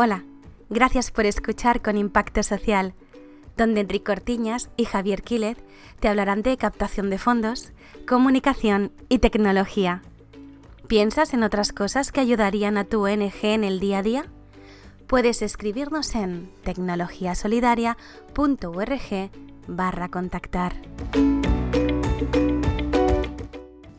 Hola, 0.00 0.22
gracias 0.70 1.10
por 1.10 1.26
escuchar 1.26 1.82
con 1.82 1.98
Impacto 1.98 2.44
Social, 2.44 2.94
donde 3.56 3.80
Enrique 3.80 4.12
Ortiñas 4.12 4.70
y 4.76 4.84
Javier 4.84 5.24
Quílez 5.24 5.58
te 5.98 6.06
hablarán 6.06 6.42
de 6.42 6.56
captación 6.56 7.10
de 7.10 7.18
fondos, 7.18 7.72
comunicación 8.06 8.92
y 9.08 9.18
tecnología. 9.18 10.02
¿Piensas 10.86 11.34
en 11.34 11.42
otras 11.42 11.72
cosas 11.72 12.12
que 12.12 12.20
ayudarían 12.20 12.78
a 12.78 12.84
tu 12.84 13.08
ONG 13.08 13.42
en 13.42 13.64
el 13.64 13.80
día 13.80 13.98
a 13.98 14.04
día? 14.04 14.26
Puedes 15.08 15.42
escribirnos 15.42 16.14
en 16.14 16.48
tecnologiasolidaria.org 16.62 19.30
barra 19.66 20.08
contactar. 20.10 20.74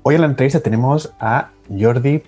Hoy 0.03 0.15
en 0.15 0.21
la 0.21 0.27
entrevista 0.27 0.61
tenemos 0.61 1.13
a 1.19 1.49
Jordi 1.69 2.23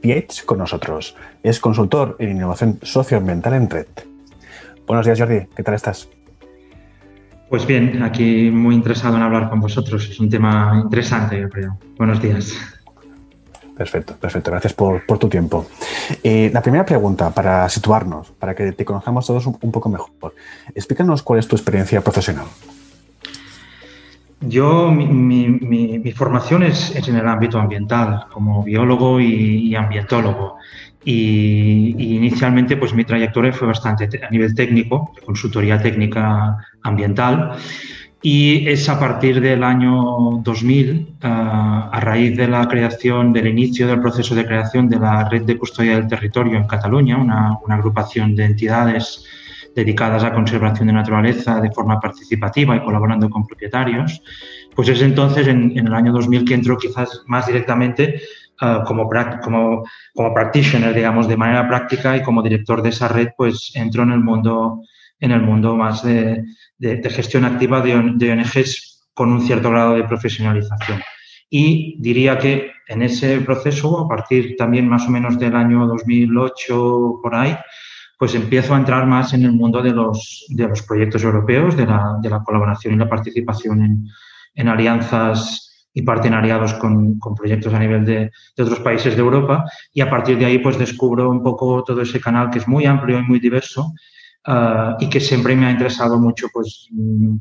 Pietz 0.00 0.42
con 0.42 0.58
nosotros. 0.58 1.16
Es 1.42 1.60
consultor 1.60 2.16
en 2.18 2.30
innovación 2.30 2.78
socioambiental 2.82 3.54
en 3.54 3.70
Red. 3.70 3.86
Buenos 4.86 5.06
días, 5.06 5.18
Jordi. 5.18 5.46
¿Qué 5.54 5.62
tal 5.62 5.74
estás? 5.74 6.08
Pues 7.48 7.66
bien, 7.66 8.02
aquí 8.02 8.50
muy 8.50 8.74
interesado 8.74 9.16
en 9.16 9.22
hablar 9.22 9.48
con 9.48 9.60
vosotros. 9.60 10.08
Es 10.08 10.18
un 10.18 10.28
tema 10.28 10.80
interesante, 10.82 11.40
yo 11.40 11.48
creo. 11.48 11.78
Buenos 11.96 12.20
días. 12.20 12.54
Perfecto, 13.76 14.14
perfecto. 14.16 14.50
Gracias 14.50 14.72
por, 14.72 15.02
tu 15.18 15.28
tiempo. 15.28 15.66
Eh, 16.22 16.50
la 16.52 16.62
primera 16.62 16.84
pregunta, 16.84 17.30
para 17.30 17.68
situarnos, 17.68 18.32
para 18.32 18.54
que 18.54 18.72
te 18.72 18.84
conozcamos 18.84 19.26
todos 19.26 19.46
un 19.46 19.72
poco 19.72 19.88
mejor. 19.88 20.34
Explícanos 20.74 21.22
cuál 21.22 21.40
es 21.40 21.46
tu 21.46 21.56
experiencia 21.56 22.00
profesional. 22.00 22.46
Yo, 24.48 24.90
mi, 24.90 26.12
formación 26.12 26.62
es, 26.62 26.94
en 26.94 27.16
el 27.16 27.26
ámbito 27.26 27.58
ambiental, 27.58 28.26
como 28.32 28.62
biólogo 28.62 29.20
y, 29.20 29.74
ambientólogo. 29.74 30.56
Y, 31.04 31.94
inicialmente, 32.16 32.76
pues 32.76 32.94
mi 32.94 33.04
trayectoria 33.04 33.52
fue 33.52 33.68
bastante 33.68 34.08
a 34.24 34.30
nivel 34.30 34.54
técnico, 34.54 35.12
consultoría 35.24 35.80
técnica 35.80 36.56
ambiental. 36.82 37.52
Y 38.22 38.68
es 38.68 38.88
a 38.88 38.98
partir 38.98 39.40
del 39.40 39.62
año 39.62 40.40
2000, 40.42 41.16
ah, 41.22 41.90
a 41.92 42.00
raíz 42.00 42.36
de 42.36 42.48
la 42.48 42.66
creación, 42.66 43.32
del 43.32 43.46
inicio 43.46 43.86
del 43.86 44.00
proceso 44.00 44.34
de 44.34 44.46
creación 44.46 44.88
de 44.88 44.98
la 44.98 45.28
Red 45.28 45.42
de 45.42 45.58
Custodia 45.58 45.94
del 45.94 46.08
Territorio 46.08 46.56
en 46.56 46.66
Cataluña, 46.66 47.18
una 47.18 47.74
agrupación 47.74 48.34
de 48.34 48.44
entidades 48.46 49.24
dedicadas 49.76 50.24
a 50.24 50.32
conservación 50.32 50.88
de 50.88 50.94
naturaleza 50.94 51.60
de 51.60 51.70
forma 51.70 52.00
participativa 52.00 52.74
y 52.74 52.82
colaborando 52.82 53.28
con 53.28 53.46
propietarios, 53.46 54.22
pues 54.74 54.88
es 54.88 55.02
entonces, 55.02 55.46
en, 55.46 55.76
el 55.76 55.94
año 55.94 56.12
2000, 56.12 56.46
que 56.46 56.54
entró 56.54 56.78
quizás 56.78 57.22
más 57.26 57.46
directamente 57.46 58.22
uh, 58.62 58.82
como, 58.84 59.08
como, 59.44 59.84
como 60.14 60.34
practitioner, 60.34 60.94
digamos, 60.94 61.28
de 61.28 61.36
manera 61.36 61.68
práctica 61.68 62.16
y 62.16 62.22
como 62.22 62.42
director 62.42 62.82
de 62.82 62.88
esa 62.88 63.08
red, 63.08 63.28
pues 63.36 63.72
entró 63.74 64.02
en 64.04 64.12
el 64.12 64.20
mundo, 64.20 64.80
en 65.20 65.32
el 65.32 65.42
mundo 65.42 65.76
más 65.76 66.02
de, 66.02 66.42
de, 66.78 67.10
gestión 67.10 67.44
activa 67.44 67.82
de, 67.82 68.12
de 68.14 68.32
ONGs 68.32 69.08
con 69.12 69.30
un 69.30 69.42
cierto 69.42 69.70
grado 69.70 69.94
de 69.94 70.04
profesionalización. 70.04 71.02
Y 71.50 71.96
diría 72.00 72.38
que 72.38 72.72
en 72.88 73.02
ese 73.02 73.40
proceso, 73.40 74.00
a 74.00 74.08
partir 74.08 74.56
también 74.56 74.88
más 74.88 75.06
o 75.06 75.10
menos 75.10 75.38
del 75.38 75.54
año 75.54 75.86
2008 75.86 77.20
por 77.22 77.34
ahí, 77.34 77.56
pues 78.18 78.34
empiezo 78.34 78.74
a 78.74 78.78
entrar 78.78 79.06
más 79.06 79.34
en 79.34 79.44
el 79.44 79.52
mundo 79.52 79.82
de 79.82 79.90
los, 79.90 80.46
de 80.48 80.68
los 80.68 80.82
proyectos 80.82 81.22
europeos, 81.22 81.76
de 81.76 81.86
la, 81.86 82.16
de 82.20 82.30
la 82.30 82.42
colaboración 82.42 82.94
y 82.94 82.96
la 82.96 83.08
participación 83.08 83.82
en, 83.84 84.06
en 84.54 84.68
alianzas 84.68 85.88
y 85.92 86.02
partenariados 86.02 86.74
con, 86.74 87.18
con 87.18 87.34
proyectos 87.34 87.72
a 87.72 87.78
nivel 87.78 88.04
de, 88.04 88.30
de, 88.56 88.62
otros 88.62 88.80
países 88.80 89.16
de 89.16 89.20
Europa 89.20 89.64
y 89.92 90.00
a 90.00 90.10
partir 90.10 90.38
de 90.38 90.46
ahí 90.46 90.58
pues 90.58 90.78
descubro 90.78 91.30
un 91.30 91.42
poco 91.42 91.82
todo 91.84 92.02
ese 92.02 92.20
canal 92.20 92.50
que 92.50 92.58
es 92.58 92.68
muy 92.68 92.84
amplio 92.84 93.18
y 93.18 93.22
muy 93.22 93.40
diverso 93.40 93.94
uh, 94.46 94.94
y 94.98 95.08
que 95.08 95.20
siempre 95.20 95.56
me 95.56 95.66
ha 95.66 95.70
interesado 95.70 96.18
mucho 96.18 96.48
pues 96.52 96.88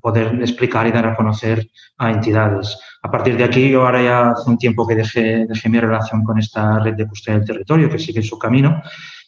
poder 0.02 0.40
explicar 0.42 0.88
y 0.88 0.92
dar 0.92 1.06
a 1.06 1.16
conocer 1.16 1.70
a 1.98 2.12
entidades. 2.12 2.78
A 3.02 3.12
partir 3.12 3.38
de 3.38 3.44
aquí 3.44 3.70
yo 3.70 3.86
ahora 3.86 4.02
ya 4.02 4.30
hace 4.32 4.50
un 4.50 4.58
tiempo 4.58 4.88
que 4.88 4.96
dejé, 4.96 5.46
dejé 5.48 5.70
mi 5.70 5.80
relación 5.80 6.24
con 6.24 6.40
esta 6.40 6.80
red 6.80 6.96
de 6.96 7.08
custodia 7.08 7.40
del 7.40 7.48
territorio 7.48 7.90
que 7.90 8.00
sigue 8.00 8.22
su 8.22 8.38
camino 8.40 8.82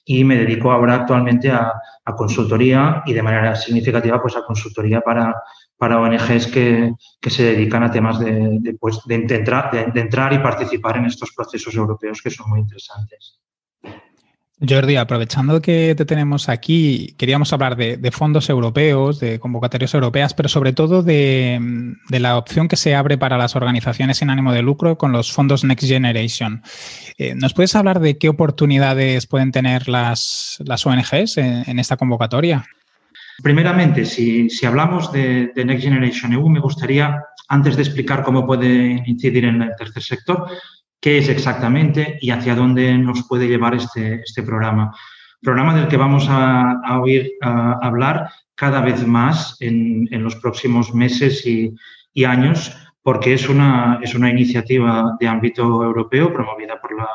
y 0.07 0.23
me 0.23 0.37
dedico 0.37 0.71
ahora 0.71 0.95
actualmente 0.95 1.51
a, 1.51 1.73
consultoría 2.15 3.03
y 3.05 3.11
de 3.11 3.21
manera 3.21 3.53
significativa 3.53 4.21
pues 4.21 4.37
a 4.37 4.45
consultoría 4.45 5.01
para, 5.01 5.43
para 5.75 5.99
ONGs 5.99 6.47
que, 6.47 6.93
que 7.19 7.29
se 7.29 7.43
dedican 7.43 7.83
a 7.83 7.91
temas 7.91 8.17
de, 8.17 8.59
de, 8.61 8.73
pues, 8.75 9.01
de, 9.05 9.15
entrar, 9.15 9.93
de 9.93 9.99
entrar 9.99 10.31
y 10.31 10.39
participar 10.39 10.95
en 10.95 11.05
estos 11.05 11.33
procesos 11.33 11.75
europeos 11.75 12.21
que 12.21 12.29
son 12.29 12.49
muy 12.49 12.61
interesantes. 12.61 13.41
Jordi, 14.59 14.95
aprovechando 14.95 15.61
que 15.61 15.93
te 15.95 16.05
tenemos 16.05 16.49
aquí, 16.49 17.13
queríamos 17.17 17.53
hablar 17.53 17.75
de, 17.75 18.11
fondos 18.11 18.49
europeos, 18.49 19.19
de 19.19 19.39
convocatorias 19.39 19.93
europeas, 19.93 20.33
pero 20.33 20.49
sobre 20.49 20.73
todo 20.73 21.03
de, 21.03 21.59
la 22.09 22.37
opción 22.37 22.67
que 22.67 22.75
se 22.75 22.95
abre 22.95 23.19
para 23.19 23.37
las 23.37 23.55
organizaciones 23.55 24.17
sin 24.17 24.31
ánimo 24.31 24.51
de 24.51 24.63
lucro 24.63 24.97
con 24.97 25.11
los 25.11 25.31
fondos 25.31 25.63
Next 25.63 25.87
Generation. 25.87 26.63
Eh, 27.19 27.35
¿Nos 27.35 27.53
puedes 27.53 27.75
hablar 27.75 27.99
de 27.99 28.17
qué 28.17 28.29
oportunidades 28.29 29.27
pueden 29.27 29.51
tener 29.51 29.87
las, 29.87 30.59
ONGs 30.59 31.37
en, 31.37 31.77
esta 31.77 31.95
convocatoria? 31.95 32.65
Primeramente, 33.43 34.05
si, 34.05 34.49
hablamos 34.65 35.11
de, 35.11 35.51
de, 35.53 35.65
Next 35.65 35.83
Generation 35.83 36.33
EU, 36.33 36.49
me 36.49 36.59
gustaría, 36.59 37.21
antes 37.47 37.75
de 37.75 37.83
explicar 37.83 38.23
cómo 38.23 38.47
puede 38.47 39.03
incidir 39.05 39.45
en 39.45 39.61
el 39.61 39.75
tercer 39.77 40.01
sector, 40.01 40.47
qué 40.99 41.17
es 41.19 41.29
exactamente 41.29 42.17
y 42.21 42.31
hacia 42.31 42.55
dónde 42.55 42.97
nos 42.97 43.27
puede 43.27 43.47
llevar 43.47 43.75
este, 43.75 44.21
este 44.21 44.43
programa. 44.43 44.95
Programa 45.41 45.75
del 45.75 45.87
que 45.87 45.97
vamos 45.97 46.27
a, 46.29 46.99
oír 46.99 47.33
hablar 47.41 48.29
cada 48.55 48.81
vez 48.81 49.05
más 49.05 49.55
en, 49.59 50.07
en 50.11 50.23
los 50.23 50.35
próximos 50.37 50.93
meses 50.93 51.45
y, 51.45 51.75
y, 52.13 52.23
años, 52.23 52.75
porque 53.03 53.33
es 53.33 53.47
una, 53.47 53.99
es 54.01 54.15
una 54.15 54.31
iniciativa 54.31 55.15
de 55.19 55.27
ámbito 55.27 55.83
europeo 55.83 56.33
promovida 56.33 56.81
por 56.81 56.97
la, 56.97 57.07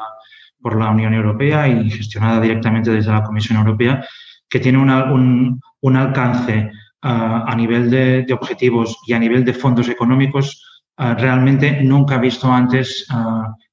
por 0.61 0.79
la 0.79 0.91
Unión 0.91 1.15
Europea 1.15 1.67
y 1.67 1.91
gestionada 1.91 2.41
directamente 2.41 2.93
desde 2.93 3.11
la 3.11 3.25
Comisión 3.25 3.59
Europea, 3.59 4.07
que 4.49 4.61
tiene 4.61 4.79
un, 4.79 5.61
un, 5.81 5.97
alcance 5.97 6.71
a 7.05 7.55
nivel 7.57 7.91
de, 7.91 8.23
de, 8.23 8.33
objetivos 8.33 8.97
y 9.09 9.13
a 9.13 9.19
nivel 9.19 9.45
de 9.45 9.55
fondos 9.55 9.89
económicos 9.89 10.72
realmente 11.19 11.83
nunca 11.83 12.19
visto 12.19 12.53
antes 12.53 13.07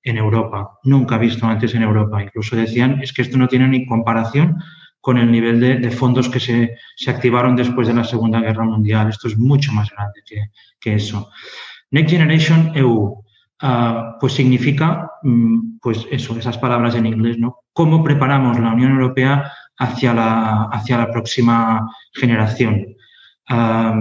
en 0.03 0.17
Europa, 0.17 0.79
nunca 0.83 1.17
visto 1.17 1.45
antes 1.45 1.73
en 1.75 1.83
Europa. 1.83 2.21
Incluso 2.23 2.55
decían, 2.55 2.99
es 3.01 3.13
que 3.13 3.21
esto 3.21 3.37
no 3.37 3.47
tiene 3.47 3.67
ni 3.67 3.85
comparación 3.85 4.57
con 5.01 5.17
el 5.17 5.31
nivel 5.31 5.59
de, 5.59 5.91
fondos 5.91 6.29
que 6.29 6.39
se, 6.39 6.75
se, 6.95 7.09
activaron 7.09 7.55
después 7.55 7.87
de 7.87 7.93
la 7.93 8.03
Segunda 8.03 8.41
Guerra 8.41 8.65
Mundial. 8.65 9.09
Esto 9.09 9.27
es 9.27 9.37
mucho 9.37 9.71
más 9.71 9.89
grande 9.89 10.21
que, 10.25 10.51
que 10.79 10.95
eso. 10.95 11.29
Next 11.91 12.11
Generation 12.11 12.71
EU, 12.75 13.23
ah, 13.61 14.17
pues 14.19 14.33
significa, 14.33 15.11
mm, 15.23 15.79
pues 15.81 16.05
eso, 16.11 16.37
esas 16.37 16.57
palabras 16.57 16.95
en 16.95 17.05
inglés, 17.05 17.37
¿no? 17.39 17.59
¿Cómo 17.73 18.03
preparamos 18.03 18.59
la 18.59 18.73
Unión 18.73 18.91
Europea 18.91 19.51
hacia 19.77 20.13
la, 20.13 20.63
hacia 20.65 20.97
la 20.97 21.11
próxima 21.11 21.89
generación? 22.13 22.95
Ah, 23.47 23.95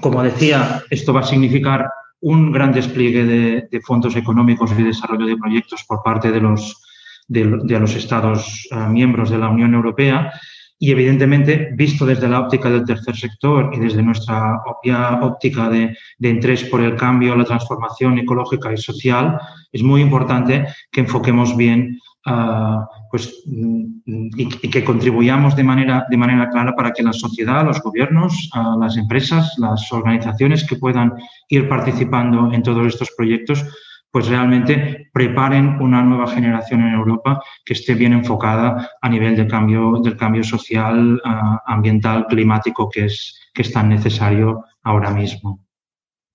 como 0.00 0.22
decía, 0.22 0.82
esto 0.90 1.12
va 1.12 1.20
a 1.20 1.24
significar 1.24 1.90
un 2.20 2.52
gran 2.52 2.72
despliegue 2.72 3.24
de, 3.24 3.80
fondos 3.80 4.16
económicos 4.16 4.72
y 4.72 4.82
desarrollo 4.82 5.26
de 5.26 5.36
proyectos 5.36 5.84
por 5.84 6.02
parte 6.02 6.30
de 6.30 6.40
los, 6.40 6.82
de, 7.28 7.44
los 7.44 7.94
Estados 7.94 8.68
eh, 8.70 8.76
miembros 8.88 9.30
de 9.30 9.38
la 9.38 9.48
Unión 9.48 9.74
Europea. 9.74 10.32
Y, 10.78 10.90
evidentemente, 10.90 11.70
visto 11.74 12.06
desde 12.06 12.28
la 12.28 12.40
óptica 12.40 12.70
del 12.70 12.86
tercer 12.86 13.14
sector 13.14 13.70
y 13.74 13.78
desde 13.78 14.02
nuestra 14.02 14.62
óptica 14.64 15.68
de, 15.68 15.96
de 16.18 16.28
interés 16.28 16.64
por 16.64 16.80
el 16.80 16.96
cambio, 16.96 17.36
la 17.36 17.44
transformación 17.44 18.18
ecológica 18.18 18.72
y 18.72 18.78
social, 18.78 19.38
es 19.70 19.82
muy 19.82 20.00
importante 20.00 20.66
que 20.90 21.00
enfoquemos 21.00 21.54
bien 21.54 21.98
uh, 22.26 22.84
pues, 23.10 23.42
y, 23.46 24.48
que 24.48 24.84
contribuyamos 24.84 25.56
de 25.56 25.64
manera, 25.64 26.06
de 26.08 26.16
manera 26.16 26.48
clara 26.48 26.74
para 26.74 26.92
que 26.92 27.02
la 27.02 27.12
sociedad, 27.12 27.64
los 27.64 27.80
gobiernos, 27.80 28.50
las 28.78 28.96
empresas, 28.96 29.54
las 29.58 29.92
organizaciones 29.92 30.66
que 30.66 30.76
puedan 30.76 31.14
ir 31.48 31.68
participando 31.68 32.52
en 32.52 32.62
todos 32.62 32.86
estos 32.86 33.10
proyectos, 33.16 33.64
pues 34.10 34.28
realmente 34.28 35.08
preparen 35.12 35.80
una 35.80 36.02
nueva 36.02 36.26
generación 36.26 36.82
en 36.82 36.94
Europa 36.94 37.42
que 37.64 37.74
esté 37.74 37.94
bien 37.94 38.12
enfocada 38.12 38.90
a 39.00 39.08
nivel 39.08 39.36
de 39.36 39.46
cambio, 39.46 40.00
del 40.02 40.16
cambio 40.16 40.42
social, 40.42 41.20
ambiental, 41.66 42.26
climático 42.26 42.88
que 42.88 43.06
es, 43.06 43.40
que 43.54 43.62
es 43.62 43.72
tan 43.72 43.88
necesario 43.88 44.64
ahora 44.82 45.10
mismo. 45.10 45.64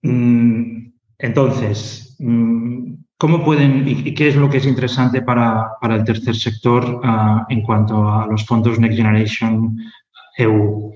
Mm, 0.04 0.94
entonces, 1.18 2.16
mm, 2.20 2.94
¿Cómo 3.18 3.44
pueden 3.44 3.88
y 3.88 4.14
qué 4.14 4.28
es 4.28 4.36
lo 4.36 4.50
que 4.50 4.58
es 4.58 4.66
interesante 4.66 5.22
para, 5.22 5.72
para 5.80 5.96
el 5.96 6.04
tercer 6.04 6.36
sector 6.36 7.02
uh, 7.04 7.46
en 7.48 7.62
cuanto 7.62 8.10
a 8.10 8.28
los 8.28 8.46
fondos 8.46 8.78
Next 8.78 8.98
Generation 8.98 9.78
EU? 10.38 10.92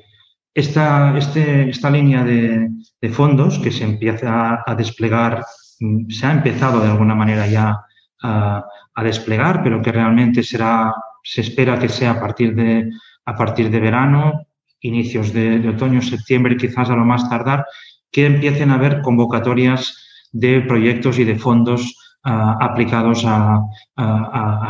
Esta, 0.54 1.18
este, 1.18 1.70
esta 1.70 1.90
línea 1.90 2.24
de, 2.24 2.70
de, 3.02 3.10
fondos 3.10 3.60
que 3.60 3.72
se 3.72 3.86
empieza 3.86 4.64
a 4.66 4.76
desplegar, 4.76 5.46
mm, 5.80 6.10
se 6.10 6.26
ha 6.26 6.32
empezado 6.34 6.82
de 6.82 6.90
alguna 6.90 7.16
manera 7.16 7.48
ya 7.48 7.86
uh, 8.24 8.62
a 8.94 9.04
desplegar, 9.04 9.64
pero 9.64 9.82
que 9.82 9.94
realmente 9.94 10.44
será 10.44 10.94
se 11.24 11.42
espera 11.42 11.80
que 11.80 11.90
sea 11.90 12.12
a 12.12 12.20
partir 12.20 12.56
de, 12.56 12.90
a 13.26 13.36
partir 13.36 13.70
de 13.70 13.80
verano, 13.80 14.48
inicios 14.82 15.34
de, 15.34 15.68
otoño, 15.70 16.02
septiembre, 16.02 16.58
quizás 16.58 16.90
a 16.90 16.96
lo 16.96 17.06
más 17.06 17.30
tardar, 17.30 17.66
que 18.12 18.26
empiecen 18.26 18.72
a 18.72 18.76
haber 18.76 19.02
convocatorias 19.02 20.28
de 20.32 20.62
proyectos 20.62 21.20
y 21.20 21.24
de 21.24 21.38
fondos 21.38 21.82
ah, 21.82 21.99
aplicados 22.24 23.24
a, 23.26 23.62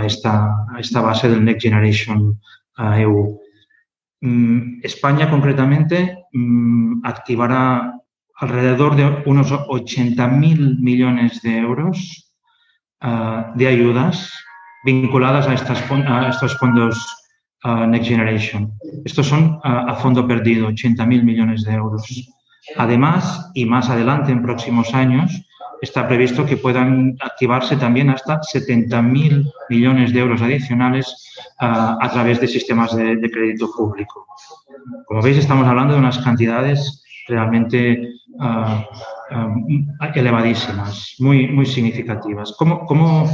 esta, 0.05 1.01
base 1.01 1.29
del 1.29 1.43
Next 1.43 1.63
Generation 1.63 2.39
EU. 2.77 3.39
Mm, 4.21 4.81
España 4.83 5.29
concretamente 5.29 6.25
mm, 6.33 7.05
activará 7.05 7.93
alrededor 8.35 8.95
de 8.95 9.23
unos 9.25 9.51
80.000 9.51 10.79
millones 10.79 11.41
de 11.41 11.57
euros 11.57 12.33
ah, 13.01 13.51
de 13.55 13.67
ayudas 13.67 14.33
vinculadas 14.83 15.47
a 15.47 15.53
estos 15.53 16.57
fondos 16.57 17.29
ah, 17.63 17.85
Next 17.85 18.09
Generation. 18.09 18.73
Estos 19.05 19.27
son 19.27 19.59
ah, 19.63 19.85
a 19.87 19.95
fondo 19.95 20.27
perdido, 20.27 20.69
80.000 20.69 21.23
millones 21.23 21.63
de 21.63 21.73
euros. 21.73 22.03
Además, 22.77 23.51
y 23.53 23.65
más 23.65 23.89
adelante, 23.89 24.31
en 24.31 24.43
próximos 24.43 24.93
años, 24.93 25.31
está 25.81 26.07
previsto 26.07 26.45
que 26.45 26.57
puedan 26.57 27.15
activarse 27.21 27.77
también 27.77 28.09
hasta 28.09 28.41
70.000 28.41 29.51
millones 29.69 30.13
de 30.13 30.19
euros 30.19 30.41
adicionales 30.41 31.29
a 31.59 32.09
través 32.11 32.39
de 32.39 32.47
sistemas 32.47 32.95
de, 32.95 33.29
crédito 33.31 33.69
público. 33.71 34.27
Como 35.05 35.21
veis, 35.21 35.37
estamos 35.37 35.67
hablando 35.67 35.93
de 35.93 35.99
unas 35.99 36.17
cantidades 36.19 37.03
realmente 37.27 38.13
uh, 38.39 40.09
elevadísimas, 40.15 41.15
muy, 41.19 41.47
muy 41.47 41.65
significativas. 41.65 42.53
¿Cómo, 42.57 42.85
cómo, 42.85 43.29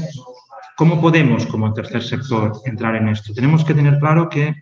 cómo 0.76 1.02
podemos, 1.02 1.46
como 1.46 1.74
tercer 1.74 2.04
sector, 2.04 2.54
entrar 2.66 2.96
en 2.96 3.10
esto? 3.10 3.34
Tenemos 3.34 3.64
que 3.64 3.74
tener 3.74 4.00
claro 4.00 4.28
que 4.30 4.54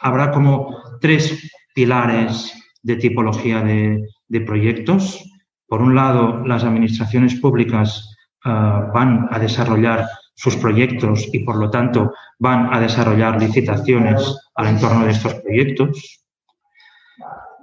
habrá 0.00 0.30
como 0.30 0.76
tres 1.00 1.50
pilares 1.74 2.52
de 2.82 2.96
tipología 2.96 3.62
de 3.62 4.40
proyectos. 4.42 5.22
Por 5.66 5.82
un 5.82 5.94
lado, 5.94 6.46
las 6.46 6.64
administraciones 6.64 7.34
públicas 7.40 8.16
uh, 8.44 8.92
van 8.92 9.28
a 9.30 9.38
desarrollar 9.38 10.06
sus 10.36 10.56
proyectos 10.56 11.28
y, 11.32 11.40
por 11.40 11.56
lo 11.56 11.70
tanto, 11.70 12.12
van 12.38 12.72
a 12.72 12.78
desarrollar 12.78 13.40
licitaciones 13.40 14.38
al 14.54 14.68
entorno 14.68 15.04
de 15.04 15.12
estos 15.12 15.34
proyectos. 15.34 16.22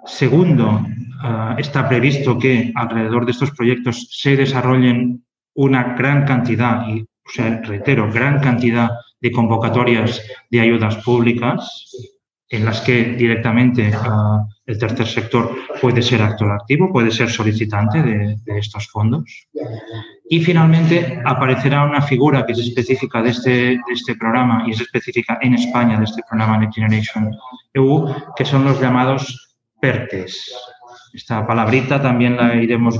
Segundo, 0.05 0.85
ah, 1.21 1.55
está 1.57 1.87
previsto 1.87 2.37
que 2.37 2.71
alrededor 2.75 3.25
de 3.25 3.31
estos 3.31 3.51
proyectos 3.51 4.07
se 4.11 4.35
desarrollen 4.35 5.23
una 5.53 5.95
gran 5.95 6.25
cantidad, 6.25 6.87
y 6.87 7.01
o 7.01 7.29
sea, 7.31 7.61
reitero, 7.61 8.11
gran 8.11 8.41
cantidad 8.41 8.89
de 9.21 9.31
convocatorias 9.31 10.21
de 10.49 10.59
ayudas 10.59 10.97
públicas 10.97 11.91
en 12.49 12.65
las 12.65 12.81
que 12.81 13.13
directamente 13.13 13.91
ah, 13.93 14.45
el 14.65 14.77
tercer 14.77 15.07
sector 15.07 15.55
puede 15.81 16.01
ser 16.01 16.21
actor 16.21 16.51
activo, 16.51 16.91
puede 16.91 17.11
ser 17.11 17.29
solicitante 17.29 18.01
de, 18.01 18.37
estos 18.57 18.87
fondos. 18.87 19.47
Y 20.29 20.41
finalmente 20.41 21.21
aparecerá 21.25 21.83
una 21.83 22.01
figura 22.01 22.45
que 22.45 22.53
es 22.53 22.59
específica 22.59 23.21
de 23.21 23.29
este, 23.31 23.51
de 23.51 23.93
este 23.93 24.15
programa 24.15 24.63
y 24.65 24.71
es 24.71 24.81
específica 24.81 25.37
en 25.41 25.55
España 25.55 25.97
de 25.97 26.05
este 26.05 26.21
programa 26.29 26.57
Next 26.57 26.75
Generation 26.75 27.31
EU, 27.73 28.07
que 28.35 28.45
son 28.45 28.63
los 28.63 28.79
llamados 28.79 29.57
PERTES. 29.81 30.53
Esta 31.13 31.45
palabrita 31.45 32.01
también 32.01 32.37
la 32.37 32.55
iremos 32.55 32.97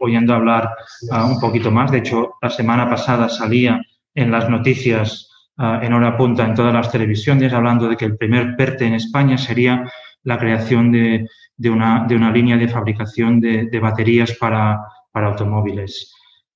oyendo 0.00 0.34
hablar 0.34 0.70
ah, 1.10 1.24
un 1.24 1.40
poquito 1.40 1.70
más. 1.70 1.90
De 1.90 1.98
hecho, 1.98 2.34
la 2.40 2.50
semana 2.50 2.88
pasada 2.88 3.28
salía 3.28 3.80
en 4.14 4.30
las 4.30 4.48
noticias 4.48 5.28
ah, 5.56 5.80
en 5.82 5.92
hora 5.92 6.16
punta 6.16 6.44
en 6.44 6.54
todas 6.54 6.72
las 6.72 6.92
televisiones 6.92 7.52
hablando 7.52 7.88
de 7.88 7.96
que 7.96 8.04
el 8.04 8.16
primer 8.16 8.56
PERTE 8.56 8.86
en 8.86 8.94
España 8.94 9.38
sería 9.38 9.90
la 10.24 10.38
creación 10.38 10.92
de, 10.92 11.28
una, 11.70 12.04
de 12.06 12.16
una, 12.16 12.30
línea 12.30 12.56
de 12.56 12.68
fabricación 12.68 13.40
de, 13.40 13.78
baterías 13.80 14.32
para, 14.32 14.78
automóviles. 15.12 16.12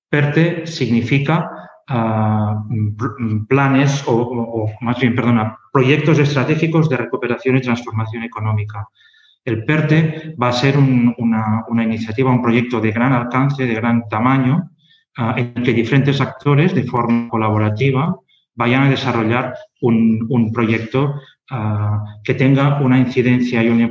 PERTE 0.09 0.67
significa 0.67 1.51
ah, 1.89 2.63
planes 3.49 4.05
o, 4.07 4.71
más 4.81 5.01
bien, 5.01 5.15
perdona, 5.15 5.57
proyectos 5.73 6.19
estratégicos 6.19 6.89
de 6.89 6.97
recuperación 6.97 7.57
y 7.57 7.63
transformación 7.63 8.25
económica. 8.25 8.87
El 9.45 9.65
PERTE 9.65 10.35
va 10.41 10.49
a 10.49 10.53
ser 10.53 10.77
una, 10.77 11.65
iniciativa, 11.83 12.31
un 12.31 12.43
proyecto 12.43 12.81
de 12.81 12.93
gran 12.93 13.13
alcance, 13.13 13.65
de 13.65 13.75
gran 13.75 14.07
tamaño, 14.09 14.71
ah, 15.17 15.35
en 15.37 15.63
que 15.63 15.73
diferentes 15.73 16.21
actores, 16.21 16.75
de 16.75 16.85
forma 16.85 17.29
colaborativa, 17.29 18.15
vayan 18.55 18.83
a 18.83 18.91
desarrollar 18.91 19.55
un, 19.81 20.51
proyecto 20.53 21.15
ah, 21.51 22.05
que 22.25 22.35
tenga 22.35 22.81
una 22.81 22.99
incidencia 22.99 23.63
y, 23.63 23.69
una, 23.69 23.91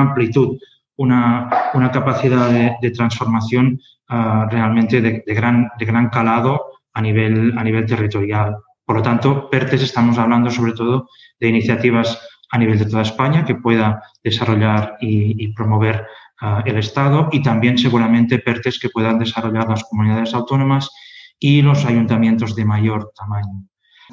amplitud, 0.00 0.58
una, 0.96 1.90
capacidad 1.92 2.50
de, 2.80 2.90
transformación 2.90 3.80
ah, 4.08 4.46
realmente 4.50 5.00
de, 5.00 5.22
gran, 5.26 5.70
de 5.78 5.84
gran 5.84 6.08
calado 6.08 6.64
a 6.92 7.00
nivel, 7.00 7.56
a 7.56 7.64
nivel 7.64 7.86
territorial. 7.86 8.56
Por 8.84 8.96
lo 8.96 9.02
tanto, 9.02 9.50
PERTES 9.50 9.82
estamos 9.82 10.18
hablando 10.18 10.50
sobre 10.50 10.72
todo 10.72 11.08
de 11.38 11.48
iniciativas 11.48 12.18
a 12.50 12.58
nivel 12.58 12.78
de 12.78 12.86
toda 12.86 13.02
España 13.02 13.44
que 13.44 13.54
pueda 13.54 14.02
desarrollar 14.22 14.96
y, 15.00 15.48
promover 15.52 16.06
ah, 16.40 16.62
el 16.64 16.78
Estado 16.78 17.28
y 17.32 17.42
también 17.42 17.78
seguramente 17.78 18.38
PERTES 18.38 18.78
que 18.78 18.88
puedan 18.90 19.18
desarrollar 19.18 19.68
las 19.68 19.84
comunidades 19.84 20.34
autónomas 20.34 20.90
y 21.38 21.62
los 21.62 21.84
ayuntamientos 21.84 22.56
de 22.56 22.64
mayor 22.64 23.12
tamaño. 23.14 23.68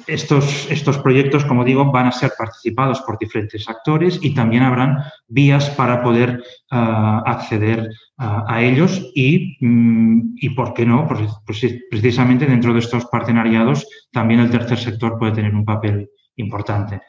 Estos, 0.06 0.70
estos 0.70 0.98
proyectos, 0.98 1.44
como 1.46 1.64
digo, 1.64 1.90
van 1.90 2.06
a 2.06 2.12
ser 2.12 2.32
participados 2.36 3.00
por 3.00 3.18
diferentes 3.18 3.68
actores 3.68 4.18
y 4.22 4.34
también 4.34 4.62
habrán 4.62 4.98
vías 5.26 5.70
para 5.70 6.02
poder 6.02 6.42
ah, 6.70 7.22
acceder 7.24 7.90
a 8.18 8.62
ellos 8.62 9.10
y, 9.14 9.58
mm, 9.60 10.36
y, 10.36 10.50
¿por 10.50 10.72
qué 10.72 10.86
no? 10.86 11.06
Pues, 11.06 11.20
pues 11.44 11.60
precisamente 11.90 12.46
dentro 12.46 12.72
de 12.72 12.80
estos 12.80 13.04
partenariados 13.06 13.86
también 14.10 14.40
el 14.40 14.50
tercer 14.50 14.78
sector 14.78 15.18
puede 15.18 15.32
tener 15.32 15.54
un 15.54 15.64
papel 15.64 16.10
importante. 16.36 17.02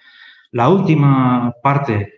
La 0.52 0.70
última 0.70 1.54
parte 1.62 2.14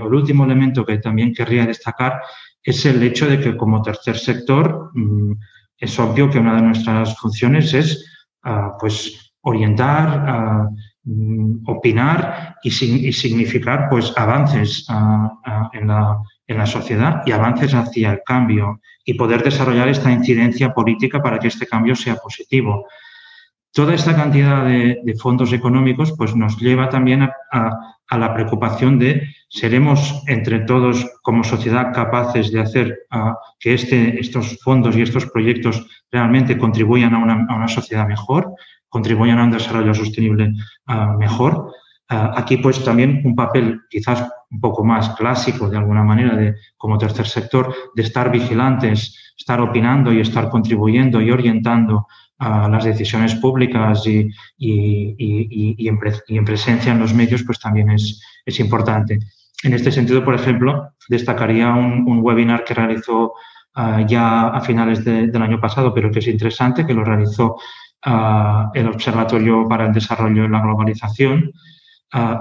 o 0.00 0.06
el 0.06 0.14
último 0.14 0.44
elemento 0.44 0.84
que 0.84 0.98
también 0.98 1.32
querría 1.32 1.66
destacar 1.66 2.20
es 2.62 2.84
el 2.86 3.02
hecho 3.02 3.26
de 3.26 3.40
que 3.40 3.56
como 3.56 3.82
tercer 3.82 4.16
sector 4.16 4.90
mm, 4.94 5.32
es 5.78 5.98
obvio 5.98 6.28
que 6.28 6.38
una 6.38 6.56
de 6.56 6.62
nuestras 6.62 7.16
funciones 7.18 7.72
es 7.74 8.04
ah, 8.42 8.72
pues 8.78 9.27
orientar, 9.42 10.24
ah, 10.26 10.68
mm, 11.04 11.68
opinar 11.68 12.56
y, 12.62 12.70
significar 12.70 13.88
pues 13.90 14.12
avances 14.16 14.86
ah, 14.88 15.70
en, 15.72 15.88
la, 15.88 16.18
en 16.46 16.58
la 16.58 16.66
sociedad 16.66 17.22
y 17.24 17.32
avances 17.32 17.74
hacia 17.74 18.12
el 18.12 18.20
cambio 18.24 18.80
y 19.04 19.14
poder 19.14 19.42
desarrollar 19.42 19.88
esta 19.88 20.12
incidencia 20.12 20.74
política 20.74 21.22
para 21.22 21.38
que 21.38 21.48
este 21.48 21.66
cambio 21.66 21.94
sea 21.94 22.16
positivo. 22.16 22.86
Toda 23.72 23.94
esta 23.94 24.16
cantidad 24.16 24.64
de, 24.64 25.14
fondos 25.20 25.52
económicos 25.52 26.14
pues, 26.16 26.34
nos 26.34 26.58
lleva 26.58 26.88
también 26.88 27.22
a, 27.22 27.94
la 28.10 28.34
preocupación 28.34 28.98
de 28.98 29.22
seremos 29.48 30.22
entre 30.26 30.60
todos 30.60 31.06
como 31.22 31.44
sociedad 31.44 31.92
capaces 31.92 32.50
de 32.50 32.60
hacer 32.60 32.98
que 33.60 33.74
este, 33.74 34.18
estos 34.18 34.58
fondos 34.62 34.96
y 34.96 35.02
estos 35.02 35.26
proyectos 35.26 35.86
realmente 36.10 36.56
contribuyan 36.56 37.14
a 37.14 37.18
una, 37.18 37.68
sociedad 37.68 38.08
mejor, 38.08 38.54
contribuyan 38.88 39.38
a 39.38 39.44
un 39.44 39.50
desarrollo 39.50 39.94
sostenible 39.94 40.52
mejor. 41.18 41.72
aquí 42.08 42.56
pues 42.56 42.82
también 42.82 43.20
un 43.24 43.34
papel 43.34 43.80
quizás 43.90 44.26
un 44.50 44.60
poco 44.60 44.84
más 44.84 45.10
clásico 45.10 45.68
de 45.68 45.76
alguna 45.76 46.02
manera 46.02 46.34
de 46.34 46.54
como 46.76 46.96
tercer 46.96 47.26
sector 47.26 47.74
de 47.94 48.02
estar 48.02 48.30
vigilantes, 48.30 49.34
estar 49.36 49.60
opinando 49.60 50.12
y 50.12 50.20
estar 50.20 50.48
contribuyendo 50.48 51.20
y 51.20 51.30
orientando 51.30 52.06
a 52.38 52.68
las 52.68 52.84
decisiones 52.84 53.34
públicas 53.34 54.06
y, 54.06 54.28
y, 54.56 55.88
en, 55.88 56.44
presencia 56.44 56.92
en 56.92 57.00
los 57.00 57.12
medios, 57.12 57.42
pues 57.42 57.58
también 57.58 57.90
es, 57.90 58.22
es 58.44 58.60
importante. 58.60 59.18
En 59.64 59.74
este 59.74 59.90
sentido, 59.90 60.24
por 60.24 60.34
ejemplo, 60.34 60.90
destacaría 61.08 61.72
un, 61.72 62.20
webinar 62.22 62.62
que 62.64 62.74
realizó 62.74 63.34
ah, 63.74 64.04
ya 64.06 64.48
a 64.48 64.60
finales 64.60 65.04
del 65.04 65.42
año 65.42 65.60
pasado, 65.60 65.92
pero 65.92 66.10
que 66.12 66.20
es 66.20 66.28
interesante, 66.28 66.86
que 66.86 66.94
lo 66.94 67.04
realizó 67.04 67.56
el 68.02 68.88
Observatorio 68.88 69.66
para 69.68 69.86
el 69.86 69.92
Desarrollo 69.92 70.44
y 70.44 70.48
la 70.48 70.60
Globalización, 70.60 71.52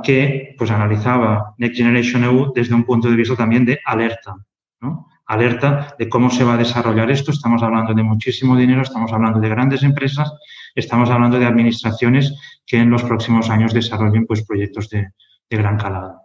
que 0.04 0.56
pues, 0.58 0.72
analizaba 0.72 1.54
Next 1.58 1.78
Generation 1.78 2.24
EU 2.24 2.54
desde 2.54 2.76
un 2.76 2.84
punto 2.84 3.10
de 3.10 3.16
vista 3.16 3.36
también 3.36 3.66
de 3.66 3.80
alerta. 3.86 4.36
¿no? 4.80 5.08
alerta 5.28 5.96
de 6.00 6.08
cómo 6.10 6.30
se 6.30 6.44
va 6.44 6.54
a 6.54 6.58
desarrollar 6.58 7.12
esto. 7.12 7.32
Estamos 7.32 7.62
hablando 7.62 7.94
de 7.94 8.04
muchísimo 8.04 8.56
dinero, 8.56 8.82
estamos 8.82 9.12
hablando 9.12 9.40
de 9.40 9.50
grandes 9.50 9.84
empresas, 9.84 10.32
estamos 10.74 11.10
hablando 11.10 11.38
de 11.38 11.46
administraciones 11.46 12.34
que 12.66 12.78
en 12.78 12.90
los 12.90 13.04
próximos 13.04 13.50
años 13.50 13.74
desarrollen 13.74 14.26
pues, 14.26 14.46
proyectos 14.46 14.90
de, 14.90 15.10
gran 15.50 15.78
calado. 15.78 16.22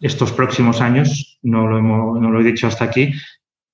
Estos 0.00 0.32
próximos 0.32 0.80
años, 0.80 1.38
no 1.42 1.66
lo, 1.66 1.80
no 1.80 2.30
lo 2.30 2.40
he 2.40 2.44
dicho 2.44 2.66
hasta 2.66 2.84
aquí, 2.84 3.12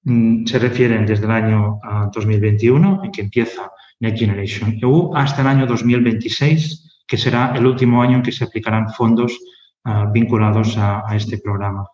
mm, 0.05 0.47
se 0.47 0.59
refieren 0.59 1.05
desde 1.05 1.25
el 1.25 1.33
año 1.33 1.79
2021, 2.15 3.01
ah, 3.01 3.07
en 3.07 3.13
que 3.13 3.23
empieza 3.23 3.71
Next 4.03 4.19
Generation 4.19 4.79
EU 4.83 5.15
hasta 5.15 5.43
el 5.43 5.49
año 5.49 5.67
2026, 5.67 7.05
que 7.07 7.17
será 7.17 7.53
el 7.55 7.65
último 7.65 8.03
año 8.03 8.17
en 8.17 8.23
que 8.23 8.33
se 8.33 8.45
aplicarán 8.45 8.91
fondos 8.91 9.39
ah, 9.85 10.11
vinculados 10.13 10.77
a, 10.77 11.05
este 11.15 11.39
programa. 11.39 11.87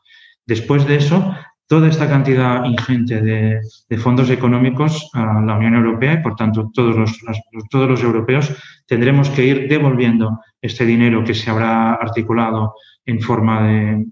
Después 0.47 0.87
de 0.87 0.97
eso, 0.97 1.35
toda 1.67 1.89
esta 1.89 2.09
cantidad 2.09 2.65
ingente 2.65 3.21
de, 3.21 3.61
fondos 3.99 4.31
económicos 4.31 5.11
a 5.13 5.43
la 5.43 5.57
Unión 5.57 5.75
Europea 5.75 6.15
y, 6.15 6.23
por 6.23 6.35
tanto, 6.35 6.71
todos 6.73 6.97
los, 6.97 7.21
todos 7.71 7.89
los 7.89 8.03
europeos 8.03 8.55
tendremos 8.87 9.29
que 9.29 9.45
ir 9.45 9.69
devolviendo 9.69 10.41
este 10.63 10.87
dinero 10.87 11.23
que 11.23 11.35
se 11.35 11.51
habrá 11.51 11.93
articulado 11.93 12.75
en 13.05 13.21
forma 13.21 13.67
de, 13.69 14.07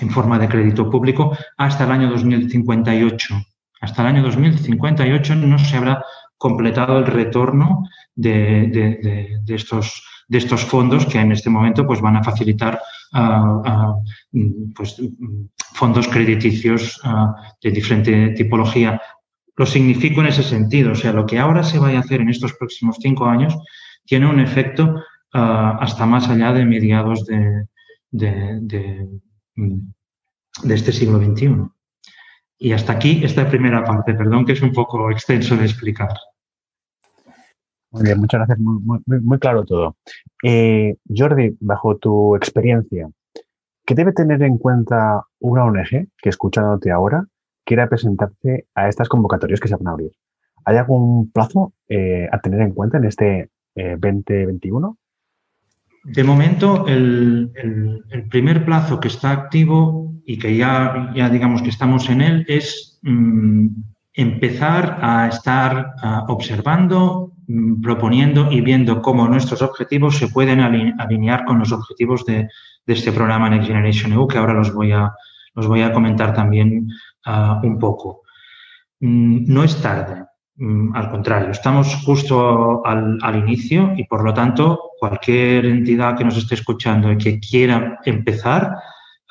en 0.00 0.10
forma 0.10 0.38
de 0.38 0.48
crédito 0.48 0.90
público 0.90 1.34
hasta 1.56 1.84
el 1.84 1.90
año 1.90 2.10
2058. 2.10 3.34
Hasta 3.80 4.02
el 4.02 4.08
año 4.08 4.22
2058 4.22 5.34
no 5.36 5.58
se 5.58 5.76
habrá 5.76 6.04
completado 6.38 6.98
el 6.98 7.06
retorno 7.06 7.88
de, 8.14 9.40
estos, 9.46 10.02
de 10.28 10.38
estos 10.38 10.64
fondos 10.64 11.06
que 11.06 11.18
en 11.18 11.32
este 11.32 11.50
momento 11.50 11.86
pues, 11.86 12.00
van 12.00 12.16
a 12.16 12.24
facilitar 12.24 12.80
ah, 13.12 13.62
ah, 13.64 13.94
pues, 14.74 15.00
fondos 15.74 16.08
crediticios 16.08 17.00
ah, 17.04 17.34
de 17.62 17.70
diferente 17.70 18.30
tipología. 18.30 19.00
Lo 19.56 19.66
significo 19.66 20.20
en 20.20 20.28
ese 20.28 20.42
sentido, 20.42 20.92
o 20.92 20.96
sea, 20.96 21.12
lo 21.12 21.26
que 21.26 21.38
ahora 21.38 21.62
se 21.62 21.78
vaya 21.78 21.98
a 21.98 22.00
hacer 22.00 22.20
en 22.20 22.28
estos 22.28 22.54
próximos 22.54 22.96
cinco 23.00 23.26
años 23.26 23.56
tiene 24.04 24.26
un 24.26 24.40
efecto 24.40 25.02
hasta 25.32 26.06
más 26.06 26.28
allá 26.28 26.52
de 26.52 26.64
mediados 26.64 27.24
de, 27.26 27.66
de 30.62 30.74
este 30.74 30.92
siglo 30.92 31.18
XXI. 31.18 31.68
Y 32.64 32.72
hasta 32.72 32.94
aquí 32.94 33.20
esta 33.22 33.46
primera 33.46 33.84
parte, 33.84 34.14
perdón 34.14 34.46
que 34.46 34.52
es 34.52 34.62
un 34.62 34.72
poco 34.72 35.10
extenso 35.10 35.54
de 35.54 35.64
explicar. 35.66 36.08
Muy 37.90 38.04
bien, 38.04 38.18
muchas 38.18 38.38
gracias, 38.38 38.58
muy, 38.58 39.38
claro 39.38 39.66
todo. 39.66 39.98
Eh, 40.42 40.96
Jordi, 41.14 41.58
bajo 41.60 41.98
tu 41.98 42.34
experiencia, 42.34 43.10
¿qué 43.84 43.94
debe 43.94 44.14
tener 44.14 44.42
en 44.42 44.56
cuenta 44.56 45.26
una 45.40 45.66
ONG 45.66 46.08
que 46.16 46.30
escuchándote 46.30 46.90
ahora 46.90 47.26
quiera 47.66 47.86
presentarse 47.86 48.66
a 48.74 48.88
estas 48.88 49.10
convocatorias 49.10 49.60
que 49.60 49.68
se 49.68 49.76
van 49.76 49.88
a 49.88 49.90
abrir? 49.90 50.12
¿Hay 50.64 50.78
algún 50.78 51.30
plazo 51.32 51.74
eh, 51.86 52.30
a 52.32 52.40
tener 52.40 52.62
en 52.62 52.72
cuenta 52.72 52.96
en 52.96 53.04
este 53.04 53.50
2021? 53.74 54.96
De 56.04 56.22
momento, 56.22 56.86
el, 56.86 57.50
primer 58.30 58.64
plazo 58.64 59.00
que 59.00 59.08
está 59.08 59.30
activo 59.30 60.12
y 60.26 60.38
que 60.38 60.56
ya, 60.56 61.10
ya 61.14 61.30
digamos 61.30 61.62
que 61.62 61.70
estamos 61.70 62.10
en 62.10 62.20
él 62.20 62.44
es 62.46 62.98
mm, 63.02 63.68
empezar 64.12 64.98
a 65.00 65.28
estar 65.28 65.94
observando, 66.28 67.32
mm, 67.46 67.80
proponiendo 67.80 68.52
y 68.52 68.60
viendo 68.60 69.00
cómo 69.00 69.26
nuestros 69.28 69.62
objetivos 69.62 70.18
se 70.18 70.28
pueden 70.28 70.60
alinear 70.60 71.46
con 71.46 71.58
los 71.58 71.72
objetivos 71.72 72.24
de, 72.26 72.48
este 72.86 73.12
programa 73.12 73.48
Next 73.48 73.66
Generation 73.66 74.12
EU, 74.12 74.28
que 74.28 74.36
ahora 74.36 74.52
los 74.52 74.74
voy 74.74 74.92
a, 74.92 75.10
los 75.54 75.66
voy 75.66 75.80
a 75.80 75.92
comentar 75.92 76.34
también 76.34 76.86
ah, 77.24 77.60
un 77.64 77.78
poco. 77.78 78.22
Mm, 79.00 79.44
no 79.46 79.64
es 79.64 79.80
tarde. 79.80 80.26
Mm, 80.56 80.94
al 80.94 81.10
contrario, 81.10 81.50
estamos 81.50 81.96
justo 82.04 82.84
al, 82.86 83.36
inicio 83.36 83.92
y 83.96 84.04
por 84.04 84.22
lo 84.22 84.32
tanto 84.32 84.92
cualquier 85.00 85.66
entidad 85.66 86.16
que 86.16 86.24
nos 86.24 86.36
esté 86.36 86.54
escuchando 86.54 87.10
y 87.10 87.18
que 87.18 87.40
quiera 87.40 87.98
empezar 88.04 88.72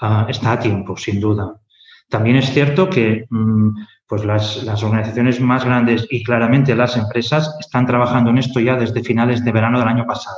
ah, 0.01 0.25
está 0.27 0.53
a 0.53 0.60
tiempo, 0.60 0.98
sin 0.98 1.22
duda. 1.22 1.62
También 2.10 2.36
es 2.38 2.51
cierto 2.51 2.89
que 2.89 3.25
mm, 3.30 3.70
pues 4.06 4.25
las, 4.25 4.84
organizaciones 4.84 5.39
más 5.39 5.63
grandes 5.63 6.06
y 6.10 6.24
claramente 6.24 6.75
las 6.75 6.98
empresas 6.98 7.56
están 7.60 7.86
trabajando 7.86 8.30
en 8.30 8.39
esto 8.39 8.60
ya 8.60 8.75
desde 8.75 9.03
finales 9.03 9.44
de 9.46 9.51
verano 9.51 9.80
del 9.80 9.88
año 9.88 10.06
pasado. 10.06 10.38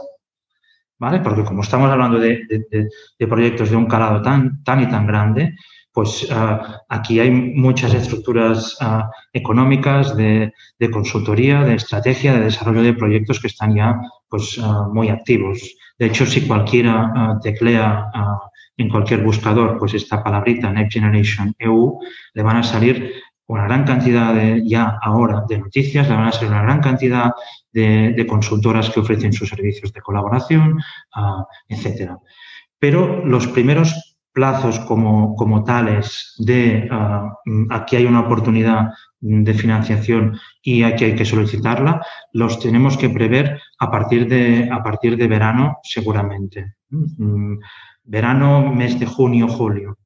¿Vale? 0.97 1.19
Porque 1.19 1.43
como 1.43 1.61
estamos 1.61 1.91
hablando 1.91 2.19
de, 2.19 2.43
de 3.19 3.27
proyectos 3.27 3.69
de 3.69 3.75
un 3.75 3.85
calado 3.85 4.21
tan, 4.21 4.63
tan 4.63 4.81
y 4.81 4.87
tan 4.87 5.05
grande, 5.05 5.55
pues 5.95 6.27
ah, 6.29 6.81
aquí 6.89 7.21
hay 7.21 7.31
muchas 7.31 7.93
estructuras 7.93 8.75
ah, 8.81 9.09
económicas 9.31 10.15
de, 10.17 10.51
consultoría, 10.91 11.63
de 11.63 11.75
estrategia, 11.75 12.33
de 12.33 12.41
desarrollo 12.41 12.83
de 12.83 12.93
proyectos 12.93 13.39
que 13.39 13.47
están 13.47 13.73
ya 13.73 14.01
pues, 14.27 14.59
ah, 14.61 14.89
muy 14.91 15.07
activos. 15.07 15.61
De 15.97 16.07
hecho, 16.07 16.25
si 16.25 16.41
cualquiera 16.41 17.39
teclea 17.41 18.11
en 18.75 18.89
cualquier 18.89 19.23
buscador 19.23 19.77
pues 19.79 19.93
esta 19.93 20.21
palabrita 20.21 20.69
Next 20.69 20.91
Generation 20.91 21.55
EU, 21.59 21.97
le 22.33 22.43
van 22.43 22.57
a 22.57 22.63
salir 22.63 23.13
una 23.47 23.63
gran 23.63 23.85
cantidad 23.85 24.33
de, 24.33 24.63
ya 24.67 24.99
ahora 25.01 25.45
de 25.47 25.59
noticias, 25.59 26.09
le 26.09 26.15
van 26.15 26.27
a 26.27 26.31
salir 26.33 26.51
una 26.51 26.63
gran 26.63 26.81
cantidad 26.81 27.31
de, 27.71 28.11
de 28.11 28.27
consultoras 28.27 28.89
que 28.89 28.99
ofrecen 28.99 29.31
sus 29.31 29.47
servicios 29.47 29.93
de 29.93 30.01
colaboración, 30.01 30.77
etcétera. 31.69 32.19
Pero 32.79 33.25
los 33.25 33.47
primeros 33.47 34.04
plazos 34.35 34.79
como, 34.81 35.33
como 35.35 35.63
tales 35.63 36.35
de 36.37 36.87
ah, 36.91 37.33
aquí 37.71 37.95
hay 37.95 38.05
una 38.05 38.19
oportunidad 38.19 38.89
de 39.21 39.53
financiación 39.53 40.37
y 40.61 40.83
aquí 40.83 41.05
hay 41.05 41.15
que 41.15 41.25
solicitarla, 41.25 42.05
los 42.33 42.59
tenemos 42.59 42.97
que 42.97 43.09
prever 43.09 43.59
a 43.79 43.89
partir 43.89 44.27
de, 44.27 44.69
a 44.69 44.83
partir 44.83 45.15
de 45.17 45.27
verano 45.27 45.77
seguramente. 45.83 46.75
Mm, 46.89 47.55
verano, 48.03 48.73
mes 48.73 48.99
de 48.99 49.05
junio, 49.05 49.47
julio. 49.47 49.97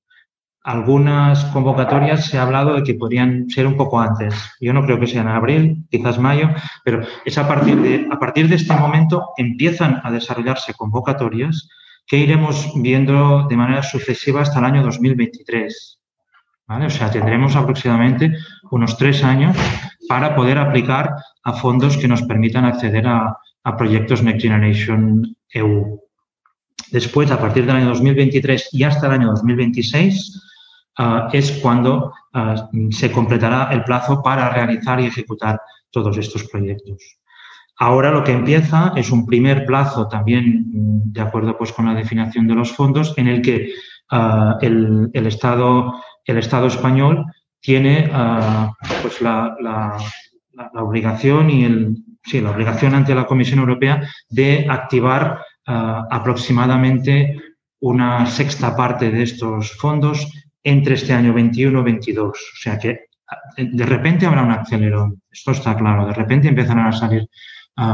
Algunas 0.63 1.45
convocatorias 1.45 2.27
se 2.27 2.37
ha 2.37 2.43
hablado 2.43 2.75
de 2.75 2.83
que 2.83 2.93
podrían 2.93 3.49
ser 3.49 3.65
un 3.65 3.75
poco 3.75 3.99
antes. 3.99 4.35
Yo 4.61 4.73
no 4.73 4.83
creo 4.83 4.99
que 4.99 5.07
sea 5.07 5.23
en 5.23 5.29
abril, 5.29 5.87
quizás 5.89 6.19
mayo, 6.19 6.49
pero 6.85 7.01
es 7.25 7.37
a 7.37 7.47
partir 7.47 7.81
de, 7.81 8.07
a 8.11 8.19
partir 8.19 8.47
de 8.47 8.55
este 8.55 8.75
momento 8.75 9.29
empiezan 9.37 10.01
a 10.03 10.11
desarrollarse 10.11 10.75
convocatorias 10.75 11.67
que 12.09 12.17
iremos 12.17 12.71
viendo 12.75 13.45
de 13.47 13.55
manera 13.55 13.83
sucesiva 13.83 14.41
hasta 14.41 14.57
el 14.57 14.65
año 14.65 14.83
2023. 14.83 15.99
O 16.67 16.89
sea, 16.89 17.11
tendremos 17.11 17.55
aproximadamente 17.55 18.33
unos 18.71 18.97
tres 18.97 19.23
años 19.23 19.55
para 20.07 20.35
poder 20.35 20.57
aplicar 20.57 21.13
a 21.43 21.53
fondos 21.53 21.97
que 21.97 22.07
nos 22.07 22.23
permitan 22.23 22.65
acceder 22.65 23.07
a, 23.07 23.37
proyectos 23.77 24.23
Next 24.23 24.41
Generation 24.41 25.35
EU. 25.53 25.99
Después, 26.91 27.29
a 27.29 27.39
partir 27.39 27.67
del 27.67 27.75
año 27.75 27.89
2023 27.89 28.69
y 28.71 28.83
hasta 28.83 29.05
el 29.05 29.13
año 29.13 29.27
2026, 29.27 30.41
ah, 30.97 31.29
es 31.31 31.51
cuando 31.61 32.11
ah, 32.33 32.67
se 32.89 33.11
completará 33.11 33.69
el 33.71 33.83
plazo 33.83 34.23
para 34.23 34.49
realizar 34.49 34.99
y 34.99 35.05
ejecutar 35.05 35.61
todos 35.91 36.17
estos 36.17 36.45
proyectos. 36.45 37.19
Ahora 37.81 38.11
lo 38.11 38.25
que 38.25 38.33
empieza 38.33 38.91
es 38.97 39.09
un 39.09 39.25
primer 39.25 39.65
plazo 39.65 40.09
también 40.09 40.65
mm, 40.67 41.13
de 41.13 41.21
acuerdo 41.21 41.57
pues, 41.57 41.71
con 41.71 41.85
la 41.85 41.95
definición 41.95 42.45
de 42.45 42.55
los 42.55 42.73
fondos 42.73 43.13
en 43.17 43.27
el 43.27 43.41
que 43.41 43.71
ah, 44.11 44.57
el, 44.61 45.09
Estado, 45.13 45.93
el 46.25 46.37
Estado 46.37 46.67
español 46.67 47.25
tiene 47.61 48.09
ah, 48.13 48.73
pues 49.01 49.21
la, 49.21 49.97
obligación 50.73 51.49
y 51.49 51.95
sí, 52.25 52.41
la 52.41 52.51
obligación 52.51 52.95
ante 52.95 53.15
la 53.15 53.25
Comisión 53.25 53.59
Europea 53.59 54.03
de 54.29 54.67
activar 54.69 55.39
ah, 55.65 56.05
aproximadamente 56.11 57.41
una 57.79 58.25
sexta 58.25 58.75
parte 58.75 59.09
de 59.09 59.23
estos 59.23 59.71
fondos 59.77 60.29
entre 60.63 60.95
este 60.95 61.13
año 61.13 61.33
21 61.33 61.79
y 61.79 61.83
22. 61.83 62.27
O 62.27 62.57
sea 62.61 62.77
que 62.77 63.05
de 63.57 63.85
repente 63.85 64.25
habrá 64.25 64.43
un 64.43 64.51
acelerón, 64.51 65.21
esto 65.31 65.51
está 65.51 65.77
claro, 65.77 66.07
de 66.07 66.13
repente 66.13 66.49
empezarán 66.49 66.87
a 66.87 66.91
salir 66.91 67.29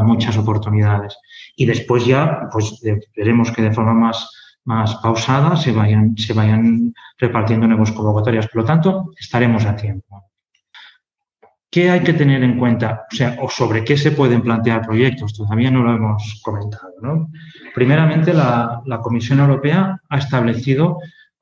muchas 0.03 0.37
oportunidades. 0.37 1.17
Y 1.55 1.65
después 1.65 2.05
ya, 2.05 2.47
pues 2.51 2.81
veremos 3.15 3.51
que 3.51 3.61
de 3.61 3.71
forma 3.71 3.93
más, 3.93 4.29
más 4.65 4.95
pausada 4.95 5.55
se 5.55 5.71
vayan, 5.71 6.17
se 6.17 6.33
vayan 6.33 6.93
repartiendo 7.17 7.67
nuevas 7.67 7.91
convocatorias. 7.91 8.47
Por 8.47 8.61
lo 8.61 8.65
tanto, 8.65 9.11
estaremos 9.17 9.65
a 9.65 9.75
tiempo. 9.75 10.23
¿Qué 11.69 11.89
hay 11.89 12.01
que 12.01 12.13
tener 12.13 12.41
en 12.41 12.57
cuenta? 12.57 13.05
O 13.11 13.15
sea, 13.15 13.37
o 13.41 13.49
sobre 13.49 13.83
qué 13.83 13.97
se 13.97 14.11
pueden 14.11 14.41
plantear 14.41 14.85
proyectos. 14.85 15.33
Todavía 15.33 15.69
no 15.69 15.83
lo 15.83 15.93
hemos 15.93 16.39
comentado. 16.41 16.93
¿no? 17.01 17.29
Primeramente, 17.73 18.33
la, 18.33 18.81
la, 18.85 19.01
Comisión 19.01 19.39
Europea 19.39 19.99
ha 20.07 20.17
establecido 20.17 20.99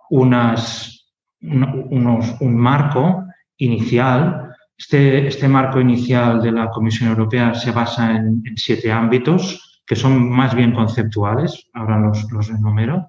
unas, 0.10 1.06
unos, 1.40 2.36
un 2.42 2.58
marco 2.58 3.26
inicial 3.58 4.43
este, 4.84 5.28
este, 5.28 5.48
marco 5.48 5.80
inicial 5.80 6.42
de 6.42 6.52
la 6.52 6.70
Comisión 6.70 7.10
Europea 7.10 7.54
se 7.54 7.72
basa 7.72 8.18
en, 8.18 8.44
siete 8.58 8.92
ámbitos 8.92 9.82
que 9.88 9.96
son 9.96 10.30
más 10.30 10.54
bien 10.54 10.74
conceptuales, 10.74 11.70
ahora 11.74 12.00
los, 12.00 12.30
los 12.34 12.50
enumero. 12.50 13.08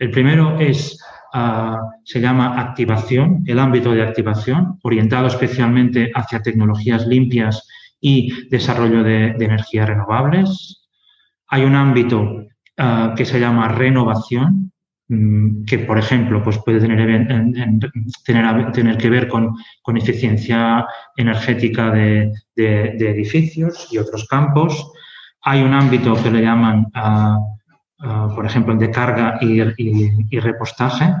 El 0.00 0.10
primero 0.10 0.58
es, 0.58 1.00
ah, 1.32 1.78
se 2.04 2.20
llama 2.20 2.60
activación, 2.60 3.44
el 3.46 3.60
ámbito 3.60 3.92
de 3.92 4.02
activación, 4.02 4.80
orientado 4.82 5.28
especialmente 5.28 6.10
hacia 6.12 6.42
tecnologías 6.42 7.06
limpias 7.06 7.64
y 8.00 8.48
desarrollo 8.48 9.04
de, 9.04 9.36
energías 9.38 9.88
renovables. 9.88 10.88
Hay 11.46 11.62
un 11.62 11.76
ámbito 11.76 12.44
ah, 12.76 13.14
que 13.16 13.24
se 13.24 13.38
llama 13.38 13.68
renovación, 13.68 14.72
que, 15.66 15.78
por 15.80 15.98
ejemplo, 15.98 16.42
pues 16.42 16.58
puede 16.58 16.80
tener, 16.80 16.98
que 18.98 19.10
ver 19.10 19.28
con, 19.28 19.54
eficiencia 19.96 20.86
energética 21.16 21.90
de, 21.90 22.32
edificios 22.56 23.88
y 23.90 23.98
otros 23.98 24.26
campos. 24.28 24.92
Hay 25.42 25.62
un 25.62 25.74
ámbito 25.74 26.14
que 26.22 26.30
le 26.30 26.42
llaman, 26.42 26.86
ah, 26.94 27.38
ah, 28.00 28.32
por 28.34 28.46
ejemplo, 28.46 28.74
de 28.76 28.90
carga 28.90 29.38
y, 29.40 30.40
repostaje, 30.40 31.12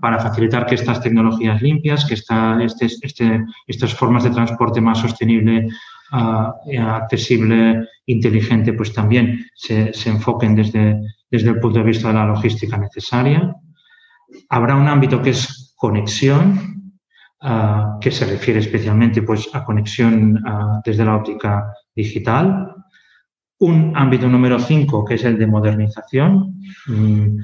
para 0.00 0.18
facilitar 0.18 0.66
que 0.66 0.74
estas 0.74 1.00
tecnologías 1.00 1.62
limpias, 1.62 2.04
que 2.04 2.14
esta, 2.14 2.62
este, 2.62 2.86
este, 2.86 3.44
estas 3.66 3.94
formas 3.94 4.24
de 4.24 4.30
transporte 4.30 4.80
más 4.80 4.98
sostenible 4.98 5.68
accesible, 6.10 7.88
inteligente, 8.06 8.72
pues 8.72 8.92
también 8.92 9.46
se, 9.54 9.92
enfoquen 10.06 10.54
desde, 10.54 11.00
desde 11.30 11.50
el 11.50 11.60
punto 11.60 11.78
de 11.78 11.84
vista 11.84 12.08
de 12.08 12.14
la 12.14 12.26
logística 12.26 12.76
necesaria. 12.76 13.54
Habrá 14.48 14.76
un 14.76 14.88
ámbito 14.88 15.22
que 15.22 15.30
es 15.30 15.74
conexión, 15.76 16.92
que 18.00 18.10
se 18.10 18.26
refiere 18.26 18.60
especialmente 18.60 19.22
pues, 19.22 19.48
a 19.52 19.64
conexión 19.64 20.42
desde 20.84 21.04
la 21.04 21.16
óptica 21.16 21.72
digital. 21.94 22.74
Un 23.58 23.92
ámbito 23.94 24.28
número 24.28 24.58
5, 24.58 25.04
que 25.04 25.14
es 25.14 25.24
el 25.24 25.38
de 25.38 25.46
modernización, 25.46 26.60
mm, 26.86 27.38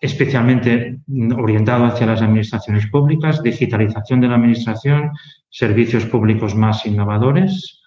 especialmente 0.00 1.00
orientado 1.36 1.84
hacia 1.84 2.06
las 2.06 2.22
administraciones 2.22 2.86
públicas, 2.88 3.42
digitalización 3.42 4.20
de 4.20 4.28
la 4.28 4.36
administración, 4.36 5.10
servicios 5.48 6.06
públicos 6.06 6.54
más 6.54 6.86
innovadores 6.86 7.79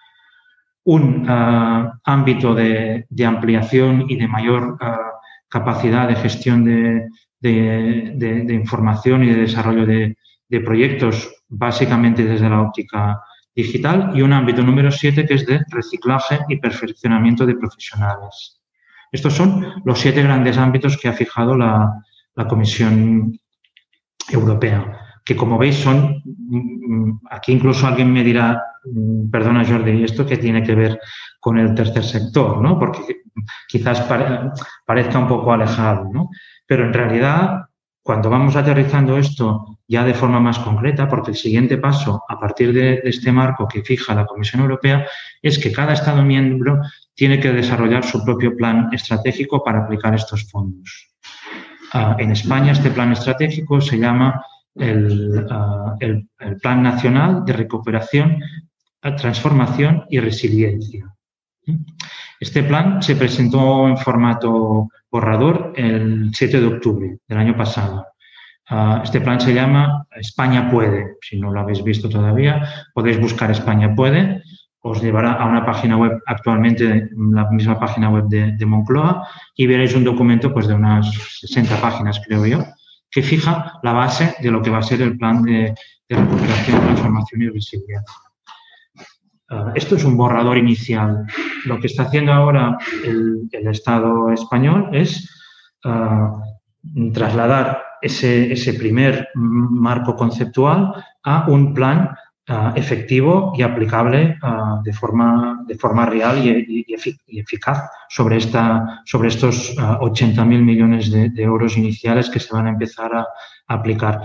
un 0.86 1.26
ah, 1.30 2.00
ámbito 2.04 2.54
de, 2.54 3.06
ampliación 3.26 4.06
y 4.10 4.18
de 4.18 4.28
mayor 4.28 4.78
ah, 4.82 5.14
capacidad 5.48 6.08
de 6.08 6.16
gestión 6.16 6.66
de, 6.66 8.54
información 8.54 9.24
y 9.24 9.28
de 9.28 9.42
desarrollo 9.42 9.86
de, 9.86 10.16
proyectos, 10.64 11.34
básicamente 11.48 12.24
desde 12.24 12.48
la 12.48 12.62
óptica 12.62 13.20
digital, 13.56 14.12
y 14.14 14.22
un 14.22 14.34
ámbito 14.34 14.62
número 14.62 14.92
siete 14.92 15.26
que 15.26 15.34
es 15.34 15.48
de 15.48 15.62
reciclaje 15.70 16.40
y 16.48 16.58
perfeccionamiento 16.58 17.46
de 17.46 17.56
profesionales. 17.56 18.62
Estos 19.12 19.34
son 19.34 19.82
los 19.84 20.00
siete 20.00 20.22
grandes 20.22 20.58
ámbitos 20.58 20.98
que 20.98 21.08
ha 21.08 21.14
fijado 21.14 21.58
la, 21.58 21.92
la 22.36 22.48
Comisión 22.48 23.40
Europea, 24.30 25.00
que 25.26 25.36
como 25.36 25.58
veis 25.58 25.76
son, 25.76 26.22
mm, 26.24 27.10
mm, 27.10 27.20
aquí 27.30 27.52
incluso 27.52 27.88
alguien 27.88 28.12
me 28.12 28.24
dirá, 28.24 28.62
perdona 29.32 29.66
Jordi, 29.66 30.04
¿esto 30.04 30.26
qué 30.26 30.38
tiene 30.38 30.64
que 30.64 30.76
ver 30.76 31.00
con 31.40 31.58
el 31.58 31.74
tercer 31.74 32.04
sector? 32.04 32.62
¿no? 32.62 32.78
Porque 32.78 33.24
quizás 33.68 34.02
parezca 34.86 35.20
un 35.20 35.28
poco 35.28 35.54
alejado, 35.54 36.10
¿no? 36.12 36.30
Pero 36.66 36.86
en 36.86 36.94
realidad, 36.94 37.66
cuando 38.02 38.30
vamos 38.30 38.56
aterrizando 38.56 39.18
esto 39.18 39.80
ya 39.88 40.04
de 40.04 40.14
forma 40.14 40.40
más 40.40 40.60
concreta, 40.60 41.08
porque 41.08 41.32
el 41.32 41.38
siguiente 41.38 41.78
paso 41.78 42.24
a 42.28 42.40
partir 42.40 42.74
de, 42.74 43.02
este 43.04 43.32
marco 43.32 43.68
que 43.68 43.84
fija 43.84 44.16
la 44.16 44.26
Comisión 44.26 44.62
Europea 44.62 45.06
es 45.42 45.60
que 45.60 45.72
cada 45.72 45.94
Estado 45.94 46.24
miembro 46.24 46.82
tiene 47.14 47.40
que 47.40 47.52
desarrollar 47.52 48.04
su 48.04 48.24
propio 48.24 48.56
plan 48.56 48.90
estratégico 48.92 49.64
para 49.64 49.80
aplicar 49.80 50.16
estos 50.16 50.50
fondos. 50.50 51.10
Ah, 51.94 52.16
en 52.18 52.32
España 52.32 52.72
este 52.72 52.90
plan 52.90 53.12
estratégico 53.12 53.80
se 53.80 54.00
llama 54.00 54.44
el, 54.76 55.46
ah, 55.52 55.96
el, 56.00 56.28
Plan 56.62 56.82
Nacional 56.82 57.46
de 57.46 57.54
Recuperación 57.54 58.40
transformación 59.16 60.06
y 60.10 60.20
resiliencia. 60.20 61.14
Este 62.40 62.64
plan 62.64 63.02
se 63.02 63.16
presentó 63.16 63.88
en 63.88 63.98
formato 63.98 64.90
borrador 65.10 65.74
el 65.76 66.32
7 66.34 66.60
de 66.60 66.68
octubre 66.68 67.18
del 67.28 67.38
año 67.38 67.56
pasado. 67.56 68.06
Ah, 68.70 69.02
este 69.04 69.22
plan 69.22 69.40
se 69.40 69.54
llama 69.54 70.08
España 70.16 70.70
puede. 70.70 71.18
Si 71.22 71.40
no 71.40 71.52
lo 71.52 71.60
habéis 71.60 71.84
visto 71.84 72.10
todavía, 72.10 72.68
podéis 72.94 73.20
buscar 73.20 73.52
España 73.52 73.94
puede. 73.96 74.42
Os 74.80 75.02
llevará 75.02 75.34
a 75.34 75.46
una 75.46 75.66
página 75.66 75.96
web, 75.96 76.22
actualmente 76.26 77.10
la 77.16 77.50
misma 77.50 77.80
página 77.80 78.10
web 78.10 78.26
de, 78.28 78.66
Moncloa, 78.66 79.26
y 79.56 79.66
veréis 79.66 79.96
un 79.96 80.04
documento 80.04 80.54
pues, 80.54 80.68
de 80.68 80.74
unas 80.74 81.10
60 81.40 81.80
páginas, 81.80 82.22
creo 82.26 82.46
yo, 82.46 82.66
que 83.10 83.22
fija 83.22 83.80
la 83.82 83.94
base 83.94 84.36
de 84.42 84.52
lo 84.52 84.62
que 84.62 84.70
va 84.70 84.80
a 84.80 84.84
ser 84.84 85.02
el 85.02 85.18
plan 85.18 85.42
de, 85.44 85.74
de 86.10 86.16
recuperación, 86.16 86.82
transformación 86.82 87.42
y 87.44 87.50
resiliencia. 87.50 88.04
Ah, 89.50 89.72
esto 89.76 89.96
es 89.96 90.04
un 90.04 90.18
borrador 90.18 90.58
inicial. 90.58 91.26
Lo 91.66 91.80
que 91.80 91.88
está 91.88 92.04
haciendo 92.04 92.34
ahora 92.34 92.78
el, 93.06 93.50
Estado 93.52 94.32
español 94.32 94.90
es 94.92 95.30
ah, 95.86 96.32
trasladar 97.14 97.82
ese, 98.02 98.74
primer 98.78 99.30
marco 99.36 100.16
conceptual 100.16 100.94
a 101.24 101.46
un 101.48 101.74
plan 101.74 102.10
ah, 102.48 102.74
efectivo 102.76 103.54
y 103.56 103.62
aplicable 103.62 104.38
de, 104.84 104.94
forma, 104.94 105.64
de 105.68 105.76
forma 105.76 106.06
real 106.06 106.46
y, 106.46 106.86
eficaz 107.40 107.90
sobre, 108.10 108.38
esta, 108.38 109.02
sobre 109.06 109.30
estos 109.30 109.76
80.000 109.78 110.46
millones 110.46 111.12
de, 111.12 111.32
euros 111.38 111.78
iniciales 111.78 112.30
que 112.30 112.40
se 112.40 112.54
van 112.54 112.68
a 112.68 112.72
empezar 112.72 113.16
a, 113.16 113.28
aplicar. 113.66 114.22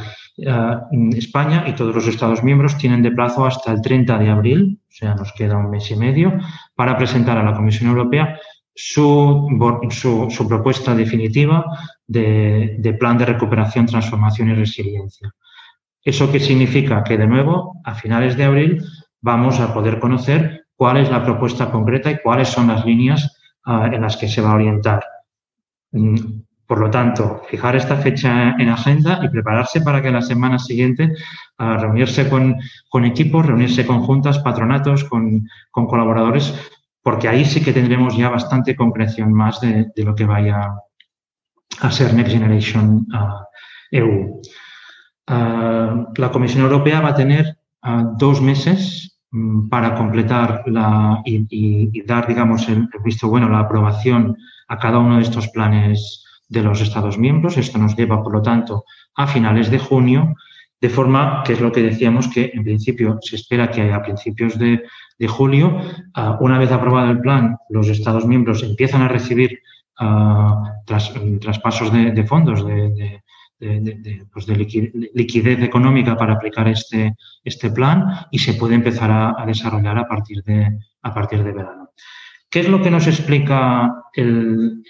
España 1.16 1.64
y 1.68 1.72
todos 1.72 1.94
los 1.94 2.07
Estados 2.09 2.42
miembros 2.42 2.76
tienen 2.76 3.02
de 3.02 3.12
plazo 3.12 3.46
hasta 3.46 3.72
el 3.72 3.81
30 3.81 4.18
de 4.18 4.31
abril 4.31 4.81
o 4.88 4.94
sea, 4.98 5.14
nos 5.14 5.33
queda 5.33 5.57
un 5.57 5.70
mes 5.70 5.90
y 5.90 5.96
medio, 5.96 6.38
para 6.74 6.96
presentar 6.96 7.38
a 7.38 7.44
la 7.44 7.54
Comisión 7.54 7.90
Europea 7.90 8.38
su, 8.74 9.46
su, 9.90 10.48
propuesta 10.48 10.94
definitiva 10.94 11.64
de, 12.07 12.96
plan 12.98 13.18
de 13.18 13.26
recuperación, 13.26 13.87
transformación 13.87 14.50
y 14.50 14.54
resiliencia. 14.54 15.33
¿Eso 16.03 16.31
qué 16.31 16.41
significa? 16.41 17.03
Que 17.05 17.19
de 17.19 17.27
nuevo, 17.27 17.81
a 17.85 17.95
finales 17.95 18.37
de 18.37 18.45
abril, 18.45 18.85
vamos 19.21 19.61
a 19.61 19.75
poder 19.75 19.99
conocer 19.99 20.67
cuál 20.77 20.99
es 20.99 21.11
la 21.11 21.25
propuesta 21.25 21.71
concreta 21.71 22.11
y 22.11 22.19
cuáles 22.21 22.49
son 22.49 22.69
las 22.69 22.85
líneas 22.85 23.37
ah, 23.65 23.91
en 23.93 24.01
las 24.01 24.17
que 24.17 24.29
se 24.29 24.41
va 24.41 24.53
a 24.53 24.55
orientar. 24.55 25.05
Mm, 25.93 26.17
por 26.69 26.81
lo 26.81 26.91
tanto, 26.91 27.43
fijar 27.49 27.77
esta 27.77 27.97
fecha 27.97 28.55
en 28.59 28.69
agenda 28.69 29.21
y 29.23 29.31
prepararse 29.31 29.81
para 29.81 30.03
que 30.03 30.11
la 30.11 30.21
semana 30.21 30.59
siguiente 30.59 31.15
a 31.57 31.79
reunirse 31.79 32.29
con, 32.29 33.05
equipos, 33.07 33.47
reunirse 33.47 33.87
con 33.87 34.03
juntas, 34.03 34.39
patronatos, 34.41 35.05
con, 35.05 35.49
colaboradores, 35.73 36.55
porque 37.03 37.27
ahí 37.27 37.47
sí 37.47 37.65
que 37.65 37.73
tendremos 37.73 38.19
ya 38.19 38.29
bastante 38.29 38.77
concreción 38.77 39.33
más 39.33 39.63
de, 39.63 39.91
lo 39.97 40.15
que 40.15 40.27
vaya 40.27 40.75
a 41.81 41.91
ser 41.91 42.13
Next 42.13 42.33
Generation 42.33 43.07
EU. 43.91 44.43
Uh, 45.29 46.09
la 46.17 46.31
Comisión 46.33 46.62
Europea 46.62 47.01
va 47.01 47.11
a 47.11 47.14
tener 47.14 47.59
uh, 47.85 48.17
dos 48.17 48.41
meses 48.41 49.21
mm, 49.31 49.69
para 49.69 49.95
completar 49.95 50.62
la, 50.67 51.21
y, 51.25 52.03
dar, 52.05 52.27
digamos, 52.27 52.67
el, 52.69 52.88
visto 53.05 53.29
bueno, 53.29 53.49
la 53.51 53.61
aprobación 53.61 54.37
a 54.69 54.79
cada 54.79 54.99
uno 54.99 55.17
de 55.17 55.23
estos 55.23 55.49
planes 55.49 56.25
de 56.49 56.62
los 56.62 56.81
Estados 56.81 57.19
miembros. 57.19 57.59
Esto 57.59 57.79
nos 57.79 57.95
lleva, 57.95 58.23
por 58.23 58.33
lo 58.33 58.41
tanto, 58.41 58.85
a 59.17 59.27
finales 59.27 59.71
de 59.71 59.79
junio, 59.79 60.35
de 60.81 60.88
forma 60.88 61.43
que 61.45 61.53
es 61.53 61.61
lo 61.61 61.73
que 61.73 61.83
decíamos 61.83 62.29
que 62.29 62.51
en 62.55 62.64
principio 62.64 63.19
se 63.21 63.37
espera 63.37 63.71
que 63.71 63.93
a 63.93 64.03
principios 64.03 64.59
de, 64.59 64.81
julio, 65.27 65.77
ah, 66.14 66.38
una 66.41 66.59
vez 66.59 66.71
aprobado 66.73 67.11
el 67.11 67.21
plan, 67.21 67.57
los 67.69 67.88
Estados 67.88 68.25
miembros 68.25 68.62
empiezan 68.62 69.03
a 69.03 69.09
recibir 69.09 69.61
ah, 69.99 70.62
traspasos 70.87 71.93
de, 71.93 72.25
fondos, 72.25 72.64
de, 72.64 73.23
pues 73.59 74.47
liquidez 74.49 75.62
económica 75.62 76.16
para 76.16 76.35
aplicar 76.35 76.68
este, 76.68 77.14
este 77.42 77.71
plan 77.71 78.27
y 78.31 78.38
se 78.38 78.55
puede 78.55 78.75
empezar 78.75 79.11
a, 79.11 79.44
desarrollar 79.47 79.99
a 79.99 80.07
partir, 80.07 80.42
de, 80.44 80.79
a 81.03 81.14
partir 81.14 81.42
de 81.42 81.53
verano. 81.53 81.90
¿Qué 82.51 82.61
es 82.61 82.68
lo 82.68 82.83
que 82.83 82.90
nos 82.90 83.07
explica 83.07 84.05
el 84.14 84.83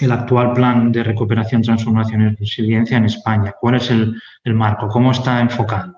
el 0.00 0.12
actual 0.12 0.52
plan 0.52 0.90
de 0.90 1.04
recuperación, 1.04 1.62
transformación 1.62 2.22
y 2.22 2.36
resiliencia 2.36 2.96
en 2.96 3.04
España? 3.04 3.54
¿Cuál 3.58 3.76
es 3.76 3.90
el, 3.90 4.20
marco? 4.54 4.88
¿Cómo 4.88 5.12
está 5.12 5.40
enfocado? 5.40 5.94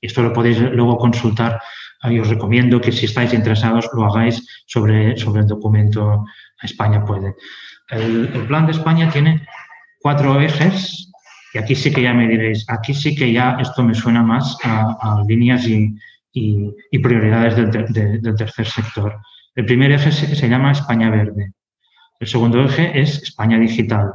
Y 0.00 0.06
esto 0.06 0.22
lo 0.22 0.32
podéis 0.32 0.60
luego 0.60 0.96
consultar 0.98 1.60
y 2.04 2.18
os 2.18 2.28
recomiendo 2.28 2.80
que 2.80 2.92
si 2.92 3.06
estáis 3.06 3.34
interesados 3.34 3.88
lo 3.94 4.04
hagáis 4.04 4.64
sobre, 4.66 5.16
sobre 5.16 5.40
el 5.40 5.48
documento 5.48 6.24
España 6.62 7.04
puede. 7.04 7.34
El, 7.88 8.28
plan 8.46 8.66
de 8.66 8.72
España 8.72 9.10
tiene 9.10 9.46
cuatro 10.08 10.40
ejes 10.40 11.12
y 11.52 11.58
aquí 11.58 11.74
sí 11.74 11.92
que 11.92 12.00
ya 12.00 12.14
me 12.14 12.26
diréis, 12.26 12.64
aquí 12.70 12.94
sí 12.94 13.14
que 13.14 13.30
ya 13.30 13.58
esto 13.60 13.82
me 13.82 13.94
suena 13.94 14.22
más 14.22 14.56
a, 14.64 15.22
líneas 15.28 15.68
y, 15.68 15.94
prioridades 17.02 17.56
del, 17.56 18.22
del 18.22 18.34
tercer 18.34 18.66
sector. 18.66 19.20
El 19.54 19.66
primer 19.66 19.92
eje 19.92 20.10
se 20.10 20.48
llama 20.48 20.72
España 20.72 21.10
Verde. 21.10 21.52
El 22.20 22.26
segundo 22.26 22.64
eje 22.64 22.98
es 22.98 23.22
España 23.22 23.58
digital. 23.58 24.12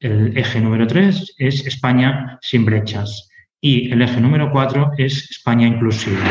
El 0.00 0.38
eje 0.38 0.58
número 0.62 0.86
tres 0.86 1.34
es 1.36 1.66
España 1.66 2.38
sin 2.40 2.64
brechas. 2.64 3.28
Y 3.60 3.92
el 3.92 4.00
eje 4.00 4.22
número 4.22 4.50
cuatro 4.50 4.92
es 4.96 5.30
España 5.30 5.66
inclusiva. 5.66 6.24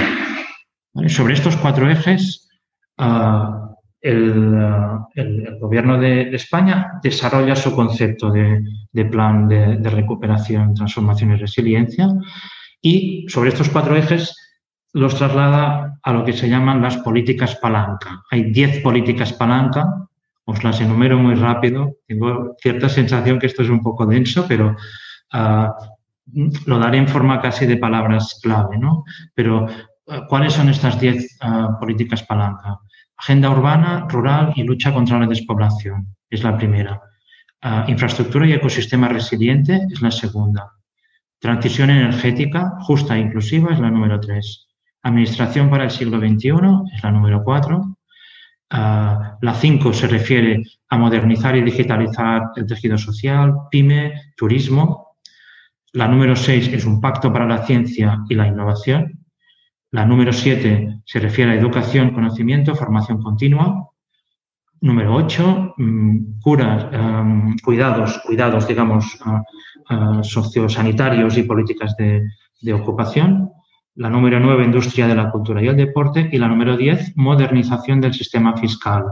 Sobre 1.10 1.36
estos 1.36 1.56
cuatro 1.58 1.92
ejes, 1.92 2.50
ah, 2.98 3.63
el, 4.04 5.58
gobierno 5.60 5.98
de, 5.98 6.36
España 6.36 7.00
desarrolla 7.02 7.56
su 7.56 7.74
concepto 7.74 8.32
de, 8.32 9.06
plan 9.06 9.48
de, 9.48 9.90
recuperación, 9.90 10.74
transformación 10.74 11.32
y 11.32 11.38
resiliencia 11.38 12.10
y 12.82 13.26
sobre 13.30 13.50
estos 13.50 13.70
cuatro 13.70 13.96
ejes 13.96 14.36
los 14.92 15.16
traslada 15.16 16.00
a 16.04 16.14
lo 16.14 16.26
que 16.26 16.34
se 16.34 16.50
llaman 16.50 16.82
las 16.82 16.98
políticas 16.98 17.56
palanca. 17.56 18.22
Hay 18.30 18.52
diez 18.52 18.82
políticas 18.82 19.34
palanca, 19.34 20.08
os 20.46 20.64
las 20.64 20.82
enumero 20.82 21.18
muy 21.18 21.36
rápido. 21.36 21.96
Tengo 22.06 22.56
cierta 22.62 22.90
sensación 22.90 23.40
que 23.40 23.48
esto 23.48 23.64
es 23.64 23.70
un 23.70 23.82
poco 23.82 24.06
denso, 24.06 24.46
pero 24.48 24.76
ah, 25.32 25.74
lo 26.66 26.78
daré 26.78 26.98
en 27.00 27.08
forma 27.08 27.42
casi 27.42 27.66
de 27.66 27.78
palabras 27.78 28.40
clave. 28.44 28.78
¿no? 28.78 29.04
Pero, 29.34 29.66
ah, 30.10 30.26
¿cuáles 30.28 30.54
son 30.54 30.70
estas 30.70 31.00
diez 31.00 31.40
políticas 31.80 32.22
palanca? 32.24 32.78
Agenda 33.18 33.50
urbana, 33.50 34.06
rural 34.10 34.54
y 34.56 34.64
lucha 34.64 34.94
contra 34.94 35.20
la 35.20 35.28
despoblación 35.28 36.16
es 36.30 36.44
la 36.44 36.58
primera. 36.58 37.02
Ah, 37.62 37.86
infraestructura 37.88 38.46
y 38.48 38.54
ecosistema 38.54 39.08
resiliente 39.08 39.88
es 39.90 40.02
la 40.02 40.12
segunda. 40.12 40.74
Transición 41.40 41.90
energética 41.90 42.74
justa 42.82 43.16
e 43.16 43.20
inclusiva 43.20 43.72
es 43.72 43.80
la 43.80 43.90
número 43.90 44.20
tres. 44.20 44.68
Administración 45.04 45.70
para 45.70 45.86
el 45.86 45.92
siglo 45.92 46.20
XXI 46.20 46.52
es 46.94 47.04
la 47.04 47.12
número 47.12 47.44
cuatro. 47.44 47.98
Ah, 48.70 49.38
la 49.42 49.54
cinco 49.54 49.94
se 49.94 50.08
refiere 50.08 50.64
a 50.90 50.98
modernizar 50.98 51.56
y 51.56 51.62
digitalizar 51.62 52.52
el 52.56 52.66
tejido 52.66 52.98
social, 52.98 53.54
pyme, 53.70 54.34
turismo. 54.36 55.18
La 55.94 56.08
número 56.08 56.36
seis 56.36 56.68
es 56.68 56.86
un 56.86 57.00
pacto 57.00 57.32
para 57.32 57.46
la 57.46 57.66
ciencia 57.66 58.20
y 58.28 58.36
la 58.36 58.48
innovación. 58.48 59.23
La 59.94 60.08
número 60.08 60.34
7 60.34 61.02
se 61.06 61.20
refiere 61.20 61.52
a 61.52 61.56
educación, 61.56 62.16
conocimiento, 62.16 62.74
formación 62.74 63.22
continua. 63.22 63.92
Número 64.82 65.14
8, 65.14 65.76
mm, 65.78 66.40
curas, 66.42 66.88
em, 66.92 67.56
cuidados, 67.60 68.18
cuidados, 68.26 68.68
digamos, 68.68 69.20
sociosanitarios 70.24 71.38
y 71.38 71.44
políticas 71.44 71.96
de, 71.96 72.74
ocupación. 72.74 73.52
La 73.94 74.10
número 74.10 74.40
9, 74.40 74.66
industria 74.66 75.06
de 75.08 75.14
la 75.14 75.30
cultura 75.30 75.62
y 75.62 75.68
el 75.68 75.76
deporte. 75.76 76.28
Y 76.32 76.40
la 76.40 76.48
número 76.48 76.76
10, 76.76 77.16
modernización 77.16 78.02
del 78.02 78.16
sistema 78.16 78.58
fiscal 78.58 79.06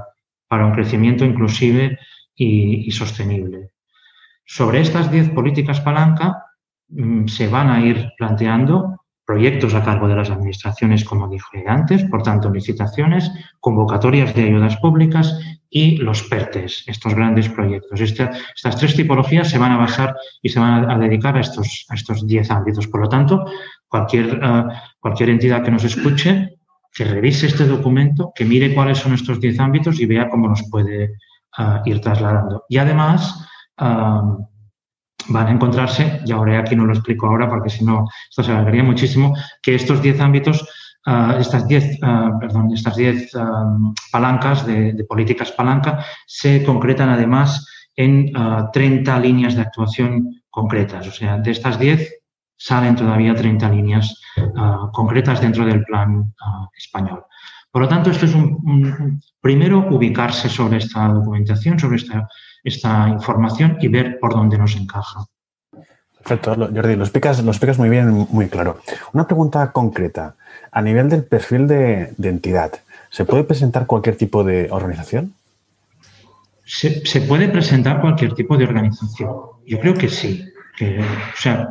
para 0.47 0.65
un 0.65 0.73
crecimiento 0.73 1.23
inclusive 1.25 1.99
y, 2.33 2.87
y 2.87 2.91
sostenible. 2.91 3.69
Sobre 4.45 4.81
estas 4.81 5.11
10 5.11 5.29
políticas 5.29 5.79
palanca 5.79 6.43
mm, 6.89 7.27
se 7.27 7.47
van 7.47 7.69
a 7.69 7.85
ir 7.85 8.13
planteando 8.17 9.00
proyectos 9.25 9.73
a 9.73 9.83
cargo 9.83 10.07
de 10.07 10.15
las 10.15 10.29
administraciones, 10.29 11.05
como 11.05 11.29
dije 11.29 11.63
antes, 11.67 12.03
por 12.05 12.23
tanto, 12.23 12.49
licitaciones, 12.49 13.31
convocatorias 13.59 14.33
de 14.35 14.43
ayudas 14.43 14.77
públicas 14.77 15.39
y 15.69 15.97
los 15.97 16.23
PERTES, 16.23 16.83
estos 16.87 17.15
grandes 17.15 17.47
proyectos. 17.47 18.01
estas 18.01 18.75
tres 18.77 18.95
tipologías 18.95 19.49
se 19.49 19.57
van 19.57 19.71
a 19.71 19.77
basar 19.77 20.15
y 20.41 20.49
se 20.49 20.59
van 20.59 20.89
a, 20.89 20.97
dedicar 20.97 21.37
a 21.37 21.39
estos, 21.39 21.85
a 21.89 21.95
estos 21.95 22.27
diez 22.27 22.51
ámbitos. 22.51 22.87
Por 22.87 23.01
lo 23.01 23.09
tanto, 23.09 23.45
cualquier, 23.87 24.39
eh, 24.43 24.63
cualquier 24.99 25.29
entidad 25.29 25.63
que 25.63 25.71
nos 25.71 25.85
escuche, 25.85 26.57
que 26.93 27.05
revise 27.05 27.47
este 27.47 27.65
documento, 27.65 28.33
que 28.35 28.43
mire 28.43 28.73
cuáles 28.73 28.97
son 28.97 29.13
estos 29.13 29.39
diez 29.39 29.59
ámbitos 29.59 29.99
y 30.01 30.05
vea 30.05 30.27
cómo 30.27 30.49
nos 30.49 30.63
puede 30.69 31.03
eh, 31.03 31.79
ir 31.85 32.01
trasladando. 32.01 32.65
Y 32.67 32.77
además, 32.77 33.47
eh, 33.79 33.85
van 35.29 35.47
a 35.47 35.51
encontrarse, 35.51 36.21
y 36.25 36.31
ahora 36.31 36.59
aquí 36.59 36.75
no 36.75 36.85
lo 36.85 36.93
explico 36.93 37.27
ahora 37.27 37.49
porque 37.49 37.69
si 37.69 37.83
no 37.83 38.07
esto 38.29 38.43
se 38.43 38.51
alargaría 38.51 38.83
muchísimo, 38.83 39.35
que 39.61 39.75
estos 39.75 40.01
10 40.01 40.19
ámbitos, 40.19 40.67
ah, 41.05 41.37
estas 41.39 41.67
10 41.67 41.99
ah, 42.03 42.31
perdón, 42.39 42.71
estas 42.73 42.95
10 42.95 43.35
ah, 43.35 43.77
palancas 44.11 44.65
de, 44.65 45.03
políticas 45.07 45.51
palanca 45.51 46.03
se 46.25 46.63
concretan 46.63 47.09
además 47.09 47.67
en 47.95 48.31
30 48.71 49.19
líneas 49.19 49.55
de 49.55 49.61
actuación 49.61 50.41
concretas. 50.49 51.07
O 51.07 51.11
sea, 51.11 51.37
de 51.37 51.51
estas 51.51 51.77
10 51.77 52.09
salen 52.55 52.95
todavía 52.95 53.35
30 53.35 53.69
líneas 53.69 54.21
concretas 54.93 55.41
dentro 55.41 55.65
del 55.65 55.83
plan 55.83 56.33
español. 56.75 57.25
Por 57.71 57.83
lo 57.83 57.87
tanto, 57.87 58.11
esto 58.11 58.25
es 58.25 58.35
un, 58.35 59.21
primero 59.39 59.87
ubicarse 59.89 60.49
sobre 60.49 60.77
esta 60.77 61.07
documentación, 61.07 61.79
sobre 61.79 61.97
esta 61.97 62.27
esta 62.63 63.09
información 63.09 63.77
y 63.81 63.87
ver 63.87 64.19
por 64.19 64.33
dónde 64.33 64.57
nos 64.57 64.75
encaja. 64.75 65.25
Perfecto, 66.17 66.55
Jordi, 66.55 66.95
lo 66.95 67.03
explicas, 67.03 67.43
lo 67.43 67.51
explicas 67.51 67.79
muy 67.79 67.89
bien, 67.89 68.27
muy 68.29 68.47
claro. 68.47 68.79
Una 69.13 69.25
pregunta 69.25 69.71
concreta. 69.71 70.35
A 70.71 70.81
nivel 70.81 71.09
del 71.09 71.23
perfil 71.23 71.67
de, 71.67 72.13
entidad, 72.21 72.71
¿se 73.09 73.25
puede 73.25 73.43
presentar 73.43 73.87
cualquier 73.87 74.15
tipo 74.15 74.43
de 74.43 74.69
organización? 74.71 75.33
Se, 76.63 77.21
puede 77.21 77.49
presentar 77.49 77.99
cualquier 77.99 78.33
tipo 78.33 78.55
de 78.55 78.65
organización. 78.65 79.35
Yo 79.65 79.79
creo 79.79 79.93
que 79.95 80.07
sí. 80.07 80.45
Que, 80.77 80.99
o 80.99 81.37
sea, 81.37 81.67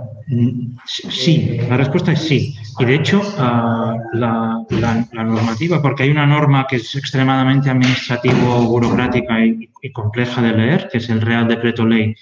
sí, 0.87 1.59
la 1.69 1.77
respuesta 1.77 2.13
es 2.13 2.23
sí. 2.23 2.57
Y 2.79 2.85
de 2.85 2.95
hecho, 2.95 3.23
ah, 3.39 3.97
la, 4.13 4.65
normativa, 5.13 5.83
porque 5.83 6.05
hay 6.05 6.11
una 6.11 6.27
norma 6.27 6.67
que 6.69 6.77
es 6.77 6.95
extremadamente 6.95 7.71
administrativo, 7.71 8.65
burocrática 8.67 9.45
y, 9.45 9.69
compleja 9.93 10.41
de 10.43 10.53
leer, 10.53 10.89
que 10.91 10.99
es 10.99 11.09
el 11.11 11.21
Real 11.21 11.49
Decreto 11.49 11.87
Ley 11.87 12.15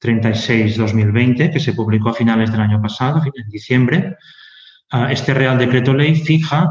36-2020, 0.00 1.52
que 1.52 1.60
se 1.60 1.72
publicó 1.72 2.10
a 2.10 2.14
finales 2.14 2.50
del 2.52 2.60
año 2.60 2.80
pasado, 2.80 3.22
en 3.24 3.48
diciembre. 3.48 4.16
Ah, 4.90 5.10
este 5.10 5.34
Real 5.34 5.58
Decreto 5.58 5.94
Ley 5.94 6.14
fija 6.14 6.68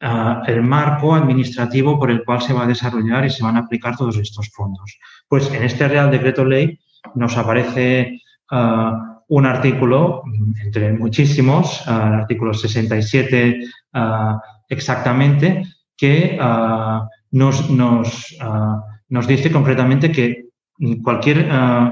ah, 0.00 0.42
el 0.46 0.62
marco 0.62 1.14
administrativo 1.14 1.98
por 1.98 2.10
el 2.10 2.24
cual 2.24 2.42
se 2.42 2.52
va 2.52 2.64
a 2.64 2.66
desarrollar 2.66 3.24
y 3.24 3.30
se 3.30 3.42
van 3.42 3.56
a 3.56 3.60
aplicar 3.60 3.96
todos 3.96 4.16
estos 4.18 4.48
fondos. 4.50 4.98
Pues 5.26 5.52
en 5.52 5.62
este 5.62 5.88
Real 5.88 6.10
Decreto 6.10 6.44
Ley 6.44 6.78
nos 7.14 7.36
aparece 7.36 8.20
un 9.28 9.46
artículo, 9.46 10.22
entre 10.64 10.92
muchísimos, 10.92 11.82
el 11.86 11.92
artículo 11.92 12.54
67 12.54 13.60
exactamente, 14.68 15.64
que 15.96 16.38
nos, 17.32 17.70
nos, 17.70 18.36
nos, 19.08 19.26
dice 19.26 19.52
concretamente 19.52 20.10
que 20.10 20.46
cualquier, 21.02 21.48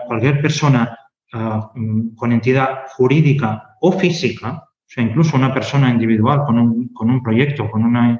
cualquier 0.07 0.41
persona 0.41 0.99
con 1.31 2.33
entidad 2.33 2.85
jurídica 2.97 3.77
o 3.81 3.93
física, 3.93 4.63
o 4.63 4.89
sea, 4.89 5.05
incluso 5.05 5.37
una 5.37 5.53
persona 5.53 5.91
individual 5.91 6.45
con 6.47 6.59
un, 6.59 6.89
con 6.95 7.11
un 7.11 7.23
proyecto, 7.23 7.71
con 7.71 7.85
una 7.85 8.13
Mm, 8.13 8.19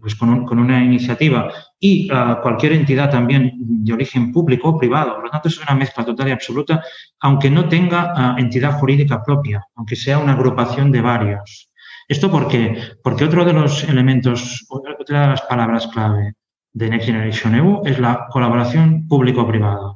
pues 0.00 0.14
con, 0.14 0.58
una 0.58 0.82
iniciativa 0.82 1.52
y 1.78 2.08
cualquier 2.08 2.72
entidad 2.72 3.10
también 3.10 3.52
de 3.58 3.92
origen 3.92 4.32
público 4.32 4.70
o 4.70 4.78
privado. 4.78 5.14
Por 5.14 5.24
lo 5.24 5.30
tanto, 5.30 5.48
es 5.48 5.60
una 5.60 5.74
mezcla 5.74 6.04
total 6.04 6.28
y 6.28 6.32
absoluta, 6.32 6.82
aunque 7.20 7.50
no 7.50 7.68
tenga 7.68 8.36
entidad 8.38 8.78
jurídica 8.78 9.22
propia, 9.22 9.64
aunque 9.74 9.96
sea 9.96 10.18
una 10.18 10.32
agrupación 10.32 10.90
de 10.92 11.00
varios. 11.00 11.70
¿Esto 12.08 12.30
por 12.30 12.48
qué? 12.48 12.96
Porque 13.02 13.24
otro 13.24 13.44
de 13.44 13.52
los 13.52 13.82
elementos, 13.84 14.64
otra 14.68 15.22
de 15.22 15.26
las 15.28 15.42
palabras 15.42 15.88
clave 15.88 16.34
de 16.72 16.90
Next 16.90 17.06
Generation 17.06 17.54
EU 17.54 17.82
es 17.84 17.98
la 17.98 18.26
colaboración 18.30 19.08
público-privada. 19.08 19.94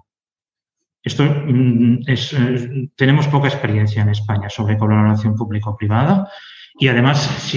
Esto 1.03 1.25
mm, 1.25 2.01
es, 2.07 2.35
tenemos 2.97 3.29
poca 3.29 3.49
experiencia 3.49 4.03
en 4.03 4.11
España 4.11 4.49
sobre 4.49 4.77
colaboración 4.77 5.35
público-privada 5.35 6.29
y 6.81 6.89
además, 6.89 7.53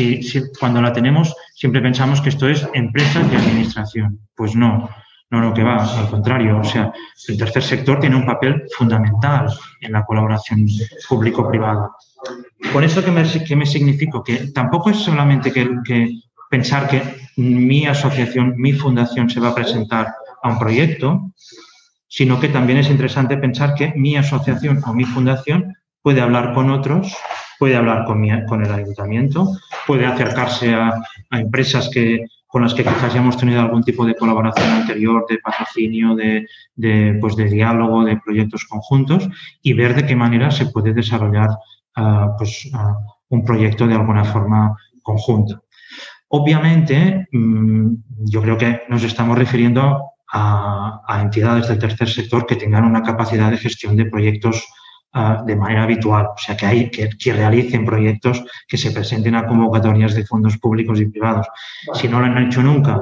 cuando 0.59 0.81
la 0.81 0.91
tenemos, 0.91 1.33
siempre 1.55 1.81
pensamos 1.81 2.19
que 2.19 2.27
esto 2.27 2.49
es 2.49 2.67
empresas 2.73 3.31
de 3.31 3.37
administración. 3.37 4.19
Pues 4.35 4.53
no, 4.53 4.89
no 5.29 5.39
lo 5.39 5.53
que 5.53 5.63
va, 5.63 5.77
al 5.77 6.09
contrario. 6.09 6.59
O 6.59 6.63
sea, 6.65 6.91
el 7.29 7.37
tercer 7.37 7.63
sector 7.63 8.01
tiene 8.01 8.17
un 8.17 8.25
papel 8.25 8.63
fundamental 8.75 9.47
en 9.79 9.93
la 9.93 10.03
colaboración 10.03 10.67
público-privada. 11.07 11.91
Por 12.73 12.83
eso 12.83 13.01
que 13.01 13.11
me, 13.11 13.23
que 13.23 13.55
me 13.55 13.65
significo 13.65 14.21
que 14.21 14.51
tampoco 14.51 14.89
es 14.89 14.97
solamente 14.97 15.53
que 15.53 15.69
pensar 16.49 16.89
que 16.89 17.01
mi 17.37 17.85
asociación, 17.85 18.55
mi 18.57 18.73
fundación 18.73 19.29
se 19.29 19.39
va 19.39 19.49
a 19.49 19.55
presentar 19.55 20.13
a 20.43 20.49
un 20.49 20.59
proyecto, 20.59 21.31
sino 22.09 22.41
que 22.41 22.49
también 22.49 22.79
es 22.79 22.89
interesante 22.89 23.37
pensar 23.37 23.73
que 23.73 23.93
mi 23.95 24.17
asociación 24.17 24.81
o 24.85 24.93
mi 24.93 25.05
fundación 25.05 25.73
puede 26.01 26.19
hablar 26.19 26.53
con 26.53 26.69
otros 26.69 27.15
puede 27.59 27.75
hablar 27.75 28.05
con, 28.05 28.23
el 28.25 28.71
ayuntamiento, 28.71 29.57
puede 29.87 30.05
acercarse 30.05 30.73
a, 30.73 31.01
empresas 31.31 31.89
que, 31.89 32.25
con 32.47 32.61
las 32.61 32.73
que 32.73 32.83
quizás 32.83 33.13
ya 33.13 33.19
hemos 33.19 33.37
tenido 33.37 33.61
algún 33.61 33.83
tipo 33.83 34.05
de 34.05 34.15
colaboración 34.15 34.69
anterior, 34.69 35.25
de 35.27 35.39
patrocinio, 35.39 36.15
de, 36.15 36.47
de, 36.75 37.17
pues 37.19 37.35
diálogo, 37.35 38.03
de 38.03 38.17
proyectos 38.17 38.65
conjuntos 38.65 39.27
y 39.61 39.73
ver 39.73 39.95
de 39.95 40.05
qué 40.05 40.15
manera 40.15 40.51
se 40.51 40.67
puede 40.67 40.93
desarrollar 40.93 41.49
ah, 41.95 42.35
pues, 42.37 42.69
ah, 42.73 42.97
un 43.29 43.43
proyecto 43.43 43.87
de 43.87 43.95
alguna 43.95 44.23
forma 44.23 44.75
conjunta. 45.01 45.61
Obviamente, 46.29 47.27
mm, 47.31 47.95
yo 48.25 48.41
creo 48.41 48.57
que 48.57 48.81
nos 48.89 49.03
estamos 49.03 49.37
refiriendo 49.37 50.09
a, 50.31 51.01
a, 51.07 51.21
entidades 51.21 51.67
del 51.67 51.77
tercer 51.77 52.09
sector 52.09 52.47
que 52.47 52.55
tengan 52.55 52.85
una 52.85 53.03
capacidad 53.03 53.51
de 53.51 53.57
gestión 53.57 53.95
de 53.95 54.05
proyectos 54.05 54.65
ah, 55.13 55.43
de 55.45 55.55
manera 55.55 55.83
habitual, 55.83 56.27
o 56.27 56.37
sea, 56.37 56.55
que, 56.57 56.65
hay, 56.65 56.89
que, 56.89 57.33
realicen 57.33 57.85
proyectos 57.85 58.43
que 58.67 58.77
se 58.77 58.91
presenten 58.91 59.35
a 59.35 59.45
convocatorias 59.45 60.15
de 60.15 60.25
fondos 60.25 60.57
públicos 60.57 60.99
y 60.99 61.05
privados. 61.05 61.47
Si 61.93 62.07
no 62.07 62.19
lo 62.19 62.25
han 62.25 62.37
hecho 62.37 62.61
nunca, 62.61 63.01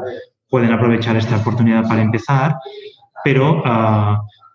pueden 0.49 0.71
aprovechar 0.71 1.15
esta 1.17 1.37
oportunidad 1.37 1.87
para 1.87 2.01
empezar, 2.01 2.55
pero 3.23 3.63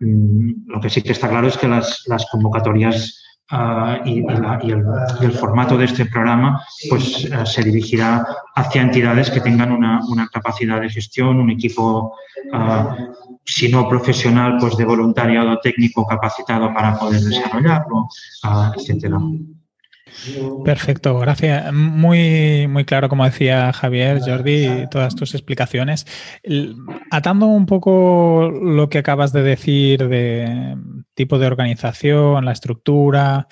mm, 0.01 0.69
lo 0.69 0.81
que 0.81 0.91
sí 0.91 1.03
que 1.03 1.13
está 1.13 1.29
claro 1.29 1.49
es 1.49 1.57
que 1.57 1.69
las, 1.69 2.05
las 2.07 2.27
convocatorias 2.31 3.26
Ah, 3.49 4.01
y, 4.05 4.25
el, 4.27 5.33
formato 5.33 5.79
de 5.79 5.85
este 5.85 6.07
programa 6.07 6.61
pues, 6.91 7.27
eh, 7.27 7.47
se 7.47 7.63
dirigirá 7.63 8.27
hacia 8.57 8.83
entidades 8.83 9.31
que 9.31 9.41
tengan 9.41 9.71
una, 9.71 10.29
capacidad 10.33 10.81
de 10.81 10.91
gestión, 10.91 11.39
un 11.39 11.51
equipo, 11.51 12.17
uh, 12.53 13.15
si 13.45 13.69
no 13.69 13.89
profesional, 13.89 14.57
pues 14.59 14.77
de 14.77 14.85
voluntariado 14.85 15.61
técnico 15.61 16.05
capacitado 16.05 16.75
para 16.75 16.99
poder 16.99 17.21
desarrollarlo, 17.21 18.09
uh, 18.43 18.73
etcétera. 18.77 19.19
Perfecto, 20.65 21.19
gracias. 21.19 21.73
Muy, 21.73 22.67
muy 22.69 22.85
claro, 22.85 23.09
como 23.09 23.25
decía 23.25 23.73
Javier, 23.73 24.21
Jordi, 24.21 24.87
todas 24.91 25.15
tus 25.15 25.35
explicaciones. 25.35 26.07
Atando 27.11 27.47
un 27.47 27.67
poco 27.67 28.51
lo 28.51 28.89
que 28.89 28.99
acabas 28.99 29.33
de 29.33 29.43
decir 29.43 30.09
de 30.09 30.77
tipo 31.15 31.39
de 31.39 31.47
organización, 31.47 32.45
la 32.45 32.53
estructura. 32.53 33.49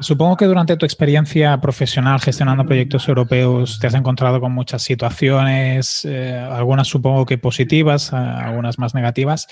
Supongo 0.00 0.36
que 0.36 0.46
durante 0.46 0.76
tu 0.76 0.86
experiencia 0.86 1.60
profesional 1.60 2.20
gestionando 2.20 2.64
proyectos 2.64 3.06
europeos 3.06 3.78
te 3.78 3.86
has 3.86 3.94
encontrado 3.94 4.40
con 4.40 4.52
muchas 4.52 4.82
situaciones, 4.82 6.06
eh, 6.06 6.38
algunas 6.38 6.88
supongo 6.88 7.26
que 7.26 7.36
positivas, 7.36 8.12
algunas 8.12 8.78
más 8.78 8.94
negativas. 8.94 9.46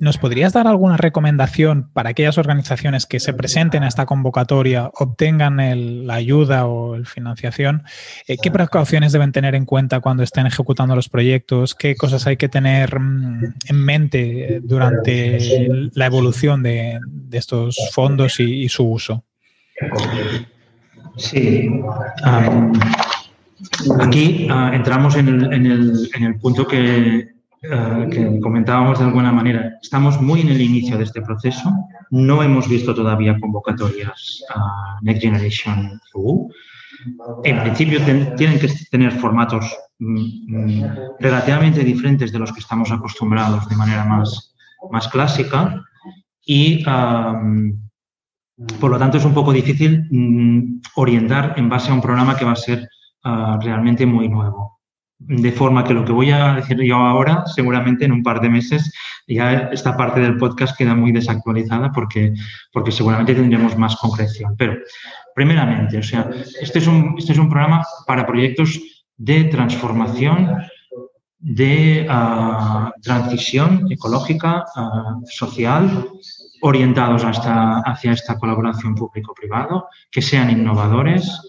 ¿Nos 0.00 0.16
podrías 0.16 0.54
dar 0.54 0.66
alguna 0.66 0.96
recomendación 0.96 1.90
para 1.92 2.10
aquellas 2.10 2.38
organizaciones 2.38 3.04
que 3.04 3.20
se 3.20 3.34
presenten 3.34 3.82
a 3.82 3.88
esta 3.88 4.06
convocatoria, 4.06 4.90
obtengan 4.94 5.58
la 6.06 6.14
ayuda 6.14 6.66
o 6.66 6.96
la 6.96 7.04
financiación? 7.04 7.82
Eh, 8.26 8.38
¿Qué 8.42 8.50
precauciones 8.50 9.12
deben 9.12 9.30
tener 9.30 9.54
en 9.54 9.66
cuenta 9.66 10.00
cuando 10.00 10.22
estén 10.22 10.46
ejecutando 10.46 10.96
los 10.96 11.10
proyectos? 11.10 11.74
¿Qué 11.74 11.96
cosas 11.96 12.26
hay 12.26 12.38
que 12.38 12.48
tener 12.48 12.98
mm, 12.98 13.54
en 13.68 13.76
mente 13.76 14.56
eh, 14.56 14.60
durante 14.62 15.68
la 15.92 16.06
evolución 16.06 16.62
de, 16.62 16.98
estos 17.32 17.76
fondos 17.92 18.40
y, 18.40 18.70
su 18.70 18.90
uso? 18.90 19.24
Sí. 21.18 21.68
aquí 24.00 24.48
ah, 24.50 24.70
entramos 24.72 25.14
en 25.16 25.66
el 25.66 26.38
punto 26.40 26.66
que 26.66 27.39
eh, 27.62 28.08
que 28.10 28.40
comentábamos 28.40 28.98
de 28.98 29.04
alguna 29.04 29.32
manera, 29.32 29.78
estamos 29.82 30.18
muy 30.20 30.40
en 30.40 30.48
el 30.48 30.62
inicio 30.62 30.96
de 30.96 31.04
este 31.04 31.20
proceso. 31.20 31.70
No 32.10 32.42
hemos 32.42 32.68
visto 32.68 32.94
todavía 32.94 33.38
convocatorias 33.38 34.42
a 34.54 34.98
Next 35.02 35.22
Generation 35.22 36.00
EU. 36.14 36.48
En 37.44 37.60
principio 37.60 38.00
tienen 38.02 38.58
que 38.58 38.68
tener 38.90 39.12
formatos 39.12 39.76
mm, 39.98 40.24
mm, 40.48 40.84
relativamente 41.18 41.84
diferentes 41.84 42.32
de 42.32 42.38
los 42.38 42.52
que 42.52 42.60
estamos 42.60 42.90
acostumbrados 42.90 43.68
de 43.68 43.76
manera 43.76 44.04
más, 44.04 44.54
más 44.90 45.08
clásica 45.08 45.82
y 46.44 46.84
por 46.84 48.90
lo 48.90 48.98
tanto 48.98 49.18
es 49.18 49.24
un 49.24 49.34
poco 49.34 49.52
difícil 49.52 50.06
mm, 50.10 50.80
orientar 50.96 51.54
en 51.56 51.68
base 51.68 51.90
a 51.90 51.94
un 51.94 52.02
programa 52.02 52.36
que 52.36 52.44
va 52.44 52.52
a 52.52 52.56
ser 52.56 52.88
ah, 53.24 53.58
realmente 53.62 54.04
muy 54.04 54.28
nuevo 54.28 54.79
de 55.20 55.52
forma 55.52 55.84
que 55.84 55.94
lo 55.94 56.04
que 56.04 56.12
voy 56.12 56.30
a 56.30 56.54
decir 56.54 56.80
yo 56.82 56.96
ahora, 56.96 57.44
seguramente 57.46 58.04
en 58.04 58.12
un 58.12 58.22
par 58.22 58.40
de 58.40 58.48
meses, 58.48 58.92
ya 59.28 59.68
esta 59.72 59.96
parte 59.96 60.20
del 60.20 60.38
podcast 60.38 60.76
queda 60.76 60.94
muy 60.94 61.12
desactualizada 61.12 61.92
porque, 61.92 62.32
porque 62.72 62.90
seguramente 62.90 63.34
tendremos 63.34 63.76
más 63.76 63.96
concreción. 63.96 64.56
Pero, 64.56 64.78
primeramente, 65.34 65.98
o 65.98 66.02
sea, 66.02 66.28
este 66.60 66.78
es 66.78 66.86
un, 66.86 67.14
este 67.18 67.32
es 67.32 67.38
un 67.38 67.48
programa 67.50 67.84
para 68.06 68.26
proyectos 68.26 68.80
de 69.16 69.44
transformación, 69.44 70.56
de 71.38 72.06
ah, 72.08 72.92
transición 73.02 73.86
ecológica, 73.90 74.64
ah, 74.74 75.16
social, 75.30 76.08
orientados 76.62 77.24
hasta, 77.24 77.80
hacia 77.80 78.12
esta 78.12 78.38
colaboración 78.38 78.94
público-privado, 78.94 79.88
que 80.10 80.22
sean 80.22 80.50
innovadores, 80.50 81.40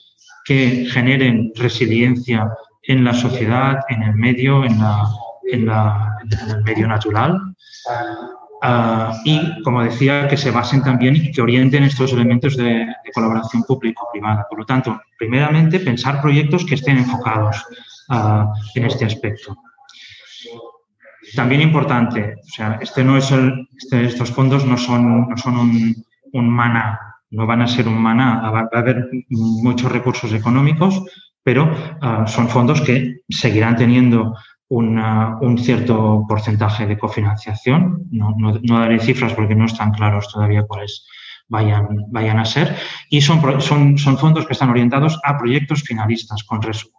que 0.45 0.85
generen 0.91 1.51
resiliencia 1.55 2.49
en 2.91 3.03
la 3.03 3.13
sociedad, 3.13 3.79
en 3.89 4.03
el 4.03 4.15
medio, 4.15 4.63
en, 4.63 4.79
la, 4.79 5.07
en, 5.51 5.65
la, 5.65 6.17
el 6.49 6.63
medio 6.63 6.87
natural. 6.87 7.55
Ah, 8.63 9.17
y, 9.25 9.61
como 9.63 9.83
decía, 9.83 10.27
que 10.27 10.37
se 10.37 10.51
basen 10.51 10.83
también 10.83 11.15
y 11.15 11.31
que 11.31 11.41
orienten 11.41 11.83
estos 11.83 12.13
elementos 12.13 12.55
de, 12.57 12.85
colaboración 13.13 13.63
público-privada. 13.63 14.45
Por 14.47 14.59
lo 14.59 14.65
tanto, 14.65 15.01
primeramente, 15.17 15.79
pensar 15.79 16.21
proyectos 16.21 16.65
que 16.65 16.75
estén 16.75 16.97
enfocados 16.97 17.65
ah, 18.09 18.53
en 18.75 18.85
este 18.85 19.05
aspecto. 19.05 19.57
También 21.35 21.61
importante, 21.61 22.35
o 22.39 22.53
sea, 22.55 22.77
este 22.81 23.03
no 23.03 23.17
es 23.17 23.31
el, 23.31 23.67
este, 23.77 24.05
estos 24.05 24.31
fondos 24.31 24.65
no 24.65 24.77
son, 24.77 25.29
no 25.29 25.37
son 25.37 25.57
un, 25.57 25.95
un 26.33 26.49
maná, 26.49 26.99
no 27.29 27.47
van 27.47 27.61
a 27.61 27.67
ser 27.67 27.87
un 27.87 27.97
maná, 27.97 28.49
va 28.51 28.69
a 28.71 28.79
haber 28.79 29.09
muchos 29.29 29.91
recursos 29.91 30.33
económicos, 30.33 31.01
pero 31.43 31.71
ah, 32.01 32.25
son 32.27 32.49
fondos 32.49 32.81
que 32.81 33.21
seguirán 33.29 33.75
teniendo 33.75 34.35
un 34.71 35.57
cierto 35.57 36.25
porcentaje 36.27 36.87
de 36.87 36.97
cofinanciación. 36.97 38.07
No, 38.09 38.79
daré 38.79 38.99
cifras 38.99 39.33
porque 39.33 39.53
no 39.53 39.65
están 39.65 39.91
claros 39.91 40.31
todavía 40.31 40.63
cuáles 40.63 41.05
vayan, 41.49 42.39
a 42.39 42.45
ser. 42.45 42.77
Y 43.09 43.19
son, 43.19 43.41
fondos 43.99 44.45
que 44.45 44.53
están 44.53 44.69
orientados 44.69 45.19
a 45.25 45.37
proyectos 45.37 45.81
finalistas, 45.81 46.45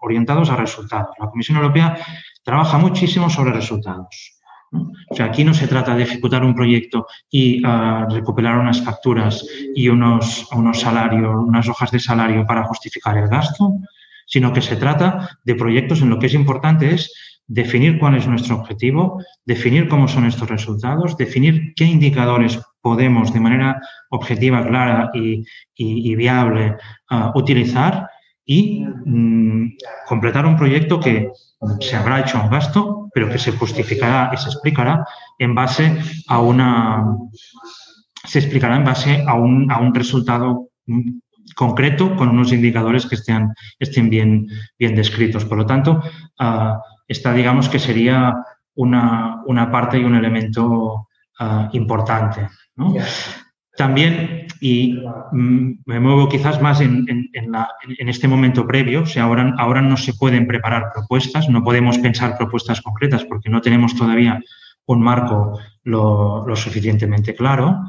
orientados 0.02 0.50
a 0.50 0.57
resultados. 0.57 1.16
La 1.18 1.31
Comisión 1.31 1.57
Europea 1.57 1.96
trabaja 2.42 2.76
muchísimo 2.76 3.31
sobre 3.31 3.52
resultados. 3.52 4.38
O 5.11 5.14
sea, 5.14 5.26
aquí 5.26 5.44
no 5.44 5.55
se 5.55 5.68
trata 5.68 5.94
de 5.94 6.02
ejecutar 6.02 6.44
un 6.44 6.55
proyecto 6.55 7.07
y 7.31 7.62
ah, 7.64 8.07
recuperar 8.11 8.59
unas 8.59 8.83
facturas 8.83 9.46
y 9.74 9.88
unos 9.88 10.48
salarios, 10.74 11.35
unas 11.37 11.68
hojas 11.68 11.90
de 11.90 12.00
salario 12.00 12.46
para 12.46 12.64
justificar 12.64 13.16
el 13.18 13.28
gasto, 13.28 13.74
sino 14.26 14.52
que 14.52 14.62
se 14.62 14.76
trata 14.76 15.38
de 15.44 15.54
proyectos 15.54 16.02
en 16.02 16.11
lo 16.11 16.18
que 16.18 16.26
es 16.26 16.35
importante 16.35 16.94
es 16.94 17.12
definir 17.46 17.98
cuál 17.98 18.16
es 18.16 18.26
nuestro 18.26 18.56
objetivo, 18.56 19.22
definir 19.44 19.88
cómo 19.88 20.08
son 20.08 20.26
estos 20.26 20.48
resultados, 20.48 21.16
definir 21.16 21.74
qué 21.74 21.85
indicadores 21.85 22.61
podemos 22.80 23.32
de 23.32 23.40
manera 23.40 23.80
objetiva, 24.11 24.66
clara 24.66 25.11
y, 25.14 26.14
viable 26.14 26.76
ah, 27.11 27.32
utilizar 27.35 28.08
y 28.44 28.85
mm, 28.85 29.76
completar 30.06 30.46
un 30.46 30.56
proyecto 30.56 30.98
que 31.00 31.30
se 31.80 31.96
habrá 31.96 32.20
hecho 32.20 32.40
un 32.42 32.50
gasto, 32.50 33.08
pero 33.14 33.28
que 33.28 33.38
se 33.38 33.52
justificará 33.52 34.30
y 34.32 34.37
se 34.37 34.48
explicará 34.48 35.06
en 35.38 35.54
base 35.54 35.98
a 36.28 36.40
una 36.40 37.04
se 38.24 38.38
explicará 38.38 38.76
en 38.76 38.85
base 38.85 39.24
a 39.26 39.35
un, 39.35 39.70
a 39.70 39.78
un 39.78 39.94
resultado 39.94 40.68
concreto 41.55 42.16
con 42.16 42.28
unos 42.28 42.52
indicadores 42.52 43.07
que 43.07 43.16
estén, 43.16 43.52
estén 43.78 44.11
bien, 44.11 44.46
bien 44.78 44.94
descritos. 44.94 45.44
Por 45.44 45.59
lo 45.59 45.66
tanto, 45.66 46.02
uh, 46.40 46.78
esta 47.09 47.33
digamos 47.33 47.68
que 47.68 47.78
sería 47.78 48.35
una, 48.74 49.42
una, 49.46 49.70
parte 49.70 49.98
y 49.98 50.05
un 50.05 50.14
elemento 50.14 51.09
ah, 51.38 51.68
importante. 51.72 52.48
También, 53.76 54.46
y 54.61 54.98
mm, 55.33 55.83
me 55.85 56.00
muevo 56.00 56.28
quizás 56.28 56.61
más 56.61 56.81
en, 56.81 57.07
en, 57.09 58.09
este 58.09 58.28
momento 58.28 58.66
previo, 58.66 59.02
o 59.02 59.07
sea, 59.07 59.24
ahora, 59.24 59.55
ahora 59.59 59.83
no 59.83 59.96
se 59.96 60.14
pueden 60.14 60.46
preparar 60.46 60.90
propuestas, 60.94 61.48
no 61.48 61.62
podemos 61.62 61.98
pensar 61.98 62.37
propuestas 62.38 62.81
concretas 62.81 63.24
porque 63.24 63.50
no 63.50 63.61
tenemos 63.61 63.94
todavía 63.94 64.40
un 64.87 65.02
marco 65.02 65.59
lo, 65.85 66.46
lo 66.46 66.57
suficientemente 66.57 67.35
claro 67.35 67.83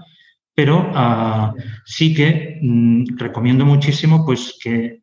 pero 0.56 0.92
ah, 0.94 1.54
sí 1.86 2.14
que 2.14 2.60
mm, 2.62 3.18
recomiendo 3.18 3.66
muchísimo 3.66 4.26
pues 4.26 4.58
que 4.62 5.02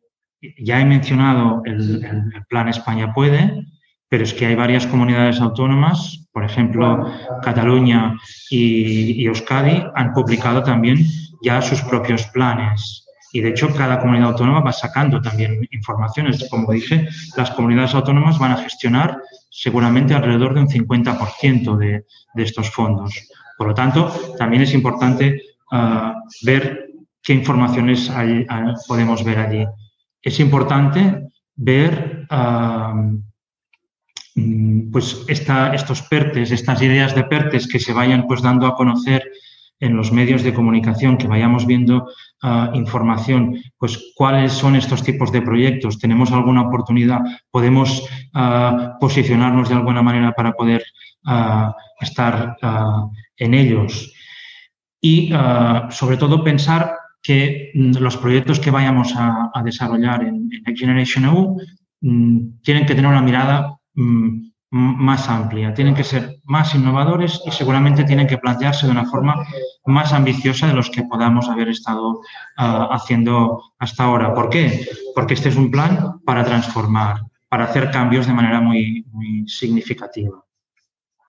ya 0.57 0.79
he 0.79 0.85
mencionado 0.85 1.61
el, 1.65 2.03
plan 2.49 2.67
España 2.67 3.13
puede, 3.13 3.65
pero 4.09 4.23
es 4.23 4.33
que 4.33 4.45
hay 4.45 4.55
varias 4.55 4.87
comunidades 4.87 5.39
autónomas, 5.39 6.27
por 6.33 6.43
ejemplo, 6.43 7.05
Cataluña 7.43 8.17
y, 8.49 9.25
Euskadi, 9.25 9.83
han 9.95 10.13
publicado 10.13 10.63
también 10.63 10.97
ya 11.43 11.61
sus 11.61 11.81
propios 11.81 12.25
planes. 12.27 13.05
Y 13.33 13.39
de 13.39 13.49
hecho, 13.49 13.73
cada 13.73 13.99
comunidad 13.99 14.31
autónoma 14.31 14.59
va 14.59 14.73
sacando 14.73 15.21
también 15.21 15.65
informaciones. 15.71 16.49
Como 16.49 16.71
dije, 16.73 17.07
las 17.37 17.51
comunidades 17.51 17.93
autónomas 17.93 18.39
van 18.39 18.51
a 18.51 18.57
gestionar 18.57 19.21
seguramente 19.49 20.13
alrededor 20.13 20.53
de 20.53 20.61
un 20.61 20.67
50% 20.67 21.77
de, 21.77 22.05
de 22.33 22.43
estos 22.43 22.69
fondos. 22.71 23.13
Por 23.61 23.67
lo 23.67 23.75
tanto, 23.75 24.11
también 24.39 24.63
es 24.63 24.73
importante 24.73 25.39
ah, 25.71 26.15
ver 26.41 26.87
qué 27.21 27.31
informaciones 27.31 28.09
ah, 28.09 28.73
podemos 28.87 29.23
ver 29.23 29.37
allí. 29.37 29.67
Es 30.19 30.39
importante 30.39 31.27
ver 31.55 32.25
ah, 32.31 32.95
mm, 34.33 34.91
pues 34.91 35.23
estos 35.27 36.01
PERTES, 36.01 36.49
estas 36.49 36.81
ideas 36.81 37.13
de 37.13 37.23
PERTES 37.23 37.67
que 37.67 37.77
se 37.77 37.93
vayan 37.93 38.25
pues 38.25 38.41
dando 38.41 38.65
a 38.65 38.73
conocer 38.73 39.29
en 39.79 39.95
los 39.95 40.11
medios 40.11 40.41
de 40.41 40.55
comunicación, 40.55 41.17
que 41.17 41.27
vayamos 41.27 41.67
viendo 41.67 42.07
información, 42.73 43.57
pues 43.77 44.13
cuáles 44.15 44.53
son 44.53 44.75
estos 44.75 45.03
tipos 45.03 45.31
de 45.31 45.43
proyectos, 45.43 45.99
tenemos 45.99 46.31
alguna 46.31 46.63
oportunidad, 46.63 47.19
podemos 47.51 48.07
posicionarnos 48.99 49.69
de 49.69 49.75
alguna 49.75 50.03
manera 50.03 50.33
para 50.33 50.53
poder 50.53 50.83
estar 51.99 52.57
en 53.37 53.53
ellos. 53.53 54.13
Y 54.99 55.31
sobre 55.89 56.17
todo 56.17 56.43
pensar 56.43 56.95
que 57.21 57.71
mm, 57.73 57.97
los 57.99 58.17
proyectos 58.17 58.59
que 58.59 58.71
vayamos 58.71 59.13
a, 59.15 59.51
desarrollar 59.63 60.23
en, 60.23 60.47
Next 60.47 60.79
Generation 60.79 61.25
EU 61.25 61.57
mm, 62.01 62.61
tienen 62.63 62.85
que 62.85 62.95
tener 62.95 63.09
una 63.09 63.21
mirada 63.21 63.77
mm, 63.93 64.51
más 64.71 65.27
amplia, 65.27 65.73
tienen 65.73 65.93
que 65.93 66.03
ser 66.03 66.37
más 66.45 66.73
innovadores 66.73 67.41
y 67.45 67.51
seguramente 67.51 68.05
tienen 68.05 68.25
que 68.25 68.37
plantearse 68.37 68.85
de 68.85 68.93
una 68.93 69.05
forma 69.05 69.45
más 69.85 70.13
ambiciosa 70.13 70.67
de 70.67 70.73
los 70.73 70.89
que 70.89 71.03
podamos 71.03 71.49
haber 71.49 71.67
estado 71.67 72.21
ah, 72.57 72.87
haciendo 72.91 73.61
hasta 73.79 74.05
ahora. 74.05 74.33
¿Por 74.33 74.49
qué? 74.49 74.87
Porque 75.13 75.33
este 75.33 75.49
es 75.49 75.57
un 75.57 75.71
plan 75.71 76.21
para 76.25 76.45
transformar, 76.45 77.17
para 77.49 77.65
hacer 77.65 77.91
cambios 77.91 78.27
de 78.27 78.33
manera 78.33 78.61
muy, 78.61 79.05
significativa. 79.45 80.41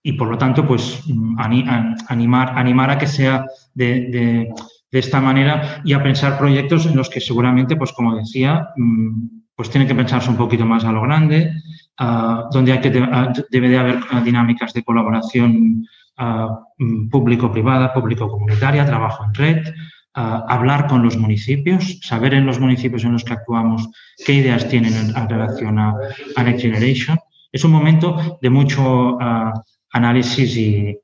Y 0.03 0.13
por 0.15 0.29
lo 0.29 0.39
tanto, 0.39 0.67
pues 0.67 1.03
animar, 1.39 2.59
animar 2.59 2.91
a 2.91 2.99
que 2.99 3.07
sea 3.07 3.47
de, 3.75 4.49
esta 4.91 5.21
manera 5.21 5.81
y 5.85 5.95
a 5.95 6.03
pensar 6.03 6.37
proyectos 6.37 6.87
en 6.87 6.97
los 6.97 7.09
que 7.09 7.21
seguramente, 7.21 7.77
pues 7.77 7.93
como 7.93 8.17
decía, 8.17 8.69
pues 9.55 9.71
tienen 9.71 9.89
que 9.89 9.95
pensarse 9.95 10.29
un 10.29 10.37
poquito 10.37 10.67
más 10.67 10.85
a 10.85 10.93
lo 10.93 11.03
grande, 11.03 11.53
Ah, 11.99 12.49
donde 12.51 12.73
hay 12.73 12.81
que, 12.81 12.89
ah, 13.13 13.33
debe 13.51 13.69
de 13.69 13.79
haber 13.79 14.01
dinámicas 14.25 14.73
de 14.73 14.83
colaboración 14.83 15.87
ah, 16.17 16.59
mm, 16.79 17.09
público-privada, 17.11 17.93
público-comunitaria, 17.93 18.87
trabajo 18.87 19.25
en 19.25 19.35
red, 19.35 19.75
hablar 20.15 20.89
con 20.89 21.03
los 21.03 21.17
municipios, 21.17 22.01
saber 22.03 22.35
en 22.35 22.45
los 22.45 22.61
municipios 22.61 23.05
en 23.05 23.13
los 23.13 23.25
que 23.25 23.33
actuamos 23.33 23.89
qué 24.27 24.35
ideas 24.35 24.69
tienen 24.69 24.93
en, 24.95 25.29
relación 25.29 25.79
a, 25.79 25.95
Next 26.45 26.61
Generation. 26.61 27.19
Es 27.51 27.65
un 27.65 27.71
momento 27.71 28.39
de 28.43 28.51
mucho 28.51 29.17
análisis 29.93 30.57
y, 30.57 30.99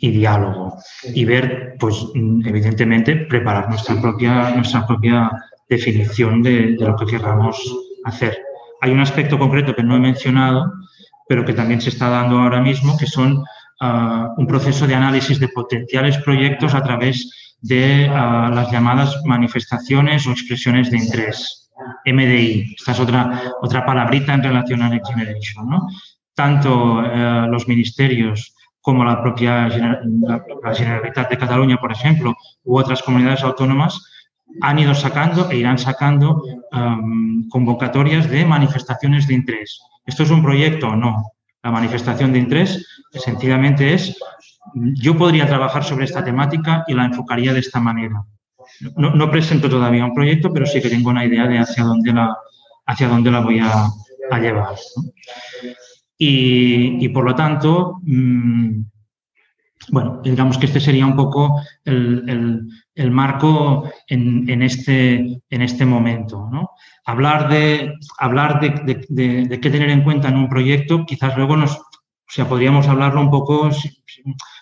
diálogo 0.00 0.76
y 1.14 1.24
ver, 1.24 1.76
pues 1.78 2.06
evidentemente, 2.14 3.16
preparar 3.16 3.68
nuestra 3.68 4.00
propia, 4.00 4.50
nuestra 4.50 4.86
propia 4.86 5.30
definición 5.68 6.42
de, 6.42 6.76
de 6.76 6.86
lo 6.86 6.96
que 6.96 7.06
queramos 7.06 7.60
hacer 8.04 8.38
hay 8.80 8.92
un 8.92 9.00
aspecto 9.00 9.38
concreto 9.38 9.74
que 9.74 9.82
no 9.82 9.96
he 9.96 10.00
mencionado, 10.00 10.72
pero 11.28 11.44
que 11.44 11.52
también 11.52 11.80
se 11.80 11.90
está 11.90 12.08
dando 12.08 12.38
ahora 12.38 12.60
mismo, 12.60 12.96
que 12.96 13.06
son 13.06 13.44
ah, 13.80 14.34
un 14.36 14.46
proceso 14.46 14.86
de 14.86 14.94
análisis 14.94 15.38
de 15.40 15.48
potenciales 15.48 16.18
proyectos 16.18 16.74
a 16.74 16.82
través 16.82 17.56
de 17.60 18.08
ah, 18.10 18.50
las 18.54 18.70
llamadas 18.70 19.20
manifestaciones 19.24 20.26
o 20.26 20.32
expresiones 20.32 20.90
de 20.90 20.98
interés, 20.98 21.70
MDI. 22.06 22.74
Esta 22.78 22.92
es 22.92 23.00
otra, 23.00 23.42
otra 23.60 23.84
palabrita 23.84 24.34
en 24.34 24.42
relación 24.42 24.82
a 24.82 24.88
Next 24.88 25.12
Generation. 25.12 25.68
¿no? 25.68 25.88
Tanto 26.38 27.02
eh, 27.04 27.48
los 27.50 27.66
ministerios 27.66 28.54
como 28.80 29.04
la 29.04 29.20
propia 29.20 29.68
Generalitat 29.68 31.30
de 31.30 31.36
Cataluña, 31.36 31.78
por 31.78 31.90
ejemplo, 31.90 32.32
u 32.62 32.78
otras 32.78 33.02
comunidades 33.02 33.42
autónomas, 33.42 34.00
han 34.60 34.78
ido 34.78 34.94
sacando 34.94 35.50
e 35.50 35.56
irán 35.56 35.78
sacando 35.78 36.40
convocatorias 37.50 38.30
de 38.30 38.44
manifestaciones 38.44 39.26
de 39.26 39.34
interés. 39.34 39.80
¿Esto 40.06 40.22
es 40.22 40.30
un 40.30 40.44
proyecto 40.44 40.86
o 40.90 40.96
no? 40.96 41.32
La 41.64 41.72
manifestación 41.72 42.32
de 42.32 42.38
interés 42.38 42.86
sencillamente 43.10 43.92
es, 43.94 44.16
yo 44.94 45.18
podría 45.18 45.46
trabajar 45.48 45.82
sobre 45.82 46.04
esta 46.04 46.22
temática 46.22 46.84
y 46.86 46.94
la 46.94 47.06
enfocaría 47.06 47.52
de 47.52 47.60
esta 47.66 47.80
manera. 47.80 48.22
No, 48.96 49.30
presento 49.30 49.68
todavía 49.68 50.04
un 50.04 50.14
proyecto, 50.14 50.52
pero 50.52 50.66
sí 50.66 50.80
que 50.80 50.88
tengo 50.88 51.10
una 51.10 51.24
idea 51.24 51.48
de 51.48 51.58
hacia 51.58 51.82
dónde 51.82 52.12
la, 52.12 52.36
hacia 52.86 53.08
dónde 53.08 53.32
la 53.32 53.40
voy 53.40 53.58
a, 53.58 53.88
llevar. 54.40 54.76
Y, 56.20 57.08
por 57.10 57.24
lo 57.24 57.34
tanto, 57.34 58.00
mm, 58.02 58.80
bueno, 59.90 60.20
digamos 60.24 60.58
que 60.58 60.66
este 60.66 60.80
sería 60.80 61.06
un 61.06 61.14
poco 61.14 61.62
el, 61.84 62.68
marco 63.10 63.88
en, 64.08 64.62
este, 64.62 65.40
en 65.48 65.62
este 65.62 65.86
momento. 65.86 66.48
¿no? 66.50 66.70
Hablar, 67.06 67.48
de, 67.48 67.94
hablar 68.18 68.60
de, 68.60 69.60
qué 69.62 69.70
tener 69.70 69.90
en 69.90 70.02
cuenta 70.02 70.28
en 70.28 70.36
un 70.36 70.48
proyecto, 70.48 71.06
quizás 71.06 71.36
luego 71.36 71.56
nos, 71.56 71.76
o 71.76 72.30
sea, 72.30 72.48
podríamos 72.48 72.88
hablarlo 72.88 73.20
un 73.20 73.30
poco 73.30 73.70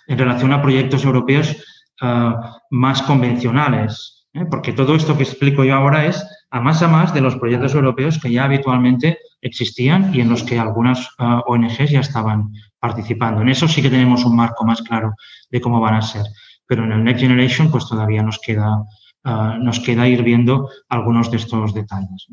en 0.06 0.18
relación 0.18 0.52
a 0.52 0.60
proyectos 0.62 1.04
europeos 1.04 1.56
ah, 2.02 2.58
más 2.70 3.00
convencionales, 3.02 4.26
¿eh? 4.34 4.44
porque 4.50 4.74
todo 4.74 4.94
esto 4.94 5.16
que 5.16 5.22
explico 5.22 5.64
yo 5.64 5.74
ahora 5.74 6.04
es 6.04 6.24
a 6.56 6.60
más 6.60 6.82
a 6.82 6.88
más 6.88 7.12
de 7.12 7.20
los 7.20 7.36
proyectos 7.36 7.74
europeos 7.74 8.18
que 8.18 8.30
ya 8.30 8.44
habitualmente 8.44 9.18
existían 9.42 10.14
y 10.14 10.20
en 10.20 10.30
los 10.30 10.42
que 10.42 10.58
algunas 10.58 11.08
ah, 11.18 11.42
ONGs 11.46 11.90
ya 11.90 12.00
estaban 12.00 12.52
participando. 12.80 13.42
En 13.42 13.48
eso 13.50 13.68
sí 13.68 13.82
que 13.82 13.90
tenemos 13.90 14.24
un 14.24 14.36
marco 14.36 14.64
más 14.64 14.80
claro 14.82 15.14
de 15.50 15.60
cómo 15.60 15.80
van 15.80 15.94
a 15.94 16.02
ser. 16.02 16.24
Pero 16.66 16.84
en 16.84 16.92
el 16.92 17.04
Next 17.04 17.20
Generation, 17.20 17.70
pues 17.70 17.86
todavía 17.86 18.22
nos 18.22 18.38
queda, 18.38 18.82
ah, 19.24 19.58
nos 19.60 19.80
queda 19.80 20.08
ir 20.08 20.22
viendo 20.22 20.70
algunos 20.88 21.30
de 21.30 21.36
estos 21.36 21.74
detalles. 21.74 22.26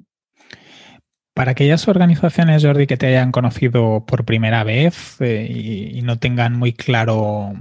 Para 1.33 1.51
aquellas 1.51 1.87
organizaciones, 1.87 2.63
Jordi, 2.63 2.87
que 2.87 2.97
te 2.97 3.07
hayan 3.07 3.31
conocido 3.31 4.05
por 4.05 4.23
primera 4.23 4.63
vez 4.63 5.19
eh, 5.19 5.91
y, 5.95 6.01
no 6.03 6.19
tengan 6.19 6.57
muy 6.57 6.73
claro 6.73 7.53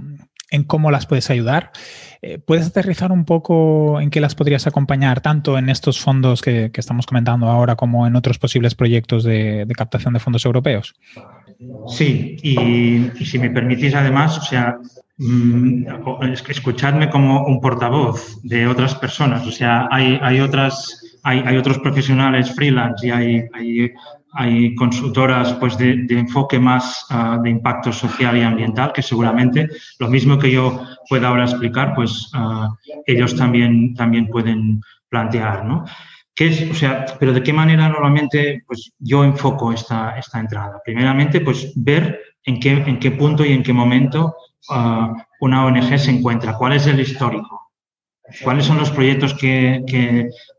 en 0.53 0.63
cómo 0.63 0.89
las 0.89 1.05
puedes 1.05 1.29
ayudar, 1.29 1.71
eh, 2.21 2.37
¿puedes 2.37 2.67
aterrizar 2.67 3.11
un 3.11 3.25
poco 3.25 3.99
en 3.99 4.09
qué 4.09 4.21
las 4.21 4.35
podrías 4.35 4.65
acompañar 4.67 5.19
tanto 5.19 5.57
en 5.57 5.67
estos 5.69 5.99
fondos 5.99 6.41
que, 6.41 6.71
estamos 6.73 7.05
comentando 7.05 7.47
ahora 7.47 7.75
como 7.75 8.07
en 8.07 8.15
otros 8.15 8.39
posibles 8.39 8.75
proyectos 8.75 9.25
de 9.25 9.67
captación 9.75 10.13
de 10.13 10.19
fondos 10.19 10.45
europeos? 10.45 10.95
Sí, 11.87 12.37
y, 12.41 13.25
si 13.25 13.39
me 13.39 13.49
permitís 13.49 13.93
además, 13.93 14.37
o 14.37 14.41
sea, 14.41 14.77
mm, 15.17 15.85
escuchadme 16.47 17.09
como 17.09 17.45
un 17.45 17.61
portavoz 17.61 18.41
de 18.43 18.67
otras 18.67 18.95
personas. 18.95 19.45
O 19.45 19.51
sea, 19.51 19.87
hay, 19.91 20.19
hay 20.21 20.39
otras, 20.39 21.19
hay, 21.23 21.43
hay, 21.45 21.57
otros 21.57 21.79
profesionales 21.79 22.53
freelance 22.53 23.07
y 23.07 23.11
hay, 23.11 23.43
hay, 23.53 23.91
hay 24.33 24.73
consultoras 24.75 25.53
pues, 25.53 25.77
de, 25.77 26.05
enfoque 26.09 26.59
más 26.59 27.05
ah, 27.09 27.39
de 27.41 27.49
impacto 27.49 27.91
social 27.91 28.37
y 28.37 28.41
ambiental 28.41 28.91
que 28.93 29.01
seguramente 29.01 29.69
lo 29.99 30.09
mismo 30.09 30.37
que 30.39 30.51
yo 30.51 30.81
pueda 31.07 31.27
ahora 31.27 31.43
explicar, 31.43 31.93
pues 31.95 32.29
ah, 32.33 32.69
ellos 33.05 33.35
también, 33.35 33.93
también 33.93 34.27
pueden 34.27 34.81
plantear, 35.09 35.65
¿no? 35.65 35.85
es, 36.35 36.69
o 36.69 36.73
sea, 36.73 37.05
pero 37.19 37.33
de 37.33 37.43
qué 37.43 37.53
manera 37.53 37.87
normalmente 37.89 38.63
pues, 38.65 38.91
yo 38.99 39.23
enfoco 39.23 39.71
esta, 39.71 40.17
esta 40.17 40.39
entrada? 40.39 40.81
Primeramente, 40.83 41.41
pues 41.41 41.71
ver 41.75 42.19
en 42.43 42.59
qué, 42.59 42.71
en 42.71 42.99
qué 42.99 43.11
punto 43.11 43.45
y 43.45 43.53
en 43.53 43.63
qué 43.63 43.73
momento 43.73 44.35
ah, 44.69 45.13
una 45.39 45.65
ONG 45.65 45.97
se 45.99 46.11
encuentra, 46.11 46.57
cuál 46.57 46.73
es 46.73 46.87
el 46.87 46.99
histórico, 46.99 47.62
cuáles 48.43 48.65
son 48.65 48.77
los 48.77 48.91
proyectos 48.91 49.33
que, 49.33 49.83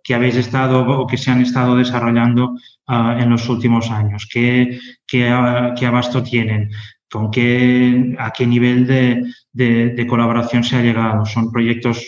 que, 0.03 0.15
habéis 0.15 0.37
estado 0.37 0.87
o 0.87 1.07
que 1.07 1.17
se 1.17 1.31
han 1.31 1.41
estado 1.41 1.77
desarrollando 1.77 2.55
ah, 2.87 3.17
en 3.19 3.31
los 3.31 3.49
últimos 3.49 3.91
años, 3.91 4.29
ah, 4.35 5.75
qué 5.77 5.87
abasto 5.87 6.23
tienen, 6.23 6.71
con 7.11 7.31
qué, 7.31 8.15
a 8.19 8.31
qué 8.33 8.47
nivel 8.47 8.87
de, 8.87 9.23
de, 9.53 10.07
colaboración 10.07 10.65
se 10.65 10.77
ha 10.77 10.83
llegado. 10.83 11.25
Son 11.25 11.51
proyectos 11.51 12.05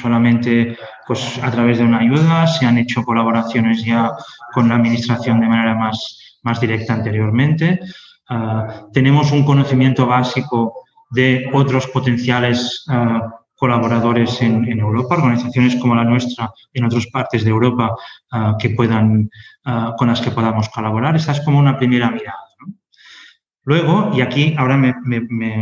solamente 0.00 0.76
pues, 1.06 1.38
a 1.42 1.50
través 1.50 1.78
de 1.78 1.84
una 1.84 2.00
ayuda, 2.00 2.46
se 2.46 2.66
han 2.66 2.78
hecho 2.78 3.04
colaboraciones 3.04 3.84
ya 3.84 4.10
con 4.52 4.68
la 4.68 4.74
Administración 4.74 5.40
de 5.40 5.48
manera 5.48 5.74
más, 5.74 6.38
más 6.42 6.60
directa 6.60 6.92
anteriormente. 6.92 7.80
Ah, 8.28 8.88
tenemos 8.92 9.32
un 9.32 9.44
conocimiento 9.44 10.06
básico 10.06 10.74
de 11.10 11.48
otros 11.54 11.86
potenciales 11.86 12.84
colaboradores 13.58 14.40
en, 14.40 14.66
Europa, 14.78 15.16
organizaciones 15.16 15.76
como 15.76 15.94
la 15.94 16.04
nuestra 16.04 16.50
en 16.72 16.84
otras 16.84 17.06
partes 17.08 17.44
de 17.44 17.50
Europa 17.50 17.94
ah, 18.30 18.56
que 18.58 18.70
puedan, 18.70 19.28
con 19.98 20.08
las 20.08 20.20
que 20.20 20.30
podamos 20.30 20.68
colaborar. 20.70 21.16
Esta 21.16 21.32
es 21.32 21.40
como 21.40 21.58
una 21.58 21.76
primera 21.76 22.10
mirada. 22.10 22.48
Luego, 23.68 24.12
y 24.14 24.22
aquí 24.22 24.54
ahora 24.56 24.78
me, 24.78 24.94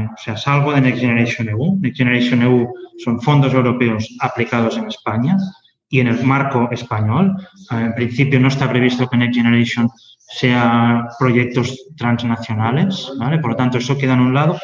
o 0.07 0.17
sea, 0.17 0.37
salgo 0.37 0.73
de 0.73 0.81
Next 0.81 1.01
Generation 1.01 1.49
EU. 1.49 1.77
Next 1.81 1.99
Generation 1.99 2.41
EU 2.41 2.73
son 2.99 3.21
fondos 3.21 3.53
europeos 3.53 4.09
aplicados 4.21 4.77
en 4.77 4.87
España 4.87 5.37
y 5.88 5.99
en 5.99 6.07
el 6.07 6.23
marco 6.23 6.69
español. 6.71 7.35
Eh, 7.73 7.81
en 7.81 7.94
principio 7.97 8.38
no 8.38 8.47
está 8.47 8.71
previsto 8.71 9.09
que 9.09 9.17
Next 9.17 9.35
Generation 9.35 9.90
sea 10.19 11.09
proyectos 11.19 11.77
transnacionales, 11.97 13.11
¿vale? 13.19 13.40
Por 13.40 13.51
lo 13.51 13.57
tanto, 13.57 13.79
eso 13.79 13.99
queda 13.99 14.15
en 14.15 14.21
un 14.21 14.35
lado. 14.35 14.57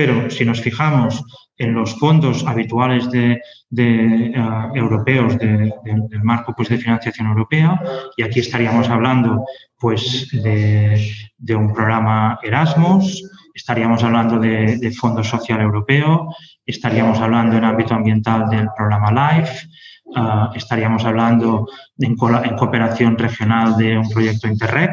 Pero 0.00 0.30
si 0.30 0.46
nos 0.46 0.62
fijamos 0.62 1.22
en 1.58 1.74
los 1.74 1.98
fondos 1.98 2.46
habituales 2.46 3.10
de, 3.10 3.32
eh, 3.76 4.32
europeos 4.74 5.36
del 5.36 6.22
marco 6.22 6.54
pues, 6.56 6.70
de 6.70 6.78
financiación 6.78 7.26
europea, 7.26 7.78
y 8.16 8.22
aquí 8.22 8.40
estaríamos 8.40 8.88
hablando 8.88 9.44
pues, 9.78 10.30
de, 10.32 11.54
un 11.54 11.74
programa 11.74 12.38
Erasmus, 12.42 13.28
estaríamos 13.52 14.02
hablando 14.02 14.38
de, 14.38 14.90
Fondo 14.98 15.22
Social 15.22 15.60
Europeo, 15.60 16.34
estaríamos 16.64 17.18
hablando 17.20 17.58
en 17.58 17.64
ámbito 17.64 17.92
ambiental 17.92 18.48
del 18.48 18.68
programa 18.74 19.12
LIFE, 19.12 19.68
ah, 20.16 20.50
estaríamos 20.54 21.04
hablando 21.04 21.66
en, 21.98 22.16
cooperación 22.16 23.18
regional 23.18 23.76
de 23.76 23.98
un 23.98 24.08
proyecto 24.08 24.48
Interreg, 24.48 24.92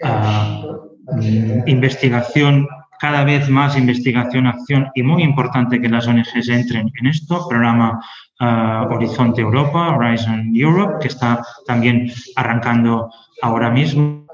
mm, 0.00 1.68
investigación, 1.68 2.66
cada 3.04 3.22
vez 3.22 3.50
más 3.50 3.76
investigación, 3.76 4.46
acción 4.46 4.90
y 4.94 5.02
muy 5.02 5.22
importante 5.22 5.78
que 5.78 5.90
las 5.90 6.06
ONGs 6.06 6.48
entren 6.48 6.90
en 6.98 7.06
esto, 7.06 7.46
programa 7.46 8.02
ah, 8.40 8.88
Horizonte 8.90 9.42
Europa, 9.42 9.94
Horizon 9.94 10.50
Europe, 10.54 10.94
que 11.02 11.08
está 11.08 11.44
también 11.66 12.10
arrancando 12.34 13.10
ahora 13.42 13.68
mismo. 13.68 14.26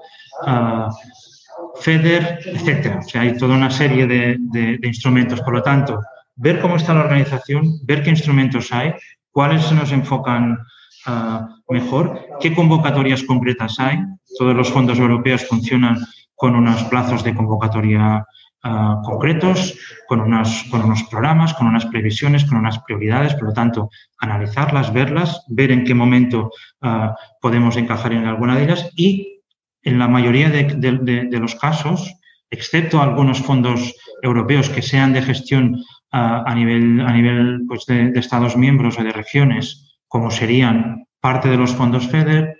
FEDER, 1.80 2.38
etcétera. 2.44 3.00
O 3.04 3.08
sea, 3.08 3.22
hay 3.22 3.36
toda 3.36 3.56
una 3.56 3.70
serie 3.70 4.06
de, 4.06 4.78
instrumentos. 4.84 5.40
Por 5.40 5.54
lo 5.54 5.62
tanto, 5.64 5.98
ver 6.36 6.60
cómo 6.60 6.76
está 6.76 6.94
la 6.94 7.00
organización, 7.00 7.64
ver 7.82 8.04
qué 8.04 8.10
instrumentos 8.10 8.72
hay, 8.72 8.94
cuáles 9.32 9.64
se 9.64 9.74
nos 9.74 9.90
enfocan 9.90 10.58
ah, 11.06 11.48
mejor, 11.68 12.20
qué 12.40 12.54
convocatorias 12.54 13.24
concretas 13.24 13.80
hay. 13.80 13.98
Todos 14.38 14.54
los 14.54 14.70
fondos 14.70 15.00
europeos 15.00 15.44
funcionan 15.44 15.96
con 16.36 16.54
unos 16.54 16.84
plazos 16.84 17.24
de 17.24 17.34
convocatoria 17.34 18.24
ah, 18.62 19.00
concretos, 19.04 19.78
con, 20.06 20.20
con 20.20 20.82
unos 20.82 21.02
programas, 21.04 21.54
con 21.54 21.66
unas 21.66 21.86
previsiones, 21.86 22.44
con 22.44 22.58
unas 22.58 22.78
prioridades. 22.80 23.34
Por 23.34 23.48
lo 23.48 23.52
tanto, 23.52 23.90
analizarlas, 24.18 24.92
verlas, 24.92 25.44
ver 25.48 25.70
en 25.70 25.84
qué 25.84 25.94
momento 25.94 26.50
ah, 26.82 27.14
podemos 27.40 27.76
encajar 27.76 28.12
en 28.12 28.26
alguna 28.26 28.56
de 28.56 28.64
ellas 28.64 28.90
y 28.96 29.40
en 29.82 29.98
la 29.98 30.08
mayoría 30.08 30.50
de, 30.50 31.38
los 31.40 31.54
casos, 31.54 32.14
excepto 32.50 33.00
algunos 33.00 33.40
fondos 33.40 33.94
europeos 34.22 34.68
que 34.68 34.82
sean 34.82 35.12
de 35.12 35.22
gestión 35.22 35.82
a, 36.12 36.54
nivel, 36.54 37.00
a 37.00 37.12
nivel 37.12 37.62
pues 37.66 37.86
de, 37.86 38.12
Estados 38.14 38.56
miembros 38.56 38.98
o 38.98 39.04
de 39.04 39.12
regiones, 39.12 39.98
como 40.08 40.30
serían 40.30 41.06
parte 41.20 41.48
de 41.48 41.56
los 41.56 41.74
fondos 41.74 42.08
FEDER, 42.08 42.59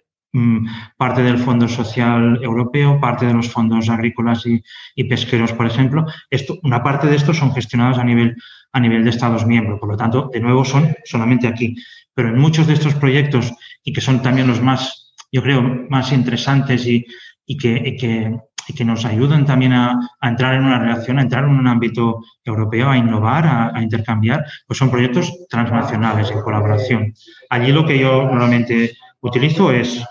parte 0.97 1.22
del 1.22 1.39
Fondo 1.39 1.68
Social 1.68 2.39
Europeo, 2.43 3.01
parte 3.01 3.26
de 3.26 3.35
los 3.35 3.51
fondos 3.51 3.89
agrícolas 3.89 4.45
y, 4.47 5.05
pesqueros, 5.05 5.53
por 5.53 5.66
ejemplo. 5.66 6.07
Esto, 6.31 6.59
una 6.62 6.83
parte 6.83 7.07
de 7.07 7.16
estos 7.16 7.37
son 7.37 7.53
gestionados 7.53 7.99
a 7.99 8.05
nivel, 8.05 8.37
a 8.72 8.81
nivel 8.81 9.05
de 9.05 9.11
Estados 9.11 9.47
miembros, 9.47 9.81
por 9.81 9.89
lo 9.89 9.97
tanto, 9.97 10.31
de 10.33 10.41
nuevo 10.41 10.64
son 10.64 10.95
solamente 11.05 11.49
aquí. 11.49 11.76
Pero 12.14 12.28
en 12.28 12.39
muchos 12.39 12.66
de 12.66 12.74
estos 12.74 12.95
proyectos, 12.95 13.53
y 13.83 13.93
que 13.93 14.01
son 14.01 14.22
también 14.22 14.47
los 14.47 14.61
más 14.61 15.01
yo 15.33 15.43
creo, 15.43 15.62
más 15.89 16.12
interesantes 16.12 16.87
y, 16.87 17.07
que, 17.57 17.97
que, 17.97 18.85
nos 18.85 19.05
ayudan 19.05 19.45
también 19.45 19.72
a, 19.72 19.99
entrar 20.22 20.55
en 20.55 20.64
una 20.64 20.78
relación, 20.78 21.18
a 21.18 21.22
entrar 21.22 21.45
en 21.45 21.51
un 21.51 21.66
ámbito 21.66 22.20
europeo, 22.45 22.91
a 22.91 22.97
innovar, 22.97 23.72
a, 23.74 23.83
intercambiar, 23.83 24.45
pues 24.66 24.78
son 24.78 24.91
proyectos 24.91 25.33
transnacionales 25.49 26.31
en 26.31 26.41
colaboración. 26.41 27.14
Allí 27.49 27.72
lo 27.72 27.85
que 27.85 27.99
yo 27.99 28.24
normalmente 28.24 28.97
utilizo 29.20 29.72
es 29.72 29.99
mm, 29.99 30.05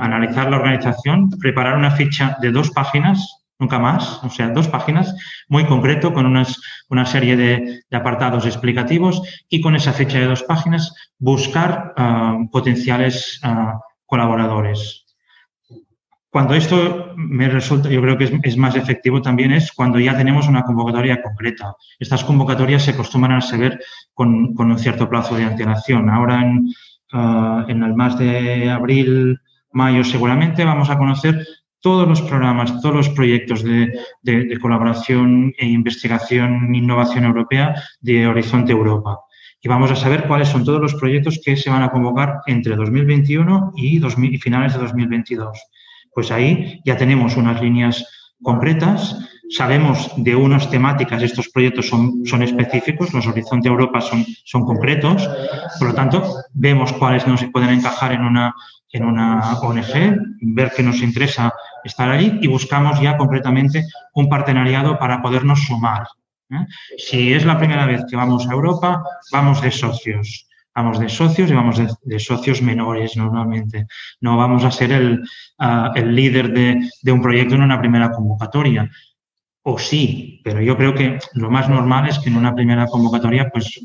analizar 0.00 0.50
la 0.50 0.56
organización, 0.56 1.30
preparar 1.30 1.76
una 1.76 1.90
ficha 1.90 2.36
de 2.40 2.50
dos 2.50 2.70
páginas, 2.70 3.38
nunca 3.58 3.78
más, 3.78 4.22
o 4.22 4.30
sea, 4.30 4.48
dos 4.50 4.68
páginas, 4.68 5.14
muy 5.48 5.64
concreto, 5.64 6.12
con 6.12 6.26
unas, 6.26 6.60
una 6.88 7.04
serie 7.04 7.36
de, 7.36 7.82
apartados 7.90 8.46
explicativos 8.46 9.22
y 9.48 9.60
con 9.60 9.74
esa 9.74 9.92
ficha 9.92 10.18
de 10.18 10.26
dos 10.26 10.44
páginas 10.44 10.94
buscar 11.18 11.92
ah, 11.96 12.38
potenciales 12.52 13.40
uh, 13.44 13.78
colaboradores. 14.06 15.04
Cuando 16.30 16.54
esto 16.54 17.14
me 17.16 17.48
resulta, 17.48 17.88
yo 17.88 18.02
creo 18.02 18.18
que 18.18 18.40
es, 18.42 18.56
más 18.56 18.76
efectivo 18.76 19.22
también 19.22 19.50
es 19.50 19.72
cuando 19.72 19.98
ya 19.98 20.16
tenemos 20.16 20.46
una 20.46 20.62
convocatoria 20.62 21.22
concreta. 21.22 21.74
Estas 21.98 22.22
convocatorias 22.22 22.82
se 22.82 22.90
acostumbran 22.90 23.38
a 23.38 23.40
saber 23.40 23.80
con, 24.12 24.54
un 24.56 24.78
cierto 24.78 25.08
plazo 25.08 25.36
de 25.36 25.44
antelación. 25.44 26.10
Ahora 26.10 26.42
en, 26.42 26.68
ah, 27.12 27.64
en 27.66 27.82
el 27.82 27.94
mes 27.94 28.18
de 28.18 28.70
abril, 28.70 29.40
mayo 29.72 30.04
seguramente 30.04 30.64
vamos 30.64 30.90
a 30.90 30.98
conocer 30.98 31.46
todos 31.80 32.08
los 32.08 32.22
programas, 32.22 32.80
todos 32.80 32.94
los 32.94 33.08
proyectos 33.10 33.62
de, 33.62 34.58
colaboración 34.60 35.52
e 35.58 35.66
investigación 35.66 36.74
e 36.74 36.78
innovación 36.78 37.24
europea 37.24 37.74
de 38.00 38.26
Horizonte 38.26 38.72
Europa 38.72 39.20
y 39.60 39.68
vamos 39.68 39.90
a 39.90 39.96
saber 39.96 40.26
cuáles 40.26 40.48
son 40.48 40.64
todos 40.64 40.80
los 40.80 40.94
proyectos 40.94 41.40
que 41.44 41.56
se 41.56 41.70
van 41.70 41.82
a 41.82 41.90
convocar 41.90 42.40
entre 42.46 42.76
2021 42.76 43.72
y, 43.76 43.98
finales 44.38 44.74
de 44.74 44.78
2022. 44.80 45.58
Pues 46.14 46.30
ahí 46.30 46.80
ya 46.84 46.96
tenemos 46.96 47.36
unas 47.36 47.60
líneas 47.60 48.06
concretas, 48.42 49.18
sabemos 49.50 50.12
de 50.16 50.36
unas 50.36 50.70
temáticas, 50.70 51.22
estos 51.22 51.48
proyectos 51.48 51.88
son, 51.88 52.24
son 52.26 52.42
específicos, 52.42 53.12
los 53.12 53.26
Horizonte 53.26 53.68
Europa 53.68 54.00
son, 54.00 54.24
son 54.44 54.64
concretos, 54.64 55.28
por 55.78 55.88
lo 55.88 55.94
tanto, 55.94 56.34
vemos 56.52 56.92
cuáles 56.92 57.26
no 57.26 57.36
se 57.36 57.48
pueden 57.48 57.70
encajar 57.70 58.12
en 58.12 58.22
una, 58.22 58.54
en 58.92 59.04
una 59.04 59.58
ONG, 59.60 60.16
ver 60.40 60.72
qué 60.74 60.82
nos 60.82 61.02
interesa 61.02 61.52
estar 61.84 62.10
allí 62.10 62.38
y 62.40 62.46
buscamos 62.46 63.00
ya 63.00 63.16
concretamente 63.16 63.84
un 64.14 64.28
partenariado 64.28 64.98
para 64.98 65.22
podernos 65.22 65.64
sumar. 65.64 66.06
¿eh? 66.50 66.66
Si 66.96 67.32
es 67.32 67.44
la 67.44 67.58
primera 67.58 67.86
vez 67.86 68.04
que 68.08 68.16
vamos 68.16 68.46
a 68.48 68.52
Europa, 68.52 69.02
vamos 69.32 69.60
de 69.62 69.70
socios. 69.70 70.48
Vamos 70.74 71.00
de 71.00 71.08
socios 71.08 71.50
y 71.50 71.54
vamos 71.54 71.82
de, 72.04 72.20
socios 72.20 72.62
menores 72.62 73.16
normalmente. 73.16 73.88
No 74.20 74.36
vamos 74.36 74.64
a 74.64 74.70
ser 74.70 74.92
el, 74.92 75.24
ah, 75.58 75.92
líder 75.96 76.52
de, 77.02 77.12
un 77.12 77.20
proyecto 77.20 77.56
en 77.56 77.62
una 77.62 77.80
primera 77.80 78.12
convocatoria. 78.12 78.88
O 79.70 79.76
sí, 79.76 80.40
pero 80.44 80.62
yo 80.62 80.78
creo 80.78 80.94
que 80.94 81.18
lo 81.34 81.50
más 81.50 81.68
normal 81.68 82.08
es 82.08 82.18
que 82.18 82.30
en 82.30 82.36
una 82.36 82.54
primera 82.54 82.86
convocatoria, 82.86 83.50
pues, 83.52 83.78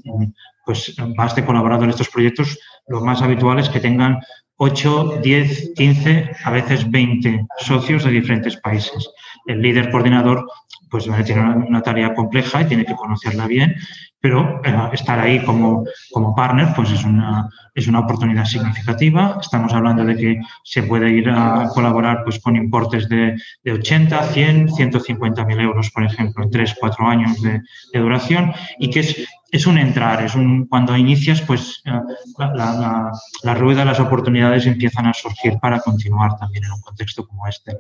pues 0.65 0.95
baste 1.17 1.43
colaborar 1.43 1.83
en 1.83 1.89
estos 1.89 2.07
proyectos. 2.07 2.57
Lo 2.87 3.01
más 3.01 3.21
habitual 3.21 3.59
es 3.59 3.67
que 3.67 3.81
tengan 3.81 4.17
8, 4.57 5.19
10, 5.21 5.73
15, 5.75 6.31
a 6.43 6.51
veces 6.51 6.89
20 6.89 7.45
socios 7.59 8.03
de 8.03 8.11
diferentes 8.11 8.57
países. 8.57 9.09
El 9.45 9.61
líder 9.61 9.91
coordinador 9.91 10.45
pues 10.93 11.09
tiene 11.25 11.41
una, 11.41 11.81
tarea 11.81 12.13
compleja 12.13 12.61
y 12.61 12.65
tiene 12.65 12.85
que 12.85 12.95
conocerla 12.95 13.47
bien, 13.47 13.75
pero 14.19 14.61
eh, 14.63 14.89
estar 14.93 15.19
ahí 15.19 15.43
como, 15.43 15.83
como 16.11 16.35
partner 16.35 16.67
pues 16.75 16.91
es 16.91 17.03
una, 17.03 17.49
es 17.73 17.87
una 17.87 18.01
oportunidad 18.01 18.45
significativa. 18.45 19.39
Estamos 19.41 19.73
hablando 19.73 20.05
de 20.05 20.15
que 20.15 20.41
se 20.63 20.83
puede 20.83 21.09
ir 21.09 21.29
a 21.31 21.67
colaborar 21.73 22.23
pues, 22.23 22.39
con 22.39 22.55
importes 22.55 23.09
de, 23.09 23.35
de 23.63 23.71
80, 23.71 24.21
100, 24.21 24.69
150 24.69 25.45
mil 25.45 25.59
euros, 25.61 25.89
por 25.89 26.03
ejemplo, 26.03 26.43
en 26.43 26.51
3, 26.51 26.75
4 26.79 27.07
años 27.07 27.41
de, 27.41 27.61
de 27.91 27.99
duración 27.99 28.53
y 28.77 28.91
que 28.91 28.99
es 28.99 29.27
es 29.53 29.67
un 29.67 29.77
entrar, 29.77 30.25
es 30.25 30.33
un 30.33 30.65
cuando 30.65 30.97
inicias, 30.97 31.39
pues 31.43 31.83
eh, 31.85 31.91
la, 32.39 33.11
la, 33.43 33.53
rueda 33.53 33.81
de 33.81 33.85
las 33.85 33.99
oportunidades 33.99 34.65
empiezan 34.65 35.05
a 35.05 35.13
surgir 35.13 35.59
para 35.61 35.79
continuar 35.79 36.35
también 36.37 36.63
en 36.63 36.71
un 36.71 36.81
contexto 36.81 37.27
como 37.27 37.47
este. 37.47 37.71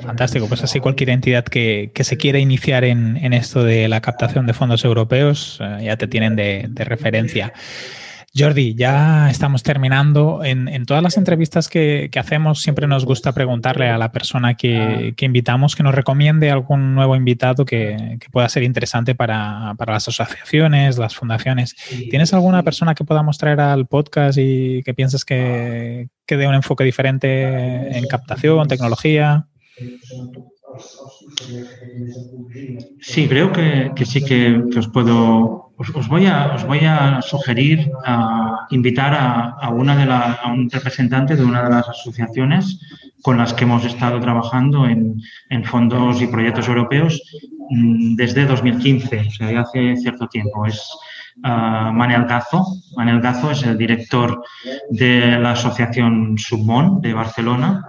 Fantástico, 0.00 0.48
pues 0.48 0.64
así 0.64 0.80
cualquier 0.80 1.10
entidad 1.10 1.44
que, 1.44 1.92
se 1.94 2.16
quiera 2.16 2.38
iniciar 2.38 2.82
en, 2.84 3.34
esto 3.34 3.62
de 3.62 3.88
la 3.88 4.00
captación 4.00 4.46
de 4.46 4.54
fondos 4.54 4.86
europeos 4.86 5.58
eh, 5.60 5.84
ya 5.84 5.98
te 5.98 6.08
tienen 6.08 6.34
de, 6.34 6.64
de 6.70 6.84
referencia. 6.84 7.52
Jordi, 8.36 8.74
ya 8.74 9.30
estamos 9.30 9.62
terminando. 9.62 10.42
En, 10.44 10.86
todas 10.86 11.02
las 11.02 11.16
entrevistas 11.16 11.68
que, 11.68 12.10
hacemos 12.16 12.60
siempre 12.62 12.86
nos 12.86 13.04
gusta 13.04 13.32
preguntarle 13.32 13.88
a 13.88 13.98
la 13.98 14.10
persona 14.12 14.54
que, 14.54 15.14
invitamos 15.20 15.76
que 15.76 15.82
nos 15.82 15.94
recomiende 15.94 16.50
algún 16.50 16.94
nuevo 16.94 17.14
invitado 17.14 17.64
que, 17.64 18.18
pueda 18.32 18.48
ser 18.48 18.64
interesante 18.64 19.14
para, 19.14 19.74
las 19.78 20.08
asociaciones, 20.08 20.98
las 20.98 21.14
fundaciones. 21.14 21.76
¿Tienes 22.10 22.34
alguna 22.34 22.62
persona 22.62 22.94
que 22.94 23.04
podamos 23.04 23.38
traer 23.38 23.60
al 23.60 23.86
podcast 23.86 24.38
y 24.40 24.82
que 24.82 24.94
pienses 24.94 25.24
que, 25.24 26.08
que 26.26 26.36
dé 26.36 26.48
un 26.48 26.54
enfoque 26.54 26.84
diferente 26.84 27.96
en 27.96 28.06
captación, 28.06 28.66
tecnología? 28.66 29.46
Sí, 33.00 33.28
creo 33.28 33.52
que, 33.52 33.92
sí 34.04 34.24
que, 34.24 34.62
os 34.76 34.88
puedo. 34.88 35.63
Os, 35.76 36.08
voy 36.08 36.26
a, 36.26 36.54
os 36.54 36.64
voy 36.64 36.84
a 36.84 37.20
sugerir 37.20 37.90
invitar 38.70 39.12
a, 39.14 39.70
una 39.70 39.96
de 39.96 40.04
a 40.10 40.52
un 40.52 40.70
representante 40.70 41.34
de 41.34 41.44
una 41.44 41.64
de 41.64 41.70
las 41.70 41.88
asociaciones 41.88 42.78
con 43.22 43.38
las 43.38 43.54
que 43.54 43.64
hemos 43.64 43.84
estado 43.84 44.20
trabajando 44.20 44.86
en, 44.86 45.64
fondos 45.64 46.20
y 46.20 46.26
proyectos 46.26 46.68
europeos 46.68 47.20
mm, 47.70 48.14
desde 48.14 48.46
2015, 48.46 49.18
o 49.18 49.30
sea, 49.30 49.60
hace 49.60 49.96
cierto 49.96 50.28
tiempo. 50.28 50.66
Es 50.66 50.90
uh, 51.42 51.90
Manel 51.92 52.26
Gazo. 52.26 52.64
Manel 52.96 53.20
Gazo 53.20 53.50
es 53.50 53.62
el 53.64 53.76
director 53.76 54.44
de 54.90 55.38
la 55.38 55.52
asociación 55.52 56.36
Submon 56.38 57.00
de 57.00 57.14
Barcelona 57.14 57.82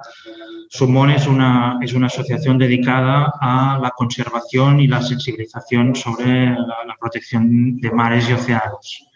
Sumón 0.70 1.12
es 1.12 1.28
una, 1.28 1.78
es 1.82 1.94
una 1.94 2.08
asociación 2.08 2.58
dedicada 2.58 3.34
a 3.40 3.80
la 3.82 3.92
conservación 3.92 4.80
y 4.80 4.88
la 4.88 5.02
sensibilización 5.02 5.96
sobre 5.96 6.50
la, 6.50 6.96
protección 7.00 7.78
de 7.78 7.92
mares 7.92 8.30
y 8.30 8.34
océanos. 8.34 9.08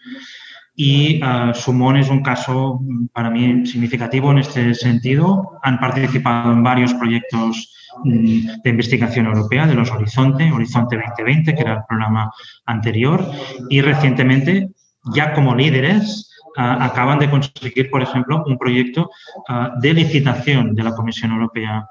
y 0.76 1.20
uh, 1.22 1.52
Sumón 1.54 1.96
es 1.96 2.08
un 2.08 2.22
caso 2.22 2.80
para 3.12 3.30
mí 3.30 3.66
significativo 3.66 4.30
en 4.30 4.38
este 4.38 4.74
sentido. 4.74 5.58
Han 5.62 5.80
participado 5.80 6.52
en 6.52 6.62
varios 6.62 6.94
proyectos 6.94 7.74
mm, 8.04 8.62
de 8.62 8.70
investigación 8.70 9.26
europea 9.26 9.66
de 9.66 9.74
los 9.74 9.90
Horizonte, 9.90 10.52
Horizonte 10.52 10.96
2020, 10.96 11.54
que 11.54 11.60
era 11.60 11.74
el 11.74 11.84
programa 11.88 12.30
anterior, 12.66 13.28
y 13.68 13.80
recientemente, 13.80 14.70
ya 15.14 15.32
como 15.32 15.54
líderes, 15.54 16.29
acaban 16.56 17.18
de 17.18 17.30
conseguir, 17.30 17.90
por 17.90 18.02
ejemplo, 18.02 18.42
un 18.46 18.58
proyecto 18.58 19.10
de 19.80 19.94
licitación 19.94 20.74
de 20.74 20.82
la 20.82 20.94
Comisión 20.94 21.32
Europea. 21.32 21.86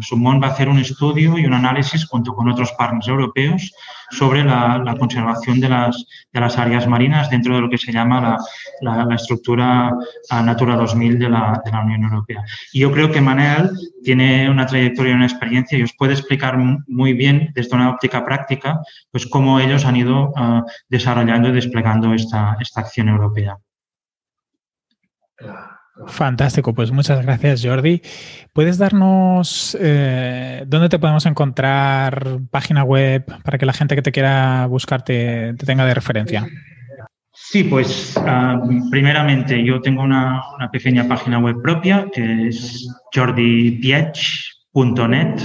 Sumón 0.00 0.40
va 0.42 0.48
a 0.48 0.50
hacer 0.50 0.68
un 0.68 0.78
estudio 0.78 1.38
y 1.38 1.46
un 1.46 1.54
análisis 1.54 2.06
junto 2.06 2.34
con 2.34 2.48
otros 2.48 2.72
partners 2.72 3.08
europeos 3.08 3.72
sobre 4.10 4.44
la, 4.44 4.96
conservación 4.98 5.60
de 5.60 5.68
las, 5.68 6.04
de 6.32 6.40
las, 6.40 6.58
áreas 6.58 6.86
marinas 6.86 7.30
dentro 7.30 7.54
de 7.54 7.60
lo 7.62 7.70
que 7.70 7.78
se 7.78 7.92
llama 7.92 8.38
la, 8.80 9.04
la, 9.04 9.14
estructura 9.14 9.92
Natura 10.30 10.76
2000 10.76 11.18
de 11.18 11.28
la, 11.28 11.60
de 11.64 11.70
la, 11.70 11.80
Unión 11.80 12.04
Europea. 12.04 12.42
Y 12.72 12.80
yo 12.80 12.92
creo 12.92 13.10
que 13.10 13.20
Manel 13.20 13.70
tiene 14.02 14.48
una 14.48 14.66
trayectoria 14.66 15.12
y 15.12 15.16
una 15.16 15.26
experiencia 15.26 15.78
y 15.78 15.82
os 15.82 15.94
puede 15.96 16.12
explicar 16.12 16.58
muy 16.86 17.12
bien 17.12 17.50
desde 17.54 17.74
una 17.76 17.90
óptica 17.90 18.24
práctica 18.24 18.80
pues 19.10 19.26
cómo 19.26 19.60
ellos 19.60 19.84
han 19.84 19.96
ido 19.96 20.32
desarrollando 20.88 21.48
y 21.48 21.52
desplegando 21.52 22.14
esta, 22.14 22.56
esta 22.60 22.80
acción 22.80 23.08
europea. 23.08 23.58
Fantástico, 26.08 26.74
pues 26.74 26.90
muchas 26.90 27.24
gracias 27.24 27.64
Jordi. 27.64 28.02
¿Puedes 28.52 28.78
darnos 28.78 29.78
eh, 29.80 30.64
dónde 30.66 30.88
te 30.88 30.98
podemos 30.98 31.24
encontrar, 31.24 32.40
página 32.50 32.82
web, 32.82 33.24
para 33.44 33.58
que 33.58 33.66
la 33.66 33.72
gente 33.72 33.94
que 33.94 34.02
te 34.02 34.10
quiera 34.10 34.66
buscar 34.66 35.02
te, 35.02 35.54
tenga 35.54 35.86
de 35.86 35.94
referencia? 35.94 36.48
Sí, 37.32 37.62
pues 37.64 38.14
primeramente 38.90 39.64
yo 39.64 39.80
tengo 39.80 40.02
una, 40.02 40.42
pequeña 40.72 41.06
página 41.06 41.38
web 41.38 41.62
propia 41.62 42.08
que 42.12 42.48
es 42.48 42.88
jordipiech.net. 43.14 45.40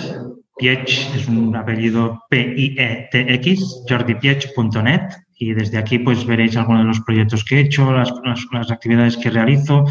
Piech 0.59 1.15
es 1.15 1.27
un 1.27 1.55
apellido 1.55 2.21
P-I-E-T-X, 2.29 3.85
jordipiech.net 3.87 5.01
y 5.41 5.53
desde 5.53 5.77
aquí 5.77 5.99
pues 5.99 6.25
veréis 6.25 6.57
algunos 6.57 6.81
de 6.81 6.87
los 6.89 6.99
proyectos 6.99 7.45
que 7.45 7.55
he 7.55 7.59
hecho, 7.61 7.93
las, 7.93 8.11
las, 8.51 8.71
actividades 8.71 9.15
que 9.15 9.29
realizo. 9.29 9.85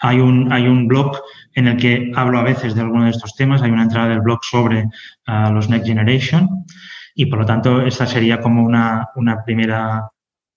Hay 0.00 0.18
un, 0.18 0.50
hay 0.50 0.66
un 0.66 0.88
blog 0.88 1.18
en 1.54 1.68
el 1.68 1.76
que 1.76 2.10
hablo 2.16 2.38
a 2.38 2.42
veces 2.42 2.74
de 2.74 2.80
algunos 2.80 3.04
de 3.04 3.10
estos 3.10 3.34
temas, 3.34 3.60
hay 3.60 3.70
una 3.70 3.82
entrada 3.82 4.08
del 4.08 4.22
blog 4.22 4.42
sobre 4.42 4.84
uh, 5.28 5.52
los 5.52 5.68
Next 5.68 5.86
Generation 5.86 6.48
y 7.14 7.26
por 7.26 7.40
lo 7.40 7.46
tanto 7.46 7.82
esta 7.82 8.06
sería 8.06 8.40
como 8.40 8.64
una, 8.64 9.08
una 9.16 9.44
primera... 9.44 10.08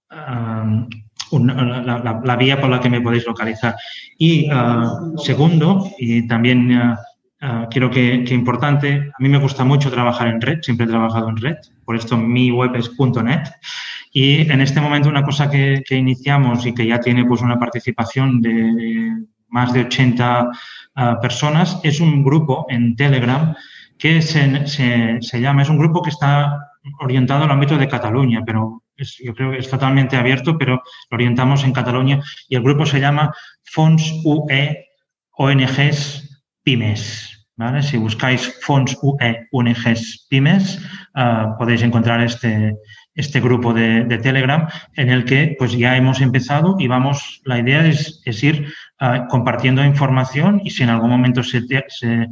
Um, 0.09 0.88
una, 1.30 1.82
la, 1.82 2.22
la, 2.24 2.36
vía 2.38 2.61
por 2.61 2.70
la 2.70 2.80
que 2.80 2.89
me 2.89 3.01
podéis 3.01 3.26
localizar. 3.28 3.76
Y 4.18 4.49
uh, 4.49 5.18
segundo, 5.18 5.91
y 5.97 6.26
también 6.26 6.72
uh, 6.72 6.95
Uh, 7.39 7.67
quiero 7.69 7.91
que, 7.91 8.23
que, 8.23 8.33
importante, 8.33 9.11
a 9.15 9.21
mí 9.21 9.29
me 9.29 9.38
gusta 9.38 9.63
mucho 9.63 9.91
trabajar 9.91 10.27
en 10.27 10.41
red, 10.41 10.59
siempre 10.63 10.88
he 10.88 10.89
trabajado 10.89 11.29
en 11.29 11.38
red, 11.38 11.55
por 11.85 11.95
esto 11.95 12.17
mi 12.17 12.49
web 12.49 12.75
es 12.75 12.91
.net. 13.23 13.43
Y 14.11 14.51
en 14.51 14.59
este 14.59 14.81
momento 14.81 15.07
una 15.07 15.21
cosa 15.21 15.47
que, 15.47 15.83
que, 15.88 15.95
iniciamos 15.95 16.65
y 16.65 16.73
que 16.73 16.88
ya 16.88 16.99
tiene 16.99 17.25
pues 17.25 17.41
una 17.41 17.59
participación 17.59 18.41
de 18.41 19.13
más 19.49 19.71
de 19.71 19.81
80 19.81 20.49
uh, 20.95 21.21
personas 21.21 21.79
es 21.83 21.99
un 21.99 22.23
grupo 22.23 22.65
en 22.69 22.95
Telegram 22.95 23.55
que 23.99 24.23
se, 24.23 24.65
se, 24.65 25.17
se, 25.21 25.41
llama, 25.41 25.61
es 25.61 25.69
un 25.69 25.77
grupo 25.77 26.01
que 26.01 26.09
está 26.09 26.57
orientado 26.99 27.43
al 27.43 27.51
ámbito 27.51 27.77
de 27.77 27.88
Cataluña, 27.88 28.41
pero 28.43 28.83
es, 28.95 29.15
yo 29.23 29.35
creo 29.35 29.51
que 29.51 29.59
es 29.59 29.69
totalmente 29.69 30.17
abierto, 30.17 30.57
pero 30.57 30.81
lo 31.09 31.15
orientamos 31.15 31.63
en 31.63 31.71
Cataluña 31.71 32.19
y 32.49 32.55
el 32.55 32.63
grupo 32.63 32.85
se 32.88 32.99
llama 32.99 33.31
Fons 33.63 34.21
UE 34.23 34.85
ONGs 35.38 36.26
pymes. 36.68 37.47
¿vale? 37.55 37.82
Si 37.82 37.95
buscáis 37.95 38.59
Fonts 38.61 38.97
UE 39.01 39.47
ONGs 39.51 40.28
pymes, 40.30 40.82
uh, 41.15 41.55
podéis 41.57 41.82
encontrar 41.82 42.20
este, 42.20 42.76
este 43.15 43.39
grupo 43.39 43.74
de, 43.74 44.03
Telegram 44.22 44.68
en 44.95 45.09
el 45.09 45.24
que 45.24 45.55
pues 45.57 45.72
ya 45.72 45.95
hemos 45.95 46.20
empezado 46.20 46.76
y 46.78 46.88
vamos, 46.88 47.41
la 47.45 47.57
idea 47.59 47.88
es, 47.88 48.22
es 48.26 48.43
ir 48.43 48.68
uh, 48.99 49.28
compartiendo 49.30 49.82
información 49.86 50.59
y 50.61 50.72
si 50.72 50.84
en 50.84 50.89
algún 50.89 51.09
momento 51.09 51.41
se, 51.41 51.61
se, 51.88 52.28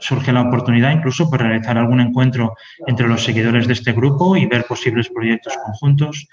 surge 0.00 0.30
la 0.30 0.42
oportunidad 0.42 0.92
incluso 0.92 1.30
por 1.30 1.38
pues, 1.38 1.48
realizar 1.48 1.78
algún 1.78 2.00
encuentro 2.00 2.54
entre 2.86 3.08
los 3.08 3.24
seguidores 3.24 3.66
de 3.66 3.72
este 3.72 3.92
grupo 3.92 4.36
y 4.36 4.44
ver 4.44 4.66
posibles 4.66 5.08
proyectos 5.08 5.54
conjuntos. 5.64 6.28